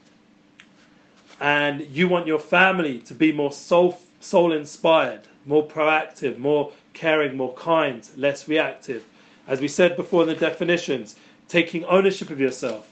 and 1.41 1.81
you 1.81 2.07
want 2.07 2.25
your 2.25 2.39
family 2.39 2.99
to 2.99 3.13
be 3.13 3.33
more 3.33 3.51
soul 3.51 3.99
soul 4.21 4.53
inspired, 4.53 5.27
more 5.45 5.67
proactive, 5.67 6.37
more 6.37 6.71
caring, 6.93 7.35
more 7.35 7.53
kind, 7.55 8.07
less 8.15 8.47
reactive. 8.47 9.03
As 9.45 9.59
we 9.59 9.67
said 9.67 9.97
before 9.97 10.21
in 10.21 10.29
the 10.29 10.35
definitions, 10.35 11.17
taking 11.53 11.85
ownership 11.85 12.31
of 12.31 12.39
yourself, 12.39 12.91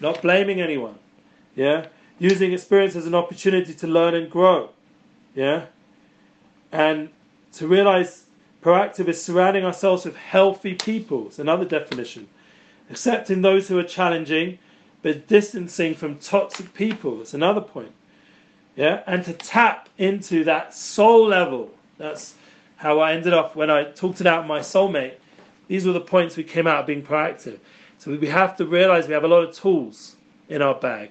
not 0.00 0.22
blaming 0.22 0.60
anyone. 0.60 0.94
Yeah? 1.56 1.86
Using 2.20 2.52
experience 2.52 2.94
as 2.94 3.06
an 3.06 3.14
opportunity 3.16 3.74
to 3.74 3.88
learn 3.88 4.14
and 4.14 4.30
grow. 4.30 4.70
Yeah? 5.34 5.66
And 6.70 7.08
to 7.54 7.66
realize 7.66 8.22
proactive 8.62 9.08
is 9.08 9.20
surrounding 9.20 9.64
ourselves 9.64 10.04
with 10.04 10.14
healthy 10.14 10.74
people. 10.74 11.26
It's 11.26 11.40
another 11.40 11.64
definition. 11.64 12.28
Accepting 12.88 13.42
those 13.42 13.66
who 13.66 13.76
are 13.80 13.88
challenging, 13.98 14.60
but 15.02 15.26
distancing 15.26 15.96
from 15.96 16.18
toxic 16.18 16.72
people. 16.74 17.20
It's 17.20 17.34
another 17.34 17.60
point. 17.60 17.90
Yeah? 18.76 19.02
And 19.08 19.24
to 19.24 19.32
tap 19.32 19.88
into 19.98 20.44
that 20.44 20.72
soul 20.72 21.26
level. 21.26 21.74
That's 21.96 22.34
how 22.76 23.00
I 23.00 23.14
ended 23.14 23.32
up 23.32 23.56
when 23.56 23.70
I 23.70 23.82
talked 23.82 24.20
it 24.20 24.28
out 24.28 24.46
my 24.46 24.60
soulmate. 24.60 25.14
These 25.66 25.84
were 25.84 25.92
the 25.92 26.00
points 26.00 26.36
we 26.36 26.44
came 26.44 26.68
out 26.68 26.86
being 26.86 27.02
proactive. 27.02 27.58
So 27.98 28.16
we 28.16 28.28
have 28.28 28.56
to 28.56 28.66
realize 28.66 29.08
we 29.08 29.14
have 29.14 29.24
a 29.24 29.28
lot 29.28 29.42
of 29.42 29.54
tools 29.54 30.16
in 30.48 30.62
our 30.62 30.74
bag. 30.74 31.10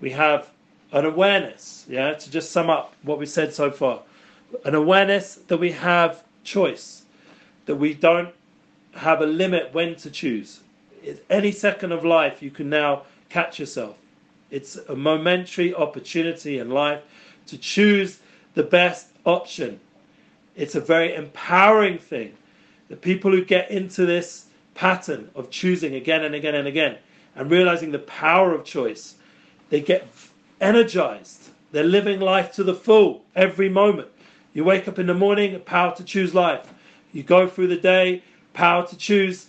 We 0.00 0.10
have 0.10 0.48
an 0.92 1.04
awareness, 1.04 1.84
yeah, 1.88 2.14
to 2.14 2.30
just 2.30 2.52
sum 2.52 2.70
up 2.70 2.94
what 3.02 3.18
we've 3.18 3.28
said 3.28 3.52
so 3.52 3.70
far. 3.70 4.02
An 4.64 4.74
awareness 4.74 5.36
that 5.48 5.58
we 5.58 5.72
have 5.72 6.22
choice, 6.44 7.02
that 7.66 7.74
we 7.74 7.92
don't 7.92 8.32
have 8.94 9.20
a 9.20 9.26
limit 9.26 9.74
when 9.74 9.96
to 9.96 10.10
choose. 10.10 10.60
Any 11.28 11.52
second 11.52 11.92
of 11.92 12.04
life, 12.04 12.40
you 12.40 12.50
can 12.50 12.70
now 12.70 13.02
catch 13.28 13.58
yourself. 13.58 13.96
It's 14.50 14.76
a 14.76 14.96
momentary 14.96 15.74
opportunity 15.74 16.58
in 16.58 16.70
life 16.70 17.02
to 17.46 17.58
choose 17.58 18.20
the 18.54 18.62
best 18.62 19.08
option. 19.26 19.78
It's 20.56 20.74
a 20.74 20.80
very 20.80 21.14
empowering 21.14 21.98
thing. 21.98 22.34
The 22.88 22.96
people 22.96 23.30
who 23.30 23.44
get 23.44 23.70
into 23.70 24.06
this 24.06 24.46
pattern 24.78 25.28
of 25.34 25.50
choosing 25.50 25.96
again 25.96 26.22
and 26.22 26.36
again 26.36 26.54
and 26.54 26.68
again 26.68 26.96
and 27.34 27.50
realizing 27.50 27.90
the 27.90 27.98
power 27.98 28.54
of 28.54 28.64
choice, 28.64 29.16
they 29.70 29.80
get 29.80 30.06
energized. 30.60 31.50
They're 31.72 31.82
living 31.82 32.20
life 32.20 32.52
to 32.52 32.62
the 32.62 32.76
full 32.76 33.24
every 33.34 33.68
moment. 33.68 34.06
You 34.54 34.62
wake 34.62 34.86
up 34.86 35.00
in 35.00 35.08
the 35.08 35.14
morning, 35.14 35.58
power 35.62 35.96
to 35.96 36.04
choose 36.04 36.32
life. 36.32 36.72
You 37.12 37.24
go 37.24 37.48
through 37.48 37.66
the 37.66 37.76
day, 37.76 38.22
power 38.54 38.86
to 38.86 38.96
choose 38.96 39.48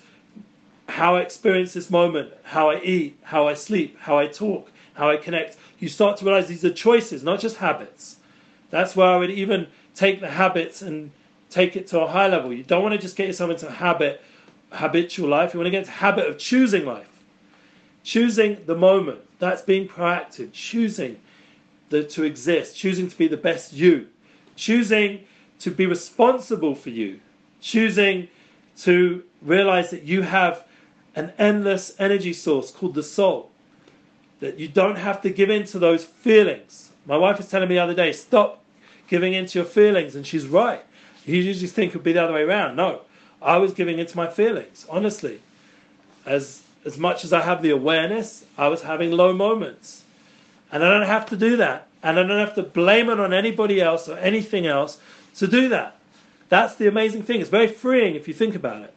how 0.87 1.17
I 1.17 1.21
experience 1.21 1.73
this 1.73 1.91
moment, 1.91 2.33
how 2.41 2.71
I 2.71 2.81
eat, 2.81 3.19
how 3.21 3.47
I 3.47 3.53
sleep, 3.53 3.99
how 3.99 4.17
I 4.17 4.25
talk, 4.25 4.71
how 4.95 5.11
I 5.11 5.17
connect. 5.17 5.57
You 5.77 5.89
start 5.89 6.17
to 6.17 6.25
realize 6.25 6.47
these 6.47 6.65
are 6.65 6.73
choices, 6.73 7.23
not 7.23 7.39
just 7.39 7.57
habits. 7.57 8.15
That's 8.71 8.95
where 8.95 9.07
I 9.07 9.17
would 9.17 9.29
even 9.29 9.67
take 9.93 10.21
the 10.21 10.29
habits 10.29 10.81
and 10.81 11.11
take 11.51 11.75
it 11.75 11.85
to 11.89 11.99
a 11.99 12.07
high 12.07 12.27
level. 12.27 12.51
You 12.51 12.63
don't 12.63 12.81
want 12.81 12.93
to 12.93 12.99
just 12.99 13.15
get 13.15 13.27
yourself 13.27 13.51
into 13.51 13.67
a 13.67 13.71
habit 13.71 14.23
habitual 14.71 15.29
life. 15.29 15.53
You 15.53 15.59
want 15.59 15.67
to 15.67 15.71
get 15.71 15.79
into 15.79 15.91
habit 15.91 16.27
of 16.27 16.37
choosing 16.37 16.85
life. 16.85 17.07
Choosing 18.03 18.57
the 18.65 18.75
moment. 18.75 19.19
That's 19.39 19.61
being 19.61 19.87
proactive. 19.87 20.51
Choosing 20.51 21.19
the, 21.89 22.03
to 22.03 22.23
exist. 22.23 22.75
Choosing 22.75 23.09
to 23.09 23.17
be 23.17 23.27
the 23.27 23.37
best 23.37 23.73
you. 23.73 24.07
Choosing 24.55 25.25
to 25.59 25.71
be 25.71 25.85
responsible 25.85 26.75
for 26.75 26.89
you. 26.89 27.19
Choosing 27.61 28.27
to 28.79 29.23
realize 29.41 29.89
that 29.91 30.03
you 30.03 30.21
have 30.21 30.65
an 31.15 31.33
endless 31.37 31.93
energy 31.99 32.33
source 32.33 32.71
called 32.71 32.93
the 32.93 33.03
soul. 33.03 33.51
That 34.39 34.57
you 34.57 34.67
don't 34.67 34.95
have 34.95 35.21
to 35.21 35.29
give 35.29 35.49
in 35.49 35.65
to 35.65 35.79
those 35.79 36.05
feelings. 36.05 36.91
My 37.05 37.17
wife 37.17 37.37
was 37.37 37.49
telling 37.49 37.67
me 37.67 37.75
the 37.75 37.81
other 37.81 37.93
day, 37.93 38.13
stop 38.13 38.63
giving 39.07 39.33
in 39.33 39.45
to 39.47 39.59
your 39.59 39.65
feelings, 39.65 40.15
and 40.15 40.25
she's 40.25 40.45
right. 40.47 40.83
You 41.25 41.41
usually 41.41 41.67
think 41.67 41.89
it 41.89 41.97
would 41.97 42.03
be 42.03 42.13
the 42.13 42.23
other 42.23 42.33
way 42.33 42.43
around. 42.43 42.75
No, 42.75 43.01
I 43.41 43.57
was 43.57 43.73
giving 43.73 43.99
into 43.99 44.17
my 44.17 44.27
feelings, 44.27 44.85
honestly. 44.89 45.41
As 46.25 46.61
as 46.85 46.97
much 46.97 47.25
as 47.25 47.33
I 47.33 47.41
have 47.41 47.61
the 47.61 47.71
awareness, 47.71 48.45
I 48.57 48.67
was 48.69 48.81
having 48.81 49.11
low 49.11 49.33
moments. 49.33 50.03
And 50.71 50.83
I 50.83 50.89
don't 50.89 51.07
have 51.07 51.25
to 51.27 51.37
do 51.37 51.57
that. 51.57 51.87
And 52.03 52.17
I 52.17 52.23
don't 52.23 52.39
have 52.39 52.55
to 52.55 52.63
blame 52.63 53.09
it 53.09 53.19
on 53.19 53.33
anybody 53.33 53.81
else 53.81 54.07
or 54.07 54.17
anything 54.17 54.65
else 54.65 54.97
to 55.35 55.47
do 55.47 55.69
that. 55.69 55.97
That's 56.47 56.75
the 56.75 56.87
amazing 56.87 57.23
thing. 57.23 57.41
It's 57.41 57.49
very 57.49 57.67
freeing 57.67 58.15
if 58.15 58.27
you 58.27 58.33
think 58.33 58.55
about 58.55 58.83
it. 58.83 58.93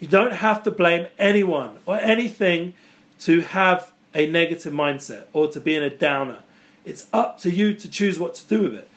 You 0.00 0.08
don't 0.08 0.32
have 0.32 0.62
to 0.64 0.70
blame 0.70 1.06
anyone 1.18 1.78
or 1.86 1.96
anything 1.96 2.74
to 3.20 3.40
have 3.42 3.92
a 4.14 4.26
negative 4.26 4.72
mindset 4.72 5.24
or 5.32 5.48
to 5.52 5.60
be 5.60 5.74
in 5.74 5.84
a 5.84 5.90
downer. 5.90 6.38
It's 6.84 7.06
up 7.12 7.40
to 7.40 7.50
you 7.50 7.74
to 7.74 7.88
choose 7.88 8.18
what 8.18 8.34
to 8.34 8.46
do 8.46 8.62
with 8.62 8.74
it. 8.74 8.88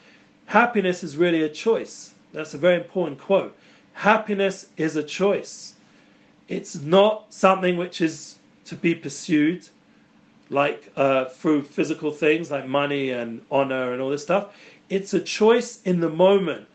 Happiness 0.46 1.02
is 1.02 1.16
really 1.16 1.42
a 1.42 1.48
choice. 1.48 2.12
That's 2.32 2.54
a 2.54 2.58
very 2.58 2.76
important 2.76 3.18
quote. 3.18 3.56
Happiness 3.92 4.66
is 4.76 4.96
a 4.96 5.02
choice. 5.02 5.74
It's 6.48 6.76
not 6.80 7.32
something 7.32 7.76
which 7.76 8.00
is 8.00 8.36
to 8.64 8.74
be 8.74 8.94
pursued 8.94 9.68
like 10.48 10.90
uh, 10.96 11.26
through 11.26 11.62
physical 11.62 12.10
things 12.10 12.50
like 12.50 12.66
money 12.66 13.10
and 13.10 13.40
honor 13.50 13.92
and 13.92 14.02
all 14.02 14.10
this 14.10 14.22
stuff. 14.22 14.54
It's 14.88 15.14
a 15.14 15.20
choice 15.20 15.80
in 15.84 16.00
the 16.00 16.08
moment. 16.08 16.66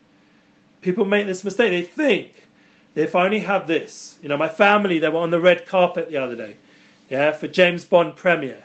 People 0.82 1.04
make 1.04 1.28
this 1.28 1.44
mistake. 1.44 1.72
They 1.72 1.82
think 1.82 2.48
if 2.96 3.16
I 3.16 3.26
only 3.26 3.40
have 3.40 3.68
this, 3.68 4.18
you 4.22 4.30
know, 4.30 4.38
my 4.38 4.48
family, 4.48 5.00
they 5.00 5.10
were 5.10 5.20
on 5.20 5.32
the 5.32 5.40
red 5.40 5.66
carpet 5.66 6.10
the 6.10 6.18
other 6.18 6.36
day, 6.36 6.56
yeah, 7.10 7.32
for 7.32 7.48
James 7.48 7.84
Bond 7.84 8.16
premiere. 8.16 8.64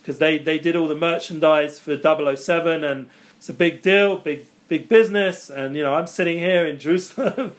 Because 0.00 0.18
they, 0.18 0.38
they 0.38 0.58
did 0.58 0.76
all 0.76 0.86
the 0.86 0.94
merchandise 0.94 1.80
for 1.80 1.98
007 2.00 2.84
and 2.84 3.10
it's 3.36 3.48
a 3.48 3.52
big 3.52 3.82
deal, 3.82 4.16
big 4.16 4.46
big 4.68 4.88
business. 4.88 5.50
And, 5.50 5.76
you 5.76 5.82
know, 5.82 5.94
I'm 5.94 6.06
sitting 6.06 6.38
here 6.38 6.66
in 6.66 6.78
Jerusalem 6.78 7.52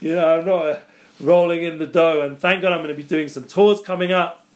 you 0.00 0.14
know, 0.14 0.38
I'm 0.38 0.46
not 0.46 0.66
uh, 0.66 0.78
rolling 1.20 1.64
in 1.64 1.78
the 1.78 1.86
dough. 1.86 2.22
And 2.22 2.38
thank 2.38 2.62
God 2.62 2.72
I'm 2.72 2.78
going 2.78 2.88
to 2.88 2.94
be 2.94 3.02
doing 3.02 3.28
some 3.28 3.44
tours 3.44 3.80
coming 3.80 4.12
up. 4.12 4.46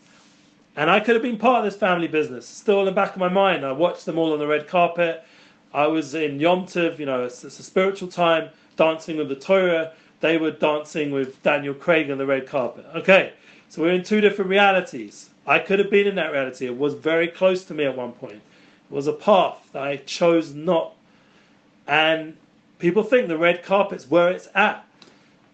And 0.77 0.91
I 0.91 0.99
could 0.99 1.15
have 1.15 1.23
been 1.23 1.39
part 1.39 1.65
of 1.65 1.71
this 1.71 1.79
family 1.79 2.09
business. 2.09 2.47
Still 2.47 2.81
in 2.81 2.87
the 2.87 2.93
back 2.93 3.13
of 3.13 3.19
my 3.19 3.29
mind. 3.29 3.65
I 3.65 3.73
watched 3.73 4.07
them 4.07 4.19
all 4.19 4.33
on 4.33 4.39
the 4.39 4.47
red 4.47 4.67
carpet. 4.67 5.25
I 5.73 5.87
was 5.87 6.15
in 6.15 6.39
Yom 6.39 6.67
Tov, 6.67 6.99
you 7.01 7.07
know, 7.07 7.25
it's, 7.25 7.45
it's 7.45 7.59
a 7.59 7.63
spiritual 7.63 8.09
time, 8.09 8.49
dancing 8.77 9.17
with 9.17 9.29
the 9.29 9.35
Torah. 9.35 9.93
They 10.21 10.39
were 10.39 10.53
dancing 10.53 11.11
with 11.11 11.43
Daniel 11.43 11.75
Craig 11.75 12.11
on 12.11 12.19
the 12.19 12.27
red 12.27 12.47
carpet. 12.47 12.87
Okay, 12.95 13.33
so 13.69 13.83
we're 13.83 13.93
in 13.93 14.05
two 14.05 14.21
different 14.21 14.51
realities. 14.51 15.31
I 15.47 15.59
could 15.59 15.81
have 15.81 15.91
been 15.91 16.07
in 16.07 16.15
that 16.15 16.31
reality. 16.31 16.67
It 16.67 16.79
was 16.79 16.95
very 16.95 17.27
close 17.27 17.65
to 17.65 17.75
me 17.75 17.85
at 17.85 17.97
one 17.97 18.13
point. 18.13 18.35
It 18.35 18.95
was 18.95 19.09
a 19.09 19.13
path 19.13 19.69
that 19.73 19.83
I 19.83 19.97
chose 19.97 20.55
not. 20.55 20.95
And 21.89 22.37
people 22.79 23.03
think 23.03 23.27
the 23.27 23.37
red 23.37 23.65
carpet's 23.65 24.09
where 24.09 24.31
it's 24.31 24.49
at. 24.55 24.87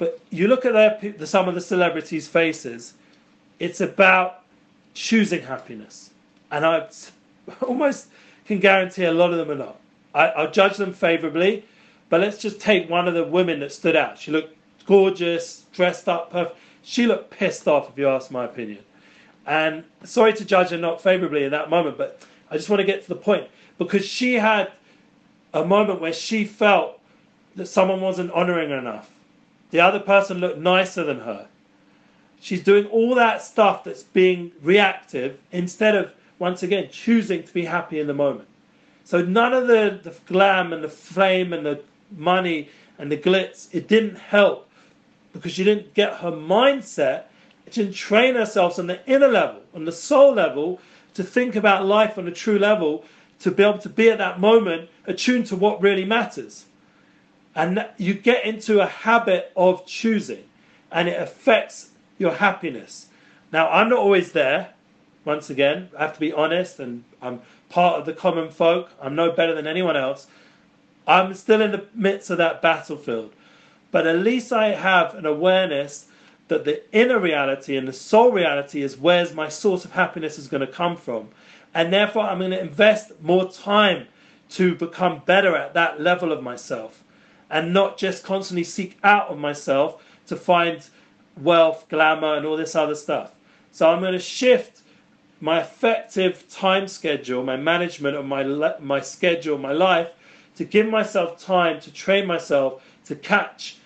But 0.01 0.18
you 0.30 0.48
look 0.48 0.64
at 0.64 0.72
their, 0.72 1.12
the, 1.12 1.26
some 1.26 1.46
of 1.46 1.55
the 1.55 1.61
celebrities' 1.61 2.26
faces, 2.26 2.94
it's 3.59 3.82
about 3.82 4.44
choosing 4.94 5.42
happiness. 5.42 6.09
And 6.51 6.64
I 6.64 6.88
almost 7.61 8.09
can 8.46 8.61
guarantee 8.61 9.05
a 9.05 9.12
lot 9.12 9.30
of 9.30 9.36
them 9.36 9.51
are 9.51 9.62
not. 9.66 9.78
I, 10.14 10.28
I'll 10.28 10.51
judge 10.51 10.78
them 10.78 10.94
favorably, 10.94 11.66
but 12.09 12.22
let's 12.22 12.38
just 12.38 12.59
take 12.61 12.88
one 12.88 13.09
of 13.09 13.14
the 13.14 13.24
women 13.24 13.61
that 13.61 13.72
stood 13.72 13.94
out. 13.94 14.18
She 14.18 14.30
looked 14.30 14.57
gorgeous, 14.86 15.66
dressed 15.74 16.09
up 16.09 16.32
perfect. 16.32 16.57
She 16.82 17.07
looked 17.07 17.30
pissed 17.30 17.68
off, 17.68 17.90
if 17.90 17.98
you 17.98 18.09
ask 18.09 18.30
my 18.30 18.46
opinion. 18.46 18.82
And 19.46 19.84
sorry 20.05 20.32
to 20.32 20.46
judge 20.46 20.70
her 20.70 20.78
not 20.78 21.03
favorably 21.03 21.44
in 21.44 21.51
that 21.51 21.68
moment, 21.68 21.98
but 21.98 22.22
I 22.51 22.57
just 22.57 22.70
want 22.70 22.80
to 22.80 22.86
get 22.86 23.03
to 23.03 23.09
the 23.09 23.16
point 23.16 23.48
because 23.76 24.07
she 24.07 24.32
had 24.32 24.72
a 25.53 25.62
moment 25.62 26.01
where 26.01 26.14
she 26.14 26.46
felt 26.46 26.98
that 27.57 27.66
someone 27.66 28.01
wasn't 28.01 28.30
honoring 28.32 28.70
her 28.70 28.78
enough. 28.78 29.11
The 29.70 29.80
other 29.80 30.00
person 30.00 30.38
looked 30.38 30.58
nicer 30.58 31.04
than 31.04 31.20
her. 31.20 31.46
She's 32.40 32.62
doing 32.62 32.86
all 32.86 33.14
that 33.16 33.42
stuff 33.42 33.84
that's 33.84 34.02
being 34.02 34.52
reactive 34.62 35.38
instead 35.52 35.94
of, 35.94 36.12
once 36.38 36.62
again, 36.62 36.88
choosing 36.90 37.42
to 37.42 37.52
be 37.52 37.64
happy 37.64 38.00
in 38.00 38.06
the 38.06 38.14
moment. 38.14 38.48
So 39.04 39.22
none 39.22 39.52
of 39.52 39.66
the, 39.66 40.00
the 40.02 40.14
glam 40.26 40.72
and 40.72 40.82
the 40.82 40.88
flame 40.88 41.52
and 41.52 41.66
the 41.66 41.82
money 42.16 42.68
and 42.98 43.12
the 43.12 43.16
glitz, 43.16 43.68
it 43.72 43.88
didn't 43.88 44.16
help 44.16 44.68
because 45.32 45.52
she 45.52 45.64
didn't 45.64 45.94
get 45.94 46.14
her 46.14 46.32
mindset. 46.32 47.24
She 47.70 47.82
didn't 47.82 47.96
train 47.96 48.34
herself 48.34 48.78
on 48.78 48.86
the 48.86 49.04
inner 49.06 49.28
level, 49.28 49.60
on 49.74 49.84
the 49.84 49.92
soul 49.92 50.32
level, 50.32 50.80
to 51.14 51.22
think 51.22 51.56
about 51.56 51.86
life 51.86 52.18
on 52.18 52.26
a 52.26 52.32
true 52.32 52.58
level, 52.58 53.04
to 53.40 53.50
be 53.50 53.62
able 53.62 53.78
to 53.78 53.88
be 53.88 54.10
at 54.10 54.18
that 54.18 54.40
moment 54.40 54.88
attuned 55.06 55.46
to 55.46 55.56
what 55.56 55.80
really 55.80 56.04
matters. 56.04 56.64
And 57.55 57.84
you 57.96 58.14
get 58.14 58.44
into 58.44 58.80
a 58.80 58.86
habit 58.86 59.53
of 59.57 59.84
choosing, 59.86 60.44
and 60.92 61.09
it 61.09 61.20
affects 61.20 61.90
your 62.18 62.32
happiness. 62.32 63.07
Now, 63.53 63.68
I'm 63.70 63.88
not 63.88 63.98
always 63.98 64.32
there. 64.32 64.72
Once 65.24 65.51
again, 65.51 65.88
I 65.98 66.03
have 66.03 66.14
to 66.14 66.20
be 66.20 66.32
honest, 66.32 66.78
and 66.78 67.03
I'm 67.20 67.40
part 67.68 67.98
of 67.98 68.07
the 68.07 68.12
common 68.12 68.51
folk. 68.51 68.90
I'm 69.03 69.16
no 69.16 69.32
better 69.32 69.55
than 69.55 69.66
anyone 69.66 69.96
else. 69.96 70.28
I'm 71.07 71.34
still 71.34 71.61
in 71.61 71.72
the 71.72 71.86
midst 71.94 72.30
of 72.30 72.38
that 72.38 72.62
battlefield. 72.62 73.32
But 73.90 74.07
at 74.07 74.18
least 74.18 74.53
I 74.53 74.68
have 74.68 75.14
an 75.14 75.26
awareness 75.26 76.07
that 76.46 76.64
the 76.64 76.82
inner 76.94 77.18
reality 77.18 77.76
and 77.76 77.86
the 77.86 77.92
soul 77.92 78.30
reality 78.30 78.82
is 78.82 78.96
where's 78.96 79.34
my 79.34 79.48
source 79.48 79.84
of 79.84 79.92
happiness 79.92 80.38
is 80.38 80.46
going 80.46 80.61
to 80.61 80.72
come 80.72 80.96
from. 80.96 81.28
And 81.74 81.92
therefore, 81.92 82.22
I'm 82.22 82.38
going 82.38 82.53
to 82.53 82.61
invest 82.61 83.11
more 83.20 83.51
time 83.51 84.07
to 84.51 84.76
become 84.76 85.22
better 85.26 85.57
at 85.57 85.74
that 85.74 86.01
level 86.01 86.32
of 86.32 86.42
myself 86.42 87.03
and 87.51 87.72
not 87.72 87.98
just 87.98 88.24
constantly 88.24 88.64
seek 88.64 88.98
out 89.03 89.28
of 89.28 89.38
myself 89.38 90.05
to 90.26 90.36
find 90.36 90.88
wealth, 91.38 91.86
glamour, 91.88 92.34
and 92.34 92.46
all 92.46 92.57
this 92.57 92.74
other 92.74 92.94
stuff. 92.94 93.32
So 93.72 93.88
I'm 93.88 94.01
going 94.01 94.12
to 94.12 94.18
shift 94.18 94.80
my 95.40 95.61
effective 95.61 96.48
time 96.48 96.86
schedule, 96.86 97.42
my 97.42 97.57
management 97.57 98.16
of 98.16 98.26
my 98.26 98.44
my 98.78 99.01
schedule, 99.01 99.59
my 99.59 99.72
life, 99.72 100.09
to 100.57 100.64
give 100.64 100.86
myself 100.86 101.42
time 101.42 101.80
to 101.80 101.92
train 101.92 102.26
myself 102.26 102.82
to 103.07 103.16
catch 103.16 103.76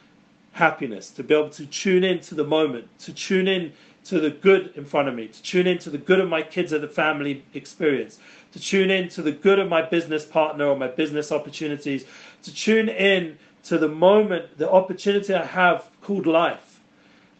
happiness, 0.53 1.11
to 1.11 1.23
be 1.23 1.35
able 1.35 1.51
to 1.51 1.67
tune 1.67 2.05
in 2.05 2.21
to 2.21 2.35
the 2.35 2.45
moment, 2.45 2.87
to 2.99 3.12
tune 3.12 3.49
in 3.49 3.73
to 4.05 4.21
the 4.21 4.31
good 4.31 4.73
in 4.77 4.85
front 4.85 5.09
of 5.09 5.15
me, 5.15 5.29
to 5.29 5.43
tune 5.43 5.67
in 5.67 5.79
to 5.79 5.91
the 5.91 5.99
good 5.99 6.21
of 6.21 6.29
my 6.29 6.43
kids 6.43 6.73
and 6.73 6.83
the 6.83 6.89
family 6.89 7.45
experience, 7.55 8.19
to 8.53 8.61
tune 8.61 8.91
in 8.91 9.09
to 9.09 9.23
the 9.23 9.33
good 9.33 9.59
of 9.59 9.69
my 9.69 9.81
business 9.83 10.25
partner 10.25 10.67
or 10.67 10.77
my 10.77 10.89
business 10.89 11.33
opportunities, 11.33 12.05
to 12.43 12.55
tune 12.55 12.89
in 12.89 13.39
to 13.65 13.79
the 13.79 13.89
moment, 13.89 14.59
the 14.59 14.71
opportunity 14.71 15.35
I 15.35 15.45
have 15.45 15.85
called 16.03 16.27
life, 16.27 16.81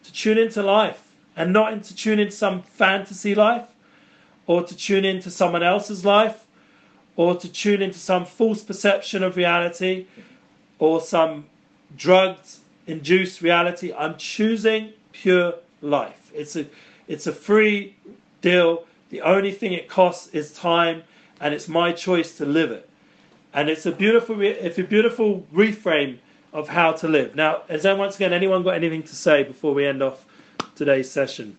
to 0.03 0.11
tune 0.11 0.37
into 0.37 0.63
life 0.63 1.01
and 1.35 1.53
not 1.53 1.83
to 1.83 1.95
tune 1.95 2.19
into 2.19 2.35
some 2.35 2.61
fantasy 2.61 3.35
life 3.35 3.65
or 4.47 4.63
to 4.63 4.75
tune 4.75 5.05
into 5.05 5.29
someone 5.29 5.63
else's 5.63 6.05
life 6.05 6.45
or 7.15 7.35
to 7.35 7.49
tune 7.49 7.81
into 7.81 7.99
some 7.99 8.25
false 8.25 8.63
perception 8.63 9.23
of 9.23 9.37
reality 9.37 10.05
or 10.79 10.99
some 10.99 11.45
drugged 11.97 12.57
induced 12.87 13.41
reality. 13.41 13.93
I'm 13.93 14.15
choosing 14.17 14.93
pure 15.11 15.55
life. 15.81 16.31
It's 16.33 16.55
a 16.55 16.65
it's 17.07 17.27
a 17.27 17.33
free 17.33 17.95
deal. 18.41 18.85
The 19.09 19.21
only 19.21 19.51
thing 19.51 19.73
it 19.73 19.87
costs 19.87 20.27
is 20.33 20.51
time 20.53 21.03
and 21.39 21.53
it's 21.53 21.67
my 21.67 21.91
choice 21.91 22.37
to 22.37 22.45
live 22.45 22.71
it 22.71 22.89
and 23.55 23.69
it's 23.69 23.85
a 23.85 23.91
beautiful 23.91 24.39
it's 24.41 24.77
a 24.77 24.83
beautiful 24.83 25.47
reframe 25.51 26.19
of 26.53 26.67
how 26.67 26.91
to 26.91 27.07
live. 27.07 27.35
Now, 27.35 27.63
has 27.67 27.83
there 27.83 27.95
once 27.95 28.15
again 28.15 28.33
anyone 28.33 28.63
got 28.63 28.75
anything 28.75 29.01
to 29.03 29.15
say 29.15 29.43
before 29.43 29.73
we 29.73 29.87
end 29.87 30.03
off 30.03 30.25
today's 30.75 31.09
session? 31.09 31.57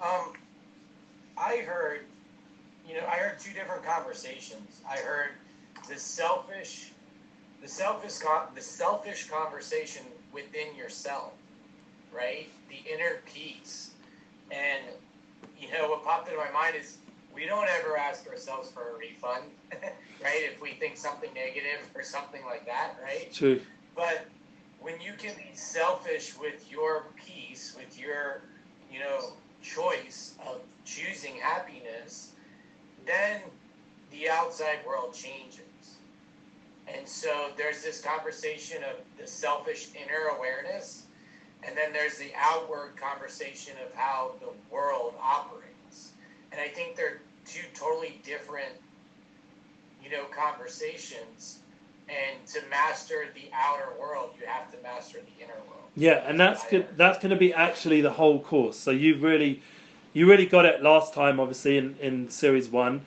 Um, 0.00 0.32
I 1.36 1.58
heard, 1.58 2.04
you 2.88 2.94
know, 2.94 3.04
I 3.06 3.16
heard 3.16 3.38
two 3.40 3.52
different 3.52 3.84
conversations. 3.84 4.80
I 4.88 4.98
heard 4.98 5.30
the 5.88 5.98
selfish, 5.98 6.92
the 7.60 7.68
selfish, 7.68 8.18
the 8.54 8.60
selfish 8.60 9.28
conversation 9.28 10.04
within 10.32 10.74
yourself, 10.76 11.32
right? 12.14 12.48
The 12.68 12.76
inner 12.92 13.22
peace, 13.26 13.90
and 14.52 14.84
you 15.60 15.68
know 15.72 15.90
what 15.90 16.04
popped 16.04 16.28
into 16.28 16.38
my 16.38 16.50
mind 16.52 16.76
is 16.76 16.97
we 17.38 17.46
don't 17.46 17.68
ever 17.68 17.96
ask 17.96 18.28
ourselves 18.28 18.70
for 18.70 18.96
a 18.96 18.98
refund, 18.98 19.44
right? 20.22 20.42
If 20.42 20.60
we 20.60 20.72
think 20.72 20.96
something 20.96 21.30
negative 21.34 21.86
or 21.94 22.02
something 22.02 22.44
like 22.44 22.66
that, 22.66 22.96
right? 23.02 23.32
True. 23.32 23.60
But 23.94 24.26
when 24.80 25.00
you 25.00 25.12
can 25.16 25.34
be 25.36 25.50
selfish 25.54 26.36
with 26.36 26.68
your 26.70 27.06
peace, 27.16 27.76
with 27.78 27.98
your, 27.98 28.42
you 28.92 28.98
know, 28.98 29.34
choice 29.62 30.34
of 30.46 30.60
choosing 30.84 31.36
happiness, 31.36 32.32
then 33.06 33.40
the 34.10 34.28
outside 34.28 34.78
world 34.86 35.14
changes. 35.14 35.60
And 36.88 37.06
so 37.06 37.50
there's 37.56 37.82
this 37.82 38.00
conversation 38.00 38.82
of 38.82 38.96
the 39.20 39.26
selfish 39.26 39.88
inner 39.94 40.36
awareness, 40.36 41.04
and 41.62 41.76
then 41.76 41.92
there's 41.92 42.18
the 42.18 42.32
outward 42.36 42.96
conversation 42.96 43.74
of 43.84 43.94
how 43.94 44.32
the 44.40 44.48
world 44.74 45.14
operates. 45.22 46.12
And 46.50 46.60
I 46.60 46.68
think 46.68 46.96
they're 46.96 47.20
two 47.48 47.64
totally 47.74 48.20
different, 48.24 48.74
you 50.02 50.10
know, 50.10 50.24
conversations. 50.24 51.58
And 52.08 52.46
to 52.48 52.60
master 52.70 53.26
the 53.34 53.50
outer 53.52 53.88
world, 54.00 54.30
you 54.40 54.46
have 54.46 54.70
to 54.72 54.82
master 54.82 55.18
the 55.18 55.44
inner 55.44 55.54
world. 55.68 55.82
Yeah, 55.94 56.24
and 56.26 56.40
that's 56.40 56.66
good. 56.66 56.86
That's 56.96 57.18
going 57.18 57.30
to 57.30 57.36
be 57.36 57.52
actually 57.52 58.00
the 58.00 58.10
whole 58.10 58.40
course. 58.40 58.78
So 58.78 58.90
you 58.90 59.16
really, 59.16 59.62
you 60.14 60.26
really 60.26 60.46
got 60.46 60.64
it 60.64 60.82
last 60.82 61.12
time, 61.12 61.38
obviously 61.38 61.76
in 61.76 61.96
in 62.00 62.30
series 62.30 62.70
one, 62.70 63.02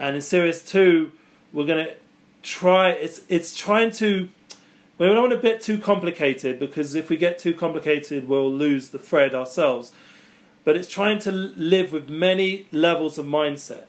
and 0.00 0.16
in 0.16 0.22
series 0.22 0.62
two, 0.62 1.12
we're 1.52 1.66
going 1.66 1.86
to 1.86 1.94
try. 2.42 2.90
It's 2.90 3.20
it's 3.28 3.56
trying 3.56 3.92
to. 3.92 4.28
We 4.98 5.06
don't 5.06 5.20
want 5.20 5.32
a 5.32 5.36
bit 5.36 5.60
too 5.60 5.78
complicated 5.78 6.58
because 6.58 6.94
if 6.94 7.10
we 7.10 7.16
get 7.16 7.38
too 7.38 7.54
complicated, 7.54 8.28
we'll 8.28 8.52
lose 8.52 8.88
the 8.88 8.98
thread 8.98 9.34
ourselves 9.34 9.92
but 10.64 10.76
it's 10.76 10.88
trying 10.88 11.18
to 11.20 11.30
live 11.30 11.92
with 11.92 12.08
many 12.08 12.66
levels 12.72 13.18
of 13.18 13.26
mindset. 13.26 13.84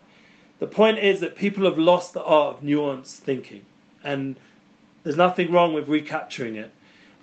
The 0.60 0.68
point 0.68 1.00
is 1.00 1.22
that 1.22 1.36
people 1.36 1.64
have 1.66 1.78
lost 1.78 2.14
the 2.14 2.24
art 2.24 2.58
of 2.58 2.64
nuanced 2.64 3.18
thinking, 3.18 3.66
and 4.04 4.36
there's 5.04 5.16
nothing 5.16 5.52
wrong 5.52 5.74
with 5.74 5.88
recapturing 5.88 6.56
it. 6.56 6.72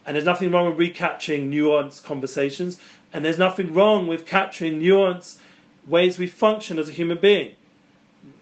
And 0.05 0.17
there's 0.17 0.25
nothing 0.25 0.51
wrong 0.51 0.69
with 0.69 0.79
recapturing 0.79 1.51
nuanced 1.51 2.03
conversations, 2.03 2.79
and 3.13 3.25
there's 3.25 3.39
nothing 3.39 3.73
wrong 3.73 4.07
with 4.07 4.27
capturing 4.27 4.81
nuanced 4.81 5.37
ways 5.87 6.19
we 6.19 6.27
function 6.27 6.79
as 6.79 6.89
a 6.89 6.93
human 6.93 7.19
being. 7.19 7.53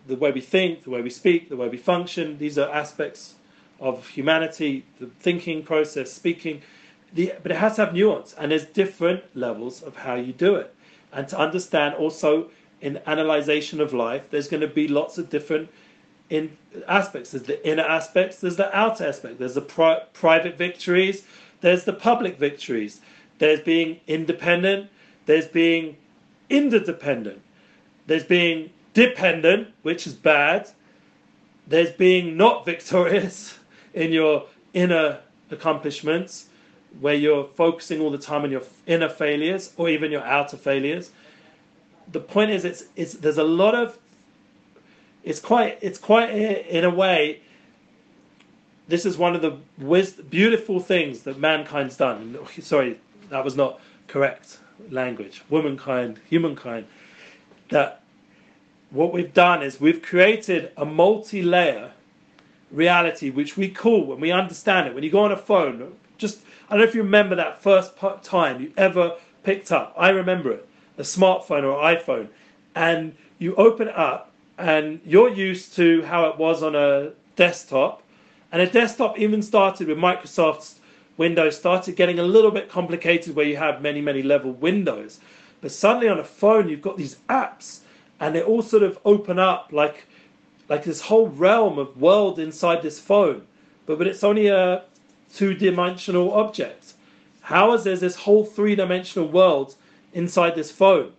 The 0.07 0.17
way 0.17 0.31
we 0.31 0.41
think, 0.41 0.85
the 0.85 0.91
way 0.91 1.03
we 1.03 1.11
speak, 1.11 1.49
the 1.49 1.57
way 1.57 1.69
we 1.69 1.77
function, 1.77 2.39
these 2.39 2.57
are 2.59 2.71
aspects 2.71 3.35
of 3.81 4.07
humanity, 4.09 4.85
the 4.99 5.07
thinking 5.21 5.63
process, 5.63 6.13
speaking. 6.13 6.63
The, 7.13 7.35
but 7.43 7.53
it 7.53 7.59
has 7.59 7.77
to 7.77 7.85
have 7.85 7.95
nuance, 7.95 8.35
and 8.39 8.51
there's 8.53 8.67
different 8.67 9.25
levels 9.37 9.83
of 9.83 9.97
how 9.97 10.15
you 10.15 10.33
do 10.33 10.55
it 10.55 10.75
and 11.13 11.29
to 11.29 11.39
understand 11.39 11.95
also 11.95 12.51
in 12.81 13.01
analyzation 13.07 13.81
of 13.81 13.93
life, 13.93 14.23
there's 14.31 14.49
going 14.49 14.61
to 14.61 14.67
be 14.69 14.89
lots 14.89 15.19
of 15.19 15.29
different 15.29 15.69
in 16.31 16.57
aspects. 16.89 17.33
There's 17.33 17.45
the 17.45 17.69
inner 17.69 17.83
aspects, 17.83 18.41
there's 18.41 18.57
the 18.57 18.75
outer 18.77 19.07
aspect, 19.07 19.39
there's 19.39 19.55
the 19.55 19.61
pri- 19.61 20.03
private 20.13 20.57
victories, 20.57 21.25
there's 21.61 21.85
the 21.85 21.93
public 21.93 22.39
victories, 22.39 23.01
there's 23.39 23.61
being 23.61 24.01
independent, 24.07 24.89
there's 25.27 25.49
being 25.49 25.97
interdependent, 26.49 27.41
there's 28.07 28.25
being 28.25 28.71
dependent, 28.95 29.69
which 29.83 30.07
is 30.07 30.15
bad, 30.15 30.71
there's 31.67 31.93
being 31.93 32.37
not 32.37 32.65
victorious 32.65 33.59
in 33.95 34.13
your 34.13 34.47
inner 34.73 35.19
accomplishments, 35.51 36.47
where 36.99 37.15
you're 37.15 37.45
focusing 37.45 38.01
all 38.01 38.11
the 38.11 38.19
time 38.19 38.43
on 38.43 38.51
your 38.51 38.63
inner 38.87 39.09
failures 39.09 39.73
or 39.77 39.89
even 39.89 40.11
your 40.11 40.25
outer 40.25 40.57
failures. 40.57 41.11
The 42.13 42.21
point 42.21 42.51
is, 42.51 42.65
it's, 42.65 42.85
it's 42.97 43.15
there's 43.15 43.39
a 43.39 43.45
lot 43.45 43.75
of 43.75 43.97
it's 45.23 45.41
quite 45.41 45.79
it's 45.81 45.99
quite 45.99 46.31
in 46.31 46.85
a 46.85 46.91
way. 46.91 47.41
This 48.89 49.07
is 49.07 49.17
one 49.17 49.37
of 49.37 49.43
the 49.43 49.51
beautiful 50.31 50.81
things 50.81 51.21
that 51.21 51.39
mankind's 51.39 51.97
done. 51.97 52.37
Sorry, 52.61 52.99
that 53.29 53.45
was 53.45 53.55
not 53.55 53.81
correct 54.09 54.59
language. 54.91 55.43
Womankind, 55.49 56.21
humankind. 56.29 56.87
That 57.69 58.03
what 58.91 59.13
we've 59.13 59.33
done 59.33 59.63
is 59.63 59.81
we've 59.81 60.03
created 60.03 60.73
a 60.77 60.85
multi-layer 60.85 61.93
reality 62.73 63.31
which 63.31 63.57
we 63.57 63.69
call 63.69 64.07
when 64.07 64.19
we 64.19 64.33
understand 64.33 64.89
it. 64.89 64.95
When 64.95 65.05
you 65.05 65.11
go 65.11 65.21
on 65.21 65.31
a 65.31 65.37
phone, 65.37 65.95
just 66.21 66.41
I 66.69 66.75
don't 66.75 66.83
know 66.83 66.89
if 66.89 66.95
you 66.95 67.03
remember 67.03 67.35
that 67.35 67.61
first 67.61 67.95
time 68.23 68.61
you 68.61 68.73
ever 68.77 69.17
picked 69.43 69.73
up. 69.73 69.95
I 69.97 70.11
remember 70.11 70.53
it, 70.53 70.69
a 70.99 71.03
smartphone 71.03 71.65
or 71.65 71.83
iPhone, 71.83 72.29
and 72.77 73.17
you 73.39 73.57
open 73.57 73.89
it 73.89 73.97
up, 73.97 74.31
and 74.59 75.01
you're 75.05 75.31
used 75.31 75.75
to 75.77 76.03
how 76.03 76.27
it 76.27 76.39
was 76.39 76.63
on 76.63 76.77
a 76.77 77.11
desktop, 77.35 78.03
and 78.53 78.63
a 78.63 78.67
desktop 78.67 79.19
even 79.19 79.43
started 79.43 79.89
with 79.89 79.99
Microsoft's 79.99 80.77
Windows 81.17 81.57
started 81.57 81.97
getting 81.97 82.19
a 82.19 82.23
little 82.23 82.51
bit 82.51 82.71
complicated 82.71 83.37
where 83.37 83.45
you 83.45 83.57
have 83.57 83.83
many 83.83 84.01
many 84.01 84.23
level 84.23 84.53
windows, 84.53 85.21
but 85.61 85.73
suddenly 85.73 86.09
on 86.09 86.19
a 86.19 86.25
phone 86.25 86.69
you've 86.69 86.81
got 86.81 86.97
these 86.97 87.17
apps, 87.29 87.81
and 88.21 88.35
they 88.35 88.43
all 88.43 88.63
sort 88.63 88.83
of 88.83 88.99
open 89.05 89.39
up 89.39 89.69
like 89.73 90.07
like 90.69 90.85
this 90.85 91.01
whole 91.01 91.29
realm 91.29 91.79
of 91.79 92.01
world 92.01 92.39
inside 92.39 92.81
this 92.81 93.01
phone, 93.01 93.43
but 93.87 93.99
but 93.99 94.07
it's 94.07 94.25
only 94.25 94.47
a 94.47 94.85
two-dimensional 95.35 96.33
object. 96.33 96.95
How 97.41 97.73
is 97.73 97.85
there 97.85 97.97
this 97.97 98.17
whole 98.17 98.45
three-dimensional 98.45 99.29
world 99.29 99.75
inside 100.13 100.55
this 100.55 100.71
phone? 100.71 101.13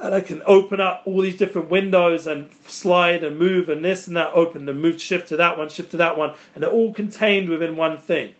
And 0.00 0.14
I 0.14 0.20
can 0.20 0.42
open 0.46 0.80
up 0.80 1.02
all 1.04 1.20
these 1.20 1.36
different 1.36 1.70
windows 1.70 2.26
and 2.26 2.50
slide 2.66 3.22
and 3.22 3.38
move 3.38 3.68
and 3.68 3.84
this 3.84 4.08
and 4.08 4.16
that 4.16 4.32
open 4.34 4.68
and 4.68 4.82
move 4.82 5.00
shift 5.00 5.28
to 5.28 5.36
that 5.36 5.56
one, 5.56 5.68
shift 5.68 5.92
to 5.92 5.96
that 5.98 6.18
one, 6.18 6.34
and 6.54 6.62
they're 6.62 6.70
all 6.70 6.92
contained 6.92 7.48
within 7.48 7.76
one 7.76 7.98
thing. 7.98 8.34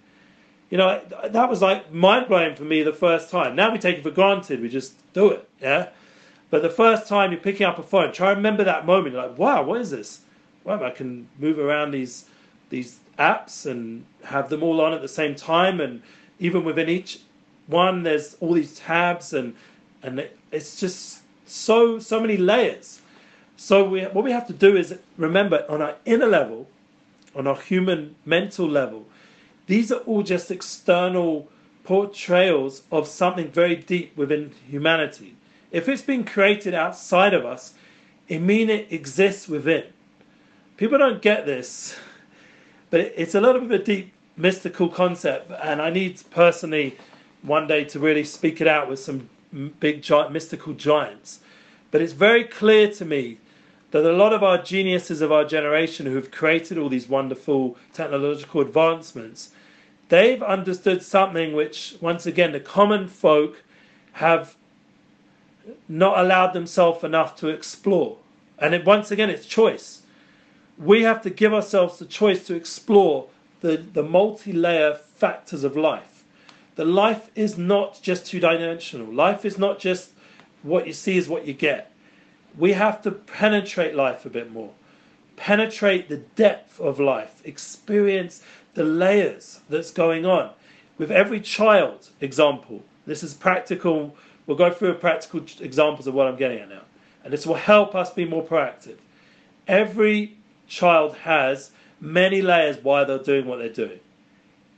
You 0.71 0.79
know, 0.79 1.01
that 1.29 1.51
was 1.51 1.61
like 1.61 1.93
mind 1.93 2.29
blowing 2.29 2.57
for 2.57 2.65
me 2.65 2.83
the 2.83 2.93
first 2.93 3.31
time. 3.31 3.55
Now 3.55 3.71
we 3.71 3.79
take 3.79 3.99
it 3.99 4.03
for 4.03 4.11
granted, 4.11 4.61
we 4.61 4.69
just 4.69 4.95
do 5.13 5.31
it, 5.31 5.49
yeah? 5.61 5.91
But 6.51 6.63
the 6.63 6.71
first 6.71 7.07
time 7.07 7.31
you're 7.31 7.41
picking 7.41 7.67
up 7.67 7.79
a 7.79 7.83
phone, 7.83 8.13
try 8.13 8.31
to 8.31 8.37
remember 8.37 8.65
that 8.65 8.85
moment. 8.85 9.15
You're 9.15 9.27
like, 9.27 9.39
wow, 9.39 9.63
what 9.63 9.81
is 9.81 9.91
this? 9.91 10.21
Well, 10.65 10.83
I 10.83 10.91
can 10.91 11.29
move 11.39 11.59
around 11.59 11.93
these 11.93 12.25
these 12.71 12.99
apps 13.19 13.67
and 13.67 14.05
have 14.25 14.49
them 14.49 14.63
all 14.63 14.81
on 14.81 14.93
at 14.93 15.03
the 15.03 15.09
same 15.09 15.35
time, 15.35 15.81
and 15.81 16.03
even 16.39 16.65
within 16.65 16.89
each 16.89 17.21
one, 17.67 18.03
there's 18.03 18.37
all 18.41 18.55
these 18.55 18.79
tabs, 18.79 19.33
and 19.33 19.55
and 20.03 20.29
it's 20.51 20.81
just 20.81 21.23
so 21.47 21.99
so 21.99 22.21
many 22.21 22.37
layers. 22.37 23.01
So 23.57 23.89
we, 23.89 24.03
what 24.03 24.25
we 24.25 24.33
have 24.33 24.47
to 24.49 24.53
do 24.53 24.77
is 24.77 24.99
remember 25.17 25.65
on 25.69 25.83
our 25.83 25.95
inner 26.05 26.27
level, 26.27 26.67
on 27.35 27.47
our 27.47 27.61
human 27.61 28.15
mental 28.25 28.69
level, 28.69 29.07
these 29.67 29.93
are 29.93 30.01
all 30.01 30.23
just 30.23 30.51
external 30.51 31.49
portrayals 31.85 32.83
of 32.91 33.07
something 33.07 33.49
very 33.49 33.77
deep 33.77 34.17
within 34.17 34.53
humanity. 34.69 35.35
If 35.71 35.89
it's 35.89 36.03
been 36.03 36.25
created 36.25 36.75
outside 36.75 37.35
of 37.35 37.45
us, 37.45 37.75
it 38.29 38.41
means 38.41 38.71
it 38.71 38.93
exists 38.93 39.49
within. 39.49 39.85
People 40.77 40.99
don't 40.99 41.23
get 41.23 41.47
this, 41.47 41.97
but 42.93 43.01
it's 43.01 43.35
a 43.35 43.41
little 43.41 43.63
bit 43.63 43.73
of 43.73 43.81
a 43.81 43.85
deep 43.85 44.13
mystical 44.37 44.87
concept, 44.87 45.51
and 45.63 45.81
I 45.81 45.89
need 45.89 46.21
personally 46.31 46.99
one 47.41 47.67
day 47.67 47.85
to 47.85 47.99
really 47.99 48.23
speak 48.23 48.61
it 48.61 48.69
out 48.69 48.87
with 48.87 48.99
some 48.99 49.31
big 49.81 50.03
giant, 50.03 50.31
mystical 50.31 50.75
giants. 50.75 51.41
But 51.91 52.03
it's 52.03 52.13
very 52.13 52.45
clear 52.45 52.93
to 52.93 53.05
me 53.07 53.39
that 53.93 54.05
a 54.05 54.13
lot 54.13 54.35
of 54.35 54.43
our 54.43 54.59
geniuses 54.59 55.23
of 55.23 55.33
our 55.33 55.43
generation 55.47 56.05
who've 56.05 56.31
created 56.31 56.77
all 56.77 56.91
these 56.91 57.09
wonderful 57.09 57.79
technological 57.95 58.61
advancements, 58.61 59.53
they've 60.11 60.43
understood 60.43 61.03
something 61.03 61.55
which, 61.55 61.95
once 62.03 62.27
again, 62.27 62.53
the 62.53 62.61
common 62.61 63.09
folk 63.09 63.63
have 64.13 64.55
not 65.89 66.19
allowed 66.19 66.53
themselves 66.53 67.05
enough 67.05 67.37
to 67.37 67.49
explore. 67.49 68.19
And 68.59 68.75
it, 68.75 68.85
once 68.85 69.11
again, 69.11 69.31
it's 69.31 69.47
choice. 69.47 70.02
We 70.79 71.03
have 71.03 71.23
to 71.23 71.31
give 71.31 71.55
ourselves 71.55 71.99
the 71.99 72.07
choice 72.07 72.47
to 72.47 72.55
explore 72.55 73.29
the, 73.61 73.77
the 73.77 74.03
multi 74.03 74.53
layer 74.53 74.95
factors 74.95 75.65
of 75.65 75.77
life. 75.77 76.25
The 76.75 76.85
life 76.85 77.31
is 77.35 77.59
not 77.59 78.01
just 78.03 78.27
two 78.27 78.41
dimensional, 78.41 79.13
life 79.13 79.45
is 79.45 79.59
not 79.59 79.79
just 79.79 80.11
what 80.63 80.87
you 80.87 80.93
see 80.93 81.17
is 81.17 81.29
what 81.29 81.47
you 81.47 81.53
get. 81.53 81.93
We 82.57 82.73
have 82.73 83.03
to 83.03 83.11
penetrate 83.11 83.95
life 83.95 84.25
a 84.27 84.31
bit 84.31 84.53
more, 84.53 84.71
penetrate 85.37 86.09
the 86.09 86.19
depth 86.37 86.81
of 86.81 87.01
life, 87.01 87.43
experience 87.45 88.43
the 88.75 88.85
layers 88.85 89.61
that's 89.69 89.91
going 89.91 90.25
on. 90.25 90.51
With 90.99 91.11
every 91.11 91.41
child, 91.41 92.09
example, 92.21 92.83
this 93.07 93.23
is 93.23 93.35
practical 93.35 94.17
We'll 94.47 94.57
go 94.57 94.73
through 94.73 94.95
practical 94.95 95.41
examples 95.61 96.07
of 96.07 96.15
what 96.15 96.27
I'm 96.27 96.37
getting 96.37 96.59
at 96.59 96.69
now. 96.69 96.83
And 97.25 97.33
this 97.33 97.47
will 97.47 97.55
help 97.55 97.95
us 97.95 98.13
be 98.13 98.25
more 98.25 98.45
proactive. 98.45 98.97
Every 99.69 100.37
child 100.73 101.15
has 101.17 101.71
many 102.01 102.41
layers 102.41 102.79
why 102.83 103.05
they're 103.05 103.19
doing 103.19 103.47
what 103.47 103.59
they're 103.59 103.69
doing. 103.69 104.01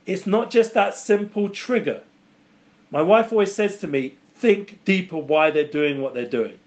It's 0.05 0.27
not 0.27 0.51
just 0.51 0.73
that 0.73 0.95
simple 0.95 1.47
trigger. 1.49 2.01
My 2.91 3.01
wife 3.01 3.31
always 3.31 3.55
says 3.55 3.77
to 3.77 3.87
me, 3.87 4.15
think 4.35 4.83
deeper 4.83 5.17
why 5.17 5.51
they're 5.51 5.63
doing 5.63 6.01
what 6.01 6.13
they're 6.13 6.25
doing. 6.25 6.59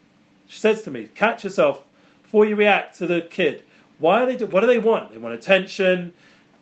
She 0.47 0.59
says 0.59 0.83
to 0.83 0.91
me, 0.91 1.11
catch 1.15 1.45
yourself 1.45 1.85
before 2.23 2.47
you 2.47 2.57
react 2.57 2.97
to 2.99 3.07
the 3.07 3.21
kid. 3.21 3.63
Why 3.99 4.23
are 4.23 4.27
they 4.27 4.37
do, 4.37 4.47
what 4.47 4.63
do 4.63 4.67
they 4.67 4.79
want? 4.79 5.13
They 5.13 5.19
want 5.19 5.35
attention, 5.35 6.13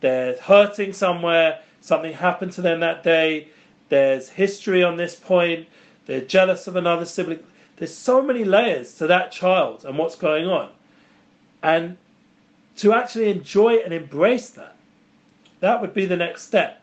they're 0.00 0.36
hurting 0.40 0.92
somewhere, 0.92 1.60
something 1.80 2.12
happened 2.12 2.50
to 2.52 2.62
them 2.62 2.80
that 2.80 3.04
day, 3.04 3.48
there's 3.90 4.28
history 4.28 4.82
on 4.82 4.96
this 4.96 5.14
point, 5.14 5.68
they're 6.06 6.20
jealous 6.20 6.66
of 6.66 6.74
another 6.74 7.04
sibling. 7.04 7.38
There's 7.76 7.94
so 7.94 8.20
many 8.20 8.44
layers 8.44 8.94
to 8.94 9.06
that 9.06 9.30
child 9.30 9.84
and 9.84 9.96
what's 9.96 10.16
going 10.16 10.46
on. 10.46 10.70
And 11.62 11.96
to 12.76 12.92
actually 12.92 13.30
enjoy 13.30 13.76
and 13.76 13.92
embrace 13.92 14.50
that, 14.50 14.76
that 15.60 15.80
would 15.80 15.94
be 15.94 16.06
the 16.06 16.16
next 16.16 16.42
step. 16.42 16.82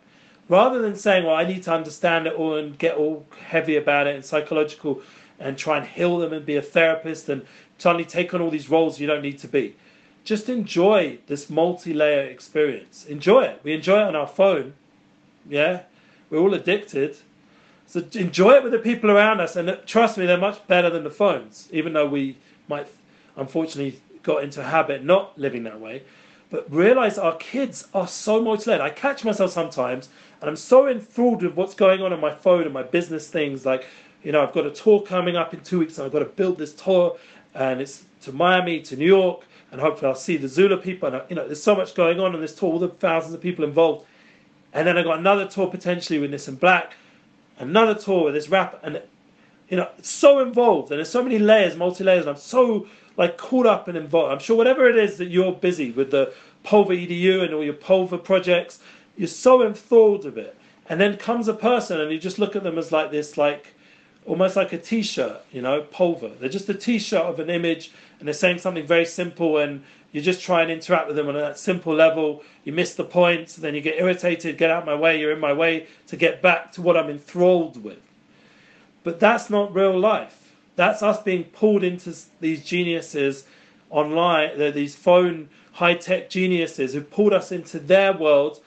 Rather 0.49 0.81
than 0.81 0.95
saying, 0.95 1.25
well, 1.25 1.35
I 1.35 1.45
need 1.45 1.63
to 1.63 1.73
understand 1.73 2.27
it 2.27 2.33
all 2.33 2.57
and 2.57 2.77
get 2.77 2.97
all 2.97 3.25
heavy 3.47 3.77
about 3.77 4.07
it 4.07 4.15
and 4.15 4.25
psychological 4.25 5.01
and 5.39 5.57
try 5.57 5.77
and 5.77 5.87
heal 5.87 6.17
them 6.17 6.33
and 6.33 6.45
be 6.45 6.57
a 6.57 6.61
therapist 6.61 7.29
and 7.29 7.45
suddenly 7.77 8.05
take 8.05 8.33
on 8.33 8.41
all 8.41 8.49
these 8.49 8.69
roles 8.69 8.99
you 8.99 9.07
don't 9.07 9.21
need 9.21 9.39
to 9.39 9.47
be. 9.47 9.75
Just 10.23 10.49
enjoy 10.49 11.17
this 11.27 11.49
multi 11.49 11.93
layer 11.93 12.23
experience. 12.23 13.05
Enjoy 13.05 13.43
it. 13.43 13.59
We 13.63 13.73
enjoy 13.73 14.01
it 14.01 14.07
on 14.07 14.15
our 14.15 14.27
phone. 14.27 14.73
Yeah? 15.49 15.81
We're 16.29 16.39
all 16.39 16.53
addicted. 16.53 17.17
So 17.87 18.03
enjoy 18.13 18.53
it 18.53 18.63
with 18.63 18.71
the 18.71 18.79
people 18.79 19.11
around 19.11 19.39
us, 19.39 19.55
and 19.55 19.77
trust 19.85 20.17
me, 20.17 20.25
they're 20.25 20.37
much 20.37 20.65
better 20.67 20.89
than 20.89 21.03
the 21.03 21.11
phones. 21.11 21.67
Even 21.71 21.93
though 21.93 22.07
we 22.07 22.37
might, 22.67 22.87
unfortunately, 23.35 23.99
got 24.23 24.43
into 24.43 24.61
a 24.61 24.63
habit 24.63 25.03
not 25.03 25.37
living 25.37 25.63
that 25.63 25.79
way, 25.79 26.03
but 26.49 26.71
realize 26.71 27.17
our 27.17 27.35
kids 27.37 27.87
are 27.93 28.07
so 28.07 28.41
multi-layered. 28.41 28.81
I 28.81 28.89
catch 28.89 29.23
myself 29.23 29.51
sometimes, 29.51 30.09
and 30.41 30.49
I'm 30.49 30.55
so 30.55 30.87
enthralled 30.87 31.43
with 31.43 31.53
what's 31.55 31.73
going 31.73 32.01
on 32.01 32.13
on 32.13 32.19
my 32.19 32.33
phone 32.33 32.63
and 32.63 32.73
my 32.73 32.83
business 32.83 33.27
things. 33.27 33.65
Like, 33.65 33.87
you 34.23 34.31
know, 34.31 34.41
I've 34.41 34.53
got 34.53 34.65
a 34.65 34.71
tour 34.71 35.01
coming 35.01 35.35
up 35.35 35.53
in 35.53 35.61
two 35.61 35.79
weeks, 35.79 35.97
and 35.97 36.05
I've 36.05 36.11
got 36.11 36.19
to 36.19 36.25
build 36.25 36.57
this 36.57 36.73
tour, 36.73 37.17
and 37.53 37.81
it's 37.81 38.05
to 38.21 38.31
Miami, 38.31 38.81
to 38.81 38.95
New 38.95 39.05
York, 39.05 39.45
and 39.71 39.81
hopefully 39.81 40.09
I'll 40.09 40.15
see 40.15 40.37
the 40.37 40.47
Zula 40.47 40.77
people. 40.77 41.13
And 41.13 41.21
you 41.29 41.35
know, 41.35 41.45
there's 41.45 41.61
so 41.61 41.75
much 41.75 41.95
going 41.95 42.19
on 42.19 42.33
on 42.33 42.41
this 42.41 42.55
tour, 42.55 42.71
all 42.71 42.79
the 42.79 42.89
thousands 42.89 43.33
of 43.33 43.41
people 43.41 43.65
involved, 43.65 44.05
and 44.73 44.87
then 44.87 44.97
I 44.97 45.03
got 45.03 45.19
another 45.19 45.47
tour 45.47 45.69
potentially 45.69 46.19
with 46.19 46.31
this 46.31 46.47
black 46.47 46.95
another 47.59 47.95
tour 47.95 48.25
with 48.25 48.33
this 48.33 48.49
rap, 48.49 48.79
and 48.83 49.01
you 49.73 49.77
know, 49.77 49.89
so 50.03 50.37
involved, 50.37 50.91
and 50.91 50.99
there's 50.99 51.09
so 51.09 51.23
many 51.23 51.39
layers, 51.39 51.75
multi 51.75 52.03
layers, 52.03 52.27
and 52.27 52.29
I'm 52.29 52.39
so 52.39 52.85
like 53.17 53.39
caught 53.39 53.65
up 53.65 53.87
and 53.87 53.97
involved. 53.97 54.31
I'm 54.31 54.37
sure 54.37 54.55
whatever 54.55 54.87
it 54.87 54.95
is 54.95 55.17
that 55.17 55.29
you're 55.29 55.51
busy 55.51 55.89
with 55.89 56.11
the 56.11 56.31
Pulver 56.63 56.93
EDU 56.93 57.43
and 57.43 57.55
all 57.55 57.63
your 57.63 57.73
Pulver 57.73 58.19
projects, 58.19 58.81
you're 59.17 59.27
so 59.27 59.65
enthralled 59.65 60.25
with 60.25 60.37
it. 60.37 60.55
And 60.89 61.01
then 61.01 61.17
comes 61.17 61.47
a 61.47 61.55
person, 61.55 61.99
and 61.99 62.11
you 62.11 62.19
just 62.19 62.37
look 62.37 62.55
at 62.55 62.61
them 62.61 62.77
as 62.77 62.91
like 62.91 63.09
this, 63.09 63.35
like 63.35 63.73
almost 64.27 64.55
like 64.55 64.73
a 64.73 64.77
T-shirt, 64.77 65.43
you 65.51 65.63
know, 65.63 65.81
Pulver. 65.81 66.29
They're 66.39 66.49
just 66.49 66.69
a 66.69 66.75
T-shirt 66.75 67.23
of 67.23 67.39
an 67.39 67.49
image, 67.49 67.93
and 68.19 68.27
they're 68.27 68.35
saying 68.35 68.59
something 68.59 68.85
very 68.85 69.07
simple, 69.07 69.57
and 69.57 69.83
you 70.11 70.21
just 70.21 70.43
try 70.43 70.61
and 70.61 70.69
interact 70.69 71.07
with 71.07 71.15
them 71.15 71.29
on 71.29 71.33
that 71.33 71.57
simple 71.57 71.95
level. 71.95 72.43
You 72.63 72.73
miss 72.73 72.93
the 72.93 73.05
points, 73.05 73.55
then 73.55 73.73
you 73.73 73.81
get 73.81 73.97
irritated, 73.97 74.59
get 74.59 74.69
out 74.69 74.85
my 74.85 74.93
way, 74.93 75.19
you're 75.19 75.31
in 75.31 75.39
my 75.39 75.53
way 75.53 75.87
to 76.05 76.15
get 76.15 76.43
back 76.43 76.71
to 76.73 76.83
what 76.83 76.95
I'm 76.95 77.09
enthralled 77.09 77.83
with. 77.83 77.97
But 79.03 79.19
that's 79.19 79.49
not 79.49 79.73
real 79.73 79.97
life. 79.99 80.55
That's 80.75 81.03
us 81.03 81.21
being 81.21 81.43
pulled 81.45 81.83
into 81.83 82.15
these 82.39 82.63
geniuses 82.63 83.45
online, 83.89 84.57
these 84.73 84.95
phone 84.95 85.49
high 85.73 85.95
tech 85.95 86.29
geniuses 86.29 86.93
who 86.93 87.01
pulled 87.01 87.33
us 87.33 87.51
into 87.51 87.79
their 87.79 88.13
world 88.13 88.61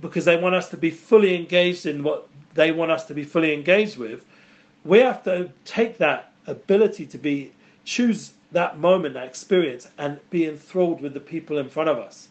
because 0.00 0.24
they 0.24 0.36
want 0.36 0.54
us 0.54 0.68
to 0.68 0.76
be 0.76 0.90
fully 0.90 1.34
engaged 1.34 1.86
in 1.86 2.02
what 2.02 2.28
they 2.54 2.72
want 2.72 2.90
us 2.90 3.04
to 3.06 3.14
be 3.14 3.24
fully 3.24 3.54
engaged 3.54 3.96
with. 3.96 4.24
We 4.84 4.98
have 4.98 5.22
to 5.24 5.50
take 5.64 5.98
that 5.98 6.32
ability 6.46 7.06
to 7.06 7.18
be 7.18 7.52
choose 7.84 8.32
that 8.52 8.78
moment, 8.78 9.14
that 9.14 9.26
experience, 9.26 9.88
and 9.98 10.18
be 10.30 10.46
enthralled 10.46 11.00
with 11.00 11.14
the 11.14 11.20
people 11.20 11.58
in 11.58 11.68
front 11.68 11.88
of 11.88 11.98
us, 11.98 12.28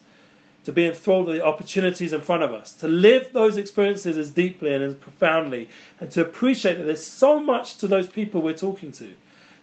to 0.64 0.72
be 0.72 0.86
enthralled 0.86 1.26
with 1.26 1.36
the 1.36 1.44
opportunities 1.44 2.12
in 2.12 2.20
front 2.20 2.42
of 2.42 2.52
us, 2.52 2.72
to 2.74 2.88
live 2.88 3.32
those 3.32 3.56
experiences 3.56 4.16
as 4.16 4.30
deeply 4.30 4.74
and 4.74 4.84
as 4.84 4.94
profoundly, 4.94 5.68
and 6.00 6.10
to 6.10 6.20
appreciate 6.22 6.78
that 6.78 6.84
there's 6.84 7.04
so 7.04 7.40
much 7.40 7.78
to 7.78 7.88
those 7.88 8.06
people 8.06 8.40
we're 8.40 8.52
talking 8.52 8.92
to. 8.92 9.12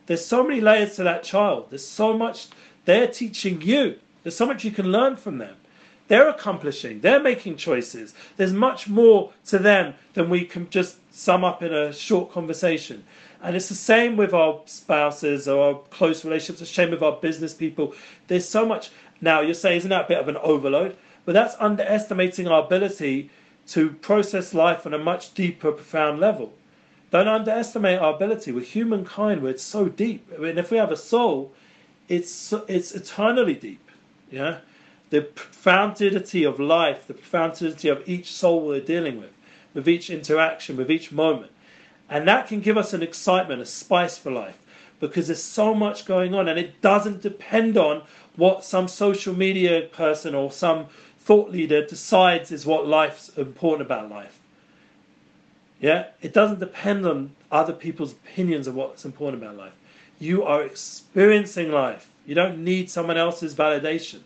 There's 0.08 0.26
so 0.26 0.44
many 0.44 0.60
layers 0.60 0.96
to 0.96 1.04
that 1.04 1.24
child. 1.24 1.68
There's 1.70 1.86
so 1.86 2.18
much 2.18 2.48
they're 2.86 3.08
teaching 3.08 3.62
you. 3.62 3.98
There's 4.24 4.36
so 4.36 4.46
much 4.46 4.64
you 4.64 4.72
can 4.72 4.92
learn 4.92 5.16
from 5.16 5.38
them. 5.38 5.56
they're 6.10 6.28
accomplishing, 6.28 7.00
they're 7.00 7.22
making 7.22 7.56
choices. 7.56 8.14
There's 8.36 8.52
much 8.52 8.90
more 8.90 9.32
to 9.46 9.60
them 9.60 9.94
than 10.14 10.30
we 10.30 10.44
can 10.44 10.70
just 10.70 10.98
sum 11.16 11.44
up 11.46 11.64
in 11.64 11.74
a 11.74 11.94
short 11.94 12.32
conversation. 12.34 13.04
And 13.42 13.56
it's 13.56 13.70
the 13.70 13.76
same 13.76 14.18
with 14.18 14.34
our 14.34 14.60
spouses 14.66 15.48
or 15.48 15.64
our 15.64 15.80
close 15.92 16.26
relationships, 16.26 16.60
the 16.60 16.66
same 16.66 16.92
with 16.92 17.04
our 17.04 17.14
business 17.14 17.54
people. 17.54 17.94
There's 18.28 18.50
so 18.50 18.66
much. 18.66 18.90
Now, 19.22 19.42
you're 19.42 19.54
saying, 19.54 19.78
isn't 19.78 19.90
that 19.90 20.06
a 20.06 20.08
bit 20.08 20.20
of 20.20 20.28
an 20.28 20.38
overload? 20.38 20.96
But 21.26 21.34
that's 21.34 21.56
underestimating 21.60 22.48
our 22.48 22.64
ability 22.64 23.30
to 23.68 23.92
process 23.92 24.54
life 24.54 24.86
on 24.86 24.94
a 24.94 24.98
much 24.98 25.34
deeper, 25.34 25.72
profound 25.72 26.20
level. 26.20 26.54
Don't 27.12 27.28
underestimate 27.28 28.00
our 28.00 28.16
ability. 28.16 28.52
We're 28.52 28.64
humankind, 28.64 29.42
we're 29.42 29.58
so 29.58 29.90
deep. 29.90 30.32
I 30.36 30.40
mean, 30.40 30.58
if 30.58 30.72
we 30.72 30.78
have 30.78 30.92
a 30.92 30.98
soul, 30.98 31.52
it's, 32.08 32.54
it's 32.68 32.94
eternally 32.94 33.56
deep. 33.56 33.92
Yeah? 34.32 34.60
The 35.10 35.22
profundity 35.22 36.44
of 36.44 36.60
life, 36.60 37.08
the 37.08 37.14
profundity 37.14 37.90
of 37.90 38.08
each 38.08 38.32
soul 38.32 38.66
we're 38.66 38.82
dealing 38.82 39.20
with, 39.20 39.32
with 39.74 39.90
each 39.90 40.10
interaction, 40.10 40.78
with 40.78 40.90
each 40.90 41.12
moment 41.12 41.52
and 42.10 42.28
that 42.28 42.48
can 42.48 42.60
give 42.60 42.78
us 42.78 42.94
an 42.94 43.04
excitement, 43.04 43.62
a 43.62 43.66
spice 43.66 44.18
for 44.18 44.32
life, 44.32 44.58
because 45.00 45.28
there's 45.28 45.44
so 45.44 45.74
much 45.74 46.06
going 46.06 46.34
on, 46.34 46.48
and 46.48 46.60
it 46.60 46.82
doesn't 46.82 47.22
depend 47.22 47.78
on 47.78 48.02
what 48.40 48.64
some 48.64 48.88
social 48.88 49.36
media 49.36 49.82
person 49.92 50.34
or 50.34 50.52
some 50.52 50.88
thought 51.20 51.52
leader 51.52 51.86
decides 51.86 52.52
is 52.52 52.66
what 52.66 52.88
life's 52.88 53.30
important 53.38 53.86
about 53.86 54.10
life. 54.10 54.40
Yeah, 55.80 56.08
it 56.22 56.34
doesn't 56.34 56.60
depend 56.60 57.06
on 57.06 57.32
other 57.52 57.74
people's 57.74 58.14
opinions 58.14 58.68
of 58.68 58.76
what's 58.76 59.06
important 59.06 59.44
about 59.44 59.58
life. 59.58 59.74
You 60.20 60.44
are 60.44 60.64
experiencing 60.64 61.72
life. 61.72 62.10
You 62.26 62.36
don't 62.36 62.64
need 62.64 62.90
someone 62.90 63.18
else's 63.18 63.54
validation. 63.54 64.20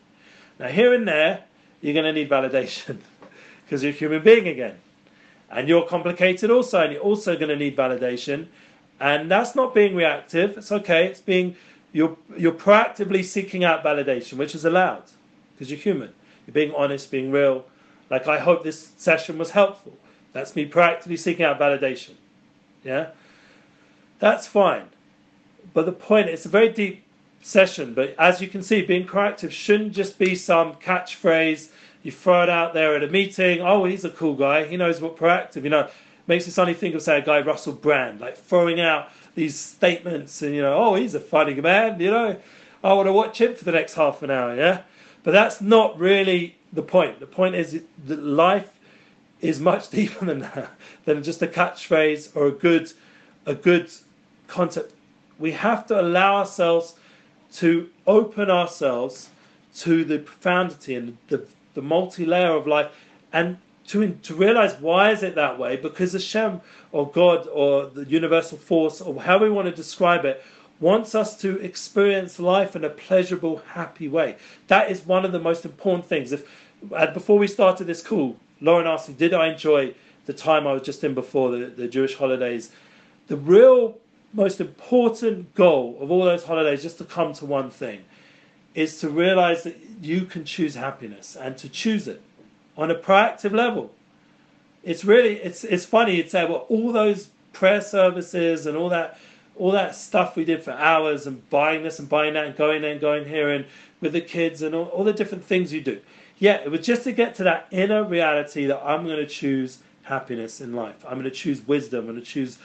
Now, 0.60 0.68
here 0.68 0.94
and 0.94 1.08
there, 1.08 1.44
you're 1.82 1.94
going 1.94 2.06
to 2.06 2.14
need 2.14 2.30
validation 2.30 2.98
because 3.66 3.84
you're 3.84 3.92
a 3.92 3.96
human 3.96 4.24
being 4.24 4.48
again 4.48 4.80
and 5.54 5.70
you're 5.70 5.86
complicated 5.86 6.50
also, 6.50 6.82
and 6.82 6.94
you're 6.94 7.02
also 7.02 7.36
going 7.36 7.50
to 7.50 7.56
need 7.56 7.78
validation. 7.78 8.48
And 9.00 9.30
that's 9.30 9.56
not 9.56 9.76
being 9.76 9.96
reactive. 9.96 10.58
It's 10.58 10.72
okay. 10.72 11.06
It's 11.06 11.22
being 11.22 11.56
you're 11.94 12.18
you're 12.38 12.52
proactively 12.52 13.24
seeking 13.24 13.64
out 13.64 13.84
validation, 13.84 14.34
which 14.34 14.56
is 14.56 14.66
allowed 14.66 15.04
because 15.54 15.72
you're 15.72 15.80
human. 15.80 16.14
You're 16.46 16.54
being 16.54 16.74
honest, 16.76 17.10
being 17.10 17.32
real. 17.32 17.66
Like 18.10 18.28
I 18.28 18.38
hope 18.38 18.64
this 18.64 18.92
session 18.98 19.38
was 19.38 19.50
helpful. 19.50 19.94
That's 20.34 20.56
me 20.56 20.68
proactively 20.68 21.18
seeking 21.18 21.46
out 21.46 21.60
validation. 21.60 22.16
Yeah, 22.84 23.12
that's 24.20 24.46
fine. 24.46 24.86
But 25.74 25.86
the 25.86 25.94
point, 25.94 26.28
it's 26.28 26.46
a 26.46 26.50
very 26.50 26.70
deep 26.70 27.04
session. 27.42 27.94
But 27.94 28.16
as 28.20 28.42
you 28.42 28.48
can 28.48 28.62
see, 28.62 28.82
being 28.82 29.08
proactive 29.08 29.52
shouldn't 29.52 29.94
just 29.94 30.20
be 30.20 30.36
some 30.36 30.74
catchphrase 30.74 31.70
you 32.04 32.12
throw 32.12 32.44
it 32.44 32.50
out 32.50 32.74
there 32.74 32.96
at 32.96 33.04
a 33.04 33.08
meeting. 33.08 33.62
Oh, 33.62 33.86
he's 33.86 34.04
a 34.04 34.10
cool 34.10 34.36
guy. 34.36 34.66
He 34.66 34.76
knows 34.76 35.00
what 35.00 35.16
proactive. 35.16 35.64
You 35.64 35.70
know, 35.70 35.90
makes 36.28 36.46
me 36.46 36.52
suddenly 36.52 36.78
think 36.78 36.96
of 36.96 37.02
say 37.02 37.18
a 37.18 37.22
guy 37.22 37.42
Russell 37.42 37.74
Brand, 37.74 38.20
like 38.20 38.38
throwing 38.38 38.82
out 38.82 39.10
these 39.36 39.58
statements 39.60 40.42
and 40.42 40.56
you 40.56 40.62
know, 40.62 40.76
oh, 40.76 40.96
he's 40.96 41.16
a 41.16 41.20
funny 41.20 41.56
man. 41.56 42.00
You 42.00 42.12
know, 42.12 42.38
I 42.84 42.94
want 42.94 43.08
to 43.08 43.14
watch 43.14 43.42
him 43.42 43.56
for 43.56 43.64
the 43.64 43.72
next 43.72 43.94
half 43.94 44.22
an 44.24 44.32
hour. 44.32 44.56
Yeah, 44.56 44.82
but 45.24 45.32
that's 45.32 45.62
not 45.62 45.98
really 46.00 46.56
the 46.74 46.82
point. 46.82 47.20
The 47.20 47.28
point 47.28 47.56
is 47.56 47.82
that 48.06 48.24
life 48.24 48.70
is 49.42 49.60
much 49.60 49.90
deeper 49.92 50.26
than 50.26 50.40
that, 50.40 50.72
than 51.06 51.24
just 51.24 51.42
a 51.42 51.48
catchphrase 51.48 52.36
or 52.36 52.48
a 52.48 52.52
good, 52.52 52.92
a 53.46 53.56
good 53.56 53.92
concept. 54.48 54.94
We 55.40 55.52
have 55.52 55.88
to 55.88 56.00
allow 56.00 56.38
ourselves 56.38 56.96
to 57.56 57.90
open 58.08 58.50
ourselves 58.50 59.30
to 59.76 60.04
the 60.06 60.20
profundity 60.20 60.96
and 60.96 61.18
the 61.28 61.46
the 61.74 61.82
multi-layer 61.82 62.52
of 62.52 62.68
life, 62.68 62.92
and 63.32 63.58
to 63.88 64.14
to 64.24 64.36
realize 64.36 64.76
why 64.80 65.12
is 65.12 65.24
it 65.24 65.36
that 65.36 65.58
way? 65.58 65.76
Because 65.76 66.14
Hashem 66.14 66.62
or 66.92 67.10
God 67.12 67.48
or 67.48 67.88
the 67.88 68.06
universal 68.06 68.58
force 68.58 69.02
or 69.02 69.22
how 69.22 69.38
we 69.38 69.50
want 69.50 69.68
to 69.68 69.76
describe 69.76 70.26
it 70.26 70.44
wants 70.80 71.16
us 71.16 71.38
to 71.42 71.60
experience 71.60 72.40
life 72.40 72.76
in 72.76 72.84
a 72.84 72.90
pleasurable, 72.90 73.62
happy 73.68 74.08
way. 74.08 74.36
That 74.68 74.92
is 74.92 75.06
one 75.06 75.26
of 75.26 75.32
the 75.32 75.40
most 75.40 75.66
important 75.66 76.06
things. 76.06 76.32
If 76.32 76.50
before 77.14 77.38
we 77.38 77.48
started 77.48 77.86
this 77.86 78.02
call, 78.02 78.36
Lauren 78.62 78.88
asked 78.88 79.10
me, 79.10 79.16
"Did 79.16 79.34
I 79.34 79.48
enjoy 79.48 79.94
the 80.26 80.34
time 80.34 80.68
I 80.68 80.74
was 80.74 80.82
just 80.82 81.04
in 81.04 81.14
before 81.14 81.52
the, 81.52 81.66
the 81.68 81.88
Jewish 81.88 82.16
holidays?" 82.16 82.72
The 83.28 83.38
real 83.38 83.98
most 84.34 84.60
important 84.60 85.54
goal 85.56 85.98
of 86.02 86.12
all 86.12 86.26
those 86.26 86.44
holidays 86.44 86.82
just 86.82 86.98
to 86.98 87.06
come 87.06 87.34
to 87.34 87.46
one 87.46 87.70
thing 87.70 88.04
is 88.76 89.00
to 89.00 89.10
realize 89.10 89.64
that 89.64 89.78
you 90.02 90.26
can 90.26 90.44
choose 90.44 90.74
happiness 90.74 91.38
and 91.40 91.56
to 91.58 91.70
choose 91.70 92.08
it 92.08 92.22
on 92.78 92.92
a 92.92 92.96
proactive 92.96 93.52
level. 93.52 93.92
It's 94.84 95.06
really 95.06 95.38
it's 95.38 95.64
it's 95.64 95.86
funny 95.86 96.16
you'd 96.18 96.32
say 96.32 96.46
well 96.46 96.66
all 96.70 96.92
those 96.92 97.30
prayer 97.54 97.82
services 97.82 98.66
and 98.66 98.76
all 98.76 98.90
that 98.90 99.18
all 99.56 99.72
that 99.72 99.96
stuff 99.96 100.36
we 100.36 100.44
did 100.44 100.64
for 100.64 100.72
hours 100.72 101.28
and 101.28 101.48
buying 101.50 101.84
this 101.84 102.00
and 102.00 102.10
buying 102.10 102.34
that 102.34 102.46
and 102.46 102.56
going 102.56 102.82
there 102.82 102.92
and 102.92 103.02
going 103.02 103.26
here 103.26 103.52
and 103.52 103.66
with 104.02 104.14
the 104.14 104.22
kids 104.22 104.62
and 104.62 104.74
all, 104.76 104.86
all 104.86 105.04
the 105.04 105.14
different 105.14 105.46
things 105.46 105.72
you 105.72 105.82
do. 105.82 106.00
Yeah, 106.40 106.56
it 106.56 106.72
was 106.72 106.86
just 106.86 107.04
to 107.04 107.12
get 107.12 107.36
to 107.36 107.44
that 107.44 107.68
inner 107.72 108.04
reality 108.04 108.66
that 108.66 108.84
I'm 108.84 109.06
going 109.06 109.18
to 109.18 109.28
choose 109.28 109.78
happiness 110.02 110.60
in 110.60 110.74
life. 110.74 111.06
I'm 111.06 111.14
going 111.14 111.24
to 111.24 111.32
choose 111.32 111.66
wisdom. 111.66 112.02
I'm 112.02 112.12
going 112.16 112.20
to 112.20 112.26
choose 112.26 112.58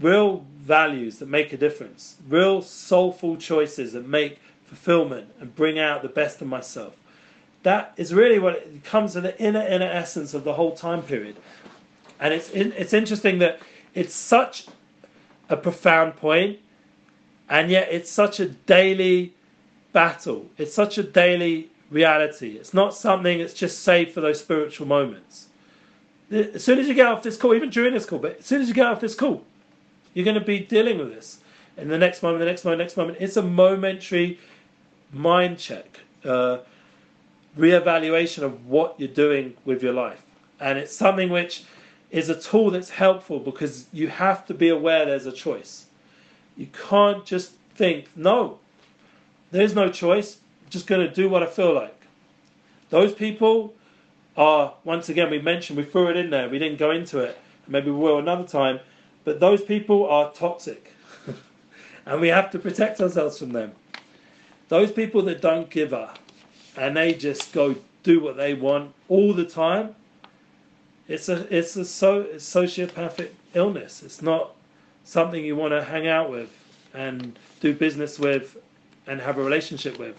real 0.00 0.44
values 0.60 1.18
that 1.18 1.28
make 1.28 1.52
a 1.52 1.56
difference, 1.56 2.16
real 2.28 2.62
soulful 2.62 3.36
choices 3.36 3.92
that 3.92 4.08
make 4.08 4.40
fulfillment 4.66 5.28
and 5.38 5.54
bring 5.54 5.78
out 5.78 6.02
the 6.02 6.08
best 6.08 6.40
of 6.40 6.48
myself. 6.48 6.94
That 7.62 7.92
is 7.96 8.12
really 8.12 8.38
what 8.38 8.54
it 8.54 8.84
comes 8.84 9.12
to 9.12 9.20
the 9.20 9.38
inner 9.40 9.62
inner 9.66 9.86
essence 9.86 10.34
of 10.34 10.44
the 10.44 10.52
whole 10.52 10.74
time 10.74 11.02
period. 11.02 11.36
And 12.20 12.34
it's 12.34 12.50
it's 12.50 12.92
interesting 12.92 13.38
that 13.38 13.60
it's 13.94 14.14
such 14.14 14.66
a 15.48 15.56
profound 15.56 16.16
point, 16.16 16.58
and 17.48 17.70
yet 17.70 17.88
it's 17.90 18.10
such 18.10 18.40
a 18.40 18.46
daily 18.46 19.32
battle. 19.92 20.48
It's 20.58 20.74
such 20.74 20.98
a 20.98 21.02
daily 21.02 21.70
reality. 21.90 22.56
It's 22.56 22.74
not 22.74 22.94
something 22.94 23.38
that's 23.38 23.54
just 23.54 23.80
saved 23.80 24.12
for 24.12 24.20
those 24.20 24.40
spiritual 24.40 24.86
moments. 24.86 25.48
As 26.30 26.64
soon 26.64 26.78
as 26.78 26.88
you 26.88 26.94
get 26.94 27.06
off 27.06 27.22
this 27.22 27.36
call, 27.36 27.54
even 27.54 27.68
during 27.68 27.92
this 27.92 28.06
call, 28.06 28.18
but 28.18 28.38
as 28.38 28.46
soon 28.46 28.62
as 28.62 28.68
you 28.68 28.74
get 28.74 28.86
off 28.86 29.00
this 29.00 29.14
call, 29.14 29.44
you're 30.14 30.24
going 30.24 30.34
to 30.34 30.40
be 30.40 30.60
dealing 30.60 30.98
with 30.98 31.14
this. 31.14 31.40
In 31.76 31.88
the 31.88 31.98
next 31.98 32.22
moment, 32.22 32.40
the 32.40 32.46
next 32.46 32.64
moment, 32.64 32.80
next 32.80 32.96
moment, 32.96 33.18
it's 33.20 33.36
a 33.36 33.42
momentary 33.42 34.38
mind 35.12 35.58
check, 35.58 36.00
uh, 36.24 36.58
re-evaluation 37.56 38.44
of 38.44 38.66
what 38.66 38.94
you're 38.98 39.08
doing 39.08 39.54
with 39.64 39.82
your 39.82 39.92
life, 39.92 40.22
and 40.60 40.78
it's 40.78 40.94
something 40.94 41.30
which 41.30 41.64
is 42.10 42.28
a 42.28 42.40
tool 42.40 42.70
that's 42.70 42.90
helpful 42.90 43.38
because 43.38 43.86
you 43.92 44.06
have 44.08 44.46
to 44.46 44.54
be 44.54 44.68
aware 44.68 45.06
there's 45.06 45.26
a 45.26 45.32
choice. 45.32 45.86
You 46.56 46.68
can't 46.88 47.24
just 47.24 47.52
think, 47.74 48.08
no, 48.14 48.58
there's 49.50 49.74
no 49.74 49.90
choice. 49.90 50.36
I'm 50.64 50.70
just 50.70 50.86
going 50.86 51.06
to 51.06 51.12
do 51.12 51.28
what 51.28 51.42
I 51.42 51.46
feel 51.46 51.74
like. 51.74 51.98
Those 52.90 53.14
people 53.14 53.74
are 54.36 54.74
once 54.84 55.08
again 55.08 55.30
we 55.30 55.40
mentioned 55.40 55.78
we 55.78 55.84
threw 55.84 56.08
it 56.08 56.16
in 56.16 56.30
there. 56.30 56.48
We 56.48 56.58
didn't 56.58 56.78
go 56.78 56.90
into 56.90 57.20
it. 57.20 57.38
Maybe 57.66 57.90
we 57.90 57.96
will 57.96 58.18
another 58.18 58.46
time. 58.46 58.80
But 59.24 59.40
those 59.40 59.62
people 59.62 60.06
are 60.08 60.32
toxic, 60.32 60.92
and 62.06 62.20
we 62.20 62.28
have 62.28 62.50
to 62.50 62.58
protect 62.58 63.00
ourselves 63.00 63.38
from 63.38 63.52
them. 63.52 63.72
Those 64.68 64.90
people 64.90 65.22
that 65.22 65.40
don't 65.40 65.70
give 65.70 65.94
up 65.94 66.18
and 66.76 66.96
they 66.96 67.14
just 67.14 67.52
go 67.52 67.74
do 68.02 68.20
what 68.20 68.36
they 68.36 68.54
want 68.54 68.92
all 69.08 69.32
the 69.32 69.44
time, 69.44 69.94
it's 71.08 71.28
a 71.28 71.54
it's 71.54 71.76
a 71.76 71.84
so 71.84 72.22
it's 72.22 72.48
sociopathic 72.48 73.30
illness. 73.54 74.02
It's 74.02 74.22
not 74.22 74.54
something 75.04 75.44
you 75.44 75.56
want 75.56 75.72
to 75.72 75.82
hang 75.82 76.08
out 76.08 76.30
with 76.30 76.50
and 76.94 77.38
do 77.60 77.74
business 77.74 78.18
with 78.18 78.56
and 79.06 79.20
have 79.20 79.38
a 79.38 79.42
relationship 79.42 79.98
with. 79.98 80.16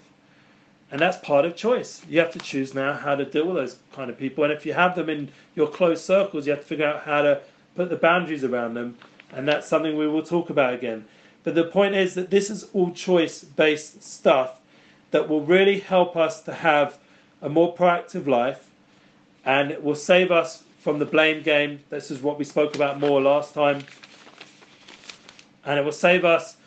And 0.92 1.02
that's 1.02 1.18
part 1.26 1.46
of 1.46 1.56
choice. 1.56 2.02
You 2.08 2.20
have 2.20 2.32
to 2.34 2.40
choose 2.40 2.76
now 2.76 2.94
how 2.94 3.16
to 3.16 3.26
deal 3.26 3.48
with 3.48 3.56
those 3.56 3.78
kind 3.94 4.12
of 4.12 4.18
people. 4.18 4.44
And 4.44 4.54
if 4.54 4.66
you 4.66 4.74
have 4.74 4.96
them 4.96 5.10
in 5.10 5.30
your 5.56 5.68
close 5.68 6.04
circles, 6.04 6.46
you 6.46 6.52
have 6.52 6.62
to 6.62 6.68
figure 6.68 6.86
out 6.86 7.04
how 7.04 7.24
to 7.24 7.42
put 7.76 7.90
the 7.90 7.96
boundaries 7.96 8.44
around 8.44 8.76
them. 8.76 8.98
And 9.32 9.48
that's 9.48 9.68
something 9.68 9.98
we 9.98 10.08
will 10.08 10.22
talk 10.22 10.52
about 10.52 10.74
again. 10.74 11.06
But 11.44 11.56
the 11.56 11.64
point 11.64 11.96
is 11.96 12.14
that 12.14 12.30
this 12.30 12.50
is 12.52 12.68
all 12.74 12.92
choice 12.92 13.44
based 13.44 14.04
stuff 14.04 14.58
that 15.14 15.30
will 15.30 15.42
really 15.42 15.80
help 15.80 16.18
us 16.18 16.42
to 16.42 16.52
have 16.52 16.98
a 17.44 17.48
more 17.48 17.76
proactive 17.76 18.26
life 18.26 18.72
and 19.46 19.70
it 19.70 19.82
will 19.82 19.96
save 19.96 20.32
us 20.32 20.64
from 20.80 20.98
the 20.98 21.06
blame 21.06 21.44
game. 21.44 21.80
This 21.92 22.10
is 22.10 22.24
what 22.24 22.40
we 22.40 22.44
spoke 22.44 22.76
about 22.76 23.00
more 23.00 23.22
last 23.22 23.54
time. 23.54 23.84
And 25.66 25.78
it 25.78 25.86
will 25.86 25.92
save 25.92 26.26
us 26.26 26.58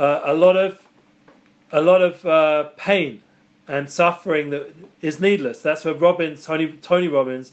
uh, 0.00 0.22
a 0.24 0.34
lot 0.34 0.56
of 0.56 0.80
a 1.70 1.80
lot 1.80 2.02
of 2.02 2.26
uh, 2.26 2.70
pain 2.76 3.22
and 3.68 3.88
suffering 3.88 4.50
that 4.50 4.74
is 5.00 5.20
needless. 5.20 5.62
That's 5.62 5.84
where 5.84 5.94
Robbins, 5.94 6.44
Tony, 6.44 6.72
Tony 6.82 7.06
Robbins, 7.06 7.52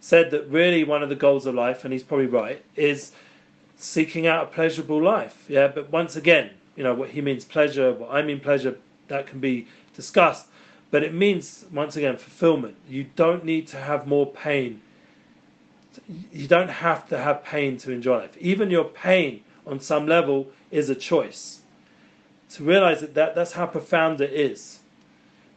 said 0.00 0.30
that 0.30 0.48
really 0.48 0.84
one 0.84 1.02
of 1.02 1.08
the 1.08 1.16
goals 1.16 1.46
of 1.46 1.56
life, 1.56 1.82
and 1.82 1.92
he's 1.92 2.04
probably 2.04 2.26
right, 2.26 2.64
is 2.76 3.10
seeking 3.76 4.28
out 4.28 4.44
a 4.44 4.46
pleasurable 4.46 5.02
life. 5.02 5.44
Yeah, 5.48 5.66
but 5.66 5.90
once 5.90 6.14
again, 6.14 6.50
you 6.76 6.84
know 6.84 6.94
what 6.94 7.10
he 7.10 7.20
means 7.20 7.44
pleasure, 7.44 7.92
what 7.92 8.12
I 8.12 8.22
mean 8.22 8.38
pleasure, 8.38 8.76
that 9.08 9.26
can 9.26 9.40
be 9.40 9.66
discussed. 9.94 10.46
but 10.90 11.02
it 11.02 11.12
means 11.12 11.66
once 11.72 11.96
again 11.96 12.16
fulfillment. 12.16 12.74
You 12.88 13.04
don't 13.16 13.44
need 13.44 13.66
to 13.68 13.76
have 13.76 14.06
more 14.06 14.26
pain. 14.26 14.80
You 16.32 16.46
don't 16.48 16.70
have 16.70 17.08
to 17.08 17.18
have 17.18 17.44
pain 17.44 17.76
to 17.78 17.92
enjoy 17.92 18.18
life. 18.20 18.36
Even 18.38 18.70
your 18.70 18.84
pain, 18.84 19.42
on 19.66 19.80
some 19.80 20.06
level, 20.06 20.46
is 20.70 20.88
a 20.88 20.94
choice. 20.94 21.60
To 22.54 22.64
realize 22.64 23.00
that, 23.00 23.14
that 23.14 23.34
that's 23.34 23.52
how 23.52 23.66
profound 23.66 24.20
it 24.20 24.32
is. 24.32 24.78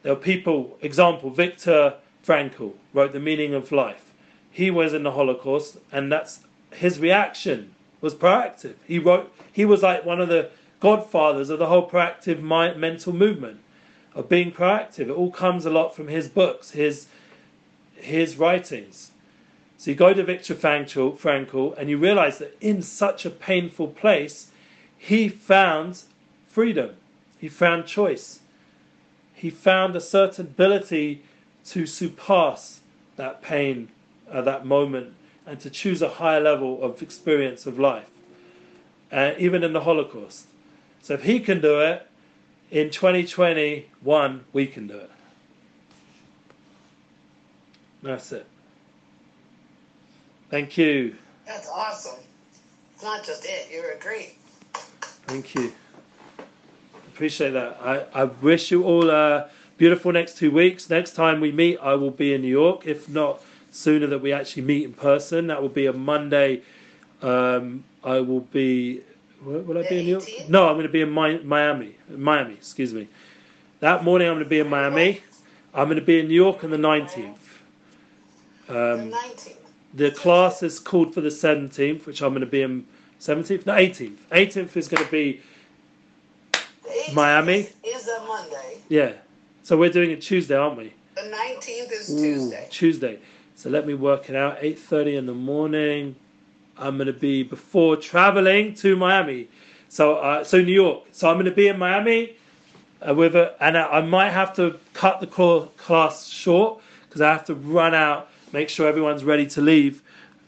There 0.04 0.12
are 0.12 0.18
people, 0.18 0.78
example, 0.82 1.30
Viktor 1.30 1.96
Frankl 2.26 2.74
wrote 2.94 3.14
The 3.14 3.20
Meaning 3.20 3.54
of 3.54 3.72
Life. 3.72 4.12
He 4.50 4.72
was 4.72 4.94
in 4.94 5.04
the 5.04 5.12
Holocaust, 5.12 5.78
and 5.92 6.12
that's 6.12 6.40
his 6.72 7.00
reaction 7.00 7.74
was 8.02 8.16
proactive. 8.16 8.74
He 8.86 9.00
wrote, 9.00 9.32
he 9.54 9.64
was 9.64 9.84
like 9.84 10.04
one 10.06 10.20
of 10.20 10.28
the 10.28 10.50
godfathers 10.82 11.50
of 11.50 11.60
the 11.60 11.68
whole 11.68 11.90
proactive 11.90 12.42
mind, 12.42 12.78
mental 12.80 13.14
movement 13.14 13.62
of 14.14 14.28
being 14.28 14.52
proactive. 14.52 15.08
It 15.08 15.12
all 15.12 15.32
comes 15.32 15.66
a 15.66 15.70
lot 15.70 15.96
from 15.96 16.10
his 16.10 16.28
books, 16.28 16.72
his 16.72 17.08
his 17.96 18.36
writings. 18.36 19.12
So 19.78 19.92
you 19.92 19.96
go 19.96 20.14
to 20.14 20.24
Viktor 20.24 20.56
Frankl, 20.56 21.78
and 21.78 21.90
you 21.90 21.98
realize 21.98 22.38
that 22.40 22.58
in 22.62 22.82
such 22.82 23.26
a 23.26 23.30
painful 23.30 23.88
place, 23.88 24.52
he 24.98 25.30
found 25.30 26.04
freedom. 26.50 26.96
He 27.40 27.48
found 27.50 27.88
choice. 27.88 28.40
He 29.34 29.50
found 29.50 29.96
a 29.96 30.02
certain 30.02 30.46
ability 30.46 31.24
to 31.66 31.86
surpass 31.88 32.82
that 33.16 33.42
pain, 33.42 33.90
uh, 34.30 34.42
that 34.42 34.66
moment, 34.66 35.14
and 35.48 35.60
to 35.62 35.70
choose 35.70 36.02
a 36.02 36.10
higher 36.10 36.40
level 36.40 36.84
of 36.84 37.02
experience 37.02 37.66
of 37.66 37.80
life, 37.80 38.06
uh, 39.12 39.32
even 39.40 39.64
in 39.64 39.74
the 39.74 39.82
Holocaust. 39.82 40.46
So 41.02 41.14
if 41.14 41.24
he 41.24 41.40
can 41.40 41.62
do 41.62 41.82
it, 41.82 42.08
in 42.72 42.90
2021, 42.90 44.46
we 44.54 44.66
can 44.66 44.88
do 44.88 44.96
it. 44.96 45.12
That's 48.02 48.32
it. 48.32 48.48
Thank 50.50 50.78
you. 50.78 51.16
That's 51.46 51.70
awesome. 51.70 52.20
It's 52.96 53.04
not 53.04 53.26
just 53.26 53.46
it, 53.46 53.68
you're 53.72 53.92
a 53.92 54.00
great. 54.00 54.38
Thank 55.28 55.56
you. 55.56 55.72
Appreciate 57.14 57.52
that. 57.52 57.78
I, 57.82 58.06
I 58.14 58.24
wish 58.26 58.72
you 58.72 58.84
all 58.84 59.10
a 59.10 59.50
beautiful 59.78 60.12
next 60.12 60.38
two 60.38 60.52
weeks. 60.52 60.90
Next 60.90 61.14
time 61.14 61.42
we 61.42 61.52
meet, 61.52 61.78
I 61.80 61.94
will 61.96 62.12
be 62.12 62.34
in 62.34 62.42
New 62.42 62.48
York. 62.48 62.86
If 62.86 63.10
not 63.10 63.42
sooner 63.72 64.08
that 64.08 64.20
we 64.20 64.34
actually 64.34 64.64
meet 64.64 64.84
in 64.84 64.94
person, 64.94 65.48
that 65.48 65.62
will 65.62 65.70
be 65.70 65.88
a 65.88 65.94
Monday. 65.94 66.62
Um, 67.22 67.84
I 68.04 68.20
will 68.20 68.42
be 68.42 69.02
Will 69.44 69.78
I 69.78 69.90
be 69.90 70.00
in 70.00 70.06
New 70.06 70.12
York? 70.12 70.50
No, 70.50 70.68
I'm 70.68 70.76
going 70.76 70.86
to 70.86 70.92
be 70.92 71.02
in 71.02 71.10
Miami. 71.10 71.96
Miami, 72.10 72.54
excuse 72.54 72.94
me. 72.94 73.08
That 73.80 74.04
morning 74.04 74.28
I'm 74.28 74.36
going 74.36 74.44
to 74.44 74.50
be 74.50 74.60
in 74.60 74.70
Miami. 74.70 75.22
I'm 75.74 75.88
going 75.88 76.00
to 76.00 76.06
be 76.06 76.20
in 76.20 76.28
New 76.28 76.36
York 76.36 76.64
on 76.64 76.70
the 76.70 76.78
19th. 76.78 77.36
Um, 78.70 79.10
the 79.10 79.18
19th. 79.18 79.56
The 79.96 80.12
class 80.12 80.64
is 80.64 80.80
called 80.80 81.14
for 81.14 81.22
the 81.22 81.30
17th, 81.30 82.06
which 82.06 82.22
I'm 82.22 82.30
going 82.30 82.42
to 82.42 82.46
be 82.46 82.62
in 82.62 82.86
17th, 83.20 83.66
no 83.66 83.74
18th. 83.74 84.18
18th 84.32 84.78
is 84.78 84.88
going 84.88 85.04
to 85.04 85.12
be 85.12 85.42
Miami. 87.14 87.70
Is 87.84 88.08
a 88.08 88.26
Monday. 88.26 88.78
Yeah. 88.90 89.14
So 89.64 89.76
we're 89.78 89.90
doing 89.90 90.12
it 90.12 90.22
Tuesday, 90.22 90.56
aren't 90.56 90.78
we? 90.78 90.94
The 91.16 91.22
19th 91.22 91.92
is 91.92 92.10
Ooh, 92.12 92.18
Tuesday. 92.18 92.68
Tuesday. 92.70 93.20
So 93.56 93.70
let 93.70 93.86
me 93.86 93.94
work 93.96 94.30
it 94.30 94.36
out. 94.36 94.60
8:30 94.62 95.18
in 95.18 95.26
the 95.26 95.34
morning. 95.34 96.16
I'm 96.82 96.98
going 96.98 97.08
to 97.08 97.14
be 97.14 97.44
before 97.44 97.96
traveling 97.96 98.74
to 98.76 98.96
Miami. 98.96 99.48
So, 99.88 100.16
uh, 100.16 100.44
so 100.44 100.60
New 100.60 100.74
York. 100.74 101.04
So 101.12 101.30
I'm 101.30 101.36
going 101.36 101.46
to 101.46 101.52
be 101.52 101.68
in 101.68 101.78
Miami 101.78 102.36
uh, 103.08 103.14
with 103.14 103.36
a, 103.36 103.56
and 103.64 103.78
I, 103.78 103.86
I 103.88 104.02
might 104.02 104.32
have 104.32 104.54
to 104.56 104.80
cut 104.94 105.22
the 105.22 105.28
class 105.28 106.28
short 106.28 106.82
because 107.08 107.22
I 107.22 107.32
have 107.32 107.46
to 107.46 107.56
run 107.56 107.94
out, 107.94 108.30
make 108.52 108.68
sure 108.68 108.88
everyone's 108.88 109.24
ready 109.24 109.46
to 109.48 109.62
leave 109.62 110.02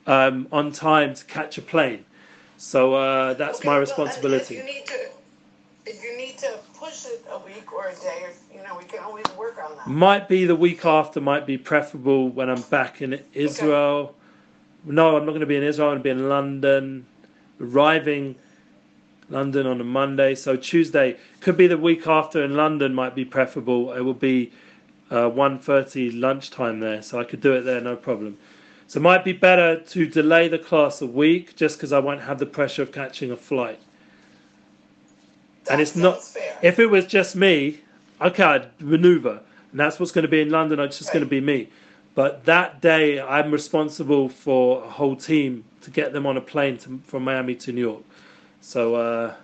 um, 0.08 0.48
on 0.52 0.72
time 0.72 1.14
to 1.14 1.24
catch 1.26 1.58
a 1.58 1.62
plane. 1.62 2.04
So 2.58 2.96
uh, 2.96 3.34
that's 3.36 3.60
okay, 3.60 3.70
my 3.70 3.78
responsibility. 3.78 4.58
If 4.58 4.66
you 4.66 4.74
need 4.74 4.86
to, 4.88 5.10
if 5.86 6.04
you 6.04 6.18
need 6.18 6.38
to 6.40 6.60
push 6.74 7.06
it 7.06 7.24
a 7.30 7.38
week 7.40 7.72
or 7.72 7.90
a 7.90 7.96
day, 7.96 8.24
or, 8.24 8.56
you 8.56 8.64
know, 8.64 8.78
we 8.78 8.86
can 8.86 9.04
always 9.04 9.26
work 9.38 9.62
on 9.64 9.76
that. 9.76 9.88
Might 9.88 10.28
be 10.28 10.46
the 10.46 10.56
week 10.56 10.86
after. 10.86 11.22
Might 11.22 11.46
be 11.46 11.58
preferable 11.58 12.30
when 12.30 12.50
I'm 12.50 12.62
back 12.64 13.02
in 13.02 13.22
Israel. 13.34 13.76
Okay 13.76 14.16
no, 14.86 15.18
I'm 15.18 15.26
not 15.26 15.32
going 15.32 15.42
to 15.42 15.46
be 15.46 15.56
in 15.56 15.64
Israel. 15.64 15.90
I'm 15.90 16.02
going 16.02 16.04
to 16.04 16.04
be 16.04 16.22
in 16.22 16.30
London, 16.30 17.06
arriving 17.60 18.36
London 19.30 19.66
on 19.66 19.82
a 19.82 19.84
Monday. 19.84 20.36
So 20.36 20.56
Tuesday 20.56 21.18
could 21.42 21.58
be 21.58 21.68
the 21.68 21.78
week 21.78 22.08
after 22.08 22.44
in 22.44 22.56
London. 22.56 22.94
Might 22.94 23.16
be 23.16 23.26
preferable. 23.26 23.94
It 23.94 24.02
will 24.02 24.14
be 24.14 24.52
uh, 25.12 25.30
1.30 25.30 26.20
lunchtime 26.20 26.80
there, 26.80 27.02
so 27.02 27.20
I 27.20 27.24
could 27.24 27.42
do 27.42 27.54
it 27.54 27.62
there, 27.62 27.80
no 27.82 27.96
problem. 27.96 28.38
So 28.88 29.00
it 29.00 29.04
might 29.04 29.24
be 29.24 29.34
better 29.34 29.80
to 29.80 30.08
delay 30.08 30.48
the 30.48 30.60
class 30.60 31.02
a 31.02 31.06
week, 31.08 31.56
just 31.56 31.78
because 31.78 31.94
I 31.94 32.00
won't 32.00 32.22
have 32.22 32.40
the 32.40 32.46
pressure 32.46 32.82
of 32.82 32.92
catching 32.92 33.32
a 33.32 33.38
flight. 33.38 33.80
That 35.66 35.74
and 35.74 35.82
it's 35.82 35.96
not. 35.96 36.24
Fair. 36.24 36.58
If 36.62 36.80
it 36.80 36.88
was 36.88 37.06
just 37.06 37.36
me, 37.36 37.80
okay, 38.22 38.44
I'd 38.44 38.82
maneuver, 38.82 39.40
and 39.72 39.80
that's 39.80 40.00
what's 40.00 40.12
going 40.12 40.24
to 40.24 40.30
be 40.30 40.42
in 40.42 40.50
London. 40.50 40.80
It's 40.80 40.98
just 40.98 41.10
right. 41.10 41.14
going 41.14 41.26
to 41.26 41.30
be 41.30 41.42
me. 41.42 41.70
But 42.16 42.45
that 42.45 42.82
day, 42.82 43.20
I'm 43.20 43.51
responsible 43.51 44.30
for 44.30 44.84
a 44.84 44.89
whole 44.89 45.16
team 45.16 45.64
to 45.82 45.91
get 45.91 46.14
them 46.14 46.26
on 46.26 46.38
a 46.38 46.41
plane 46.41 46.78
to, 46.80 47.01
from 47.05 47.24
Miami 47.24 47.55
to 47.55 47.72
New 47.72 47.82
York. 47.82 48.03
So, 48.61 48.95
uh, 48.95 49.36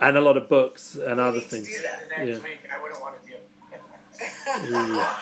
and 0.00 0.16
a 0.16 0.20
lot 0.20 0.36
of 0.36 0.48
books 0.48 0.94
and 0.94 1.16
we 1.16 1.22
other 1.22 1.40
things. 1.40 1.68
yeah. 1.70 2.38
Week, 2.38 2.60
I 2.72 2.80
wouldn't 2.80 3.00
want 3.00 3.22
to 3.22 3.28
do 3.28 3.36
yeah. 4.70 5.18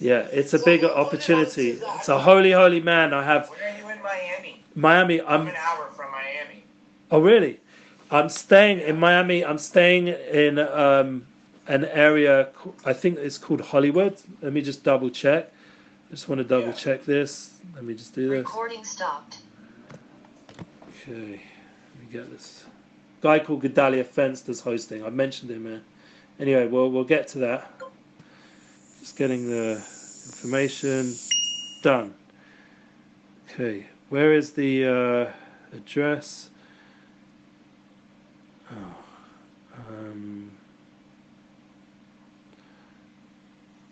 yeah, 0.00 0.28
it's 0.32 0.54
a 0.54 0.58
big 0.58 0.84
opportunity. 0.84 1.80
It's 1.96 2.08
a 2.08 2.18
holy, 2.18 2.52
holy 2.52 2.80
man. 2.80 3.12
I 3.12 3.22
have. 3.22 3.48
Where 3.48 3.72
are 3.72 3.78
you 3.78 3.88
in 3.88 4.02
Miami? 4.02 4.64
Miami. 4.74 5.20
I'm, 5.20 5.42
I'm 5.42 5.48
an 5.48 5.54
hour 5.56 5.90
from 5.94 6.10
Miami. 6.10 6.64
Oh, 7.10 7.20
really? 7.20 7.60
I'm 8.10 8.28
staying 8.28 8.80
in 8.80 8.98
Miami. 8.98 9.44
I'm 9.44 9.58
staying 9.58 10.08
in 10.08 10.58
um, 10.58 11.26
an 11.70 11.84
area 11.84 12.48
I 12.84 12.92
think 12.92 13.18
it's 13.18 13.38
called 13.38 13.60
Hollywood. 13.60 14.20
Let 14.42 14.52
me 14.52 14.60
just 14.60 14.82
double 14.82 15.08
check. 15.08 15.52
I 16.08 16.10
just 16.10 16.28
want 16.28 16.40
to 16.40 16.44
double 16.44 16.68
yeah. 16.68 16.72
check 16.72 17.04
this. 17.04 17.60
Let 17.74 17.84
me 17.84 17.94
just 17.94 18.14
do 18.14 18.28
this. 18.28 18.38
Recording 18.38 18.84
stopped. 18.84 19.38
Okay, 20.88 21.40
let 21.40 22.00
me 22.00 22.06
get 22.10 22.30
this. 22.30 22.64
Guy 23.20 23.38
called 23.38 23.62
Gedalia 23.62 24.04
Fence 24.04 24.40
does 24.40 24.60
hosting. 24.60 25.04
I 25.04 25.10
mentioned 25.10 25.50
him, 25.50 25.62
man. 25.64 25.84
Anyway, 26.40 26.66
we'll 26.66 26.90
we'll 26.90 27.04
get 27.04 27.28
to 27.28 27.38
that. 27.38 27.80
Just 28.98 29.16
getting 29.16 29.48
the 29.48 29.76
information 29.76 31.14
done. 31.82 32.14
Okay, 33.48 33.86
where 34.08 34.32
is 34.32 34.52
the 34.52 34.86
uh, 34.86 35.76
address? 35.76 36.50
Oh, 38.72 38.94
um, 39.88 40.50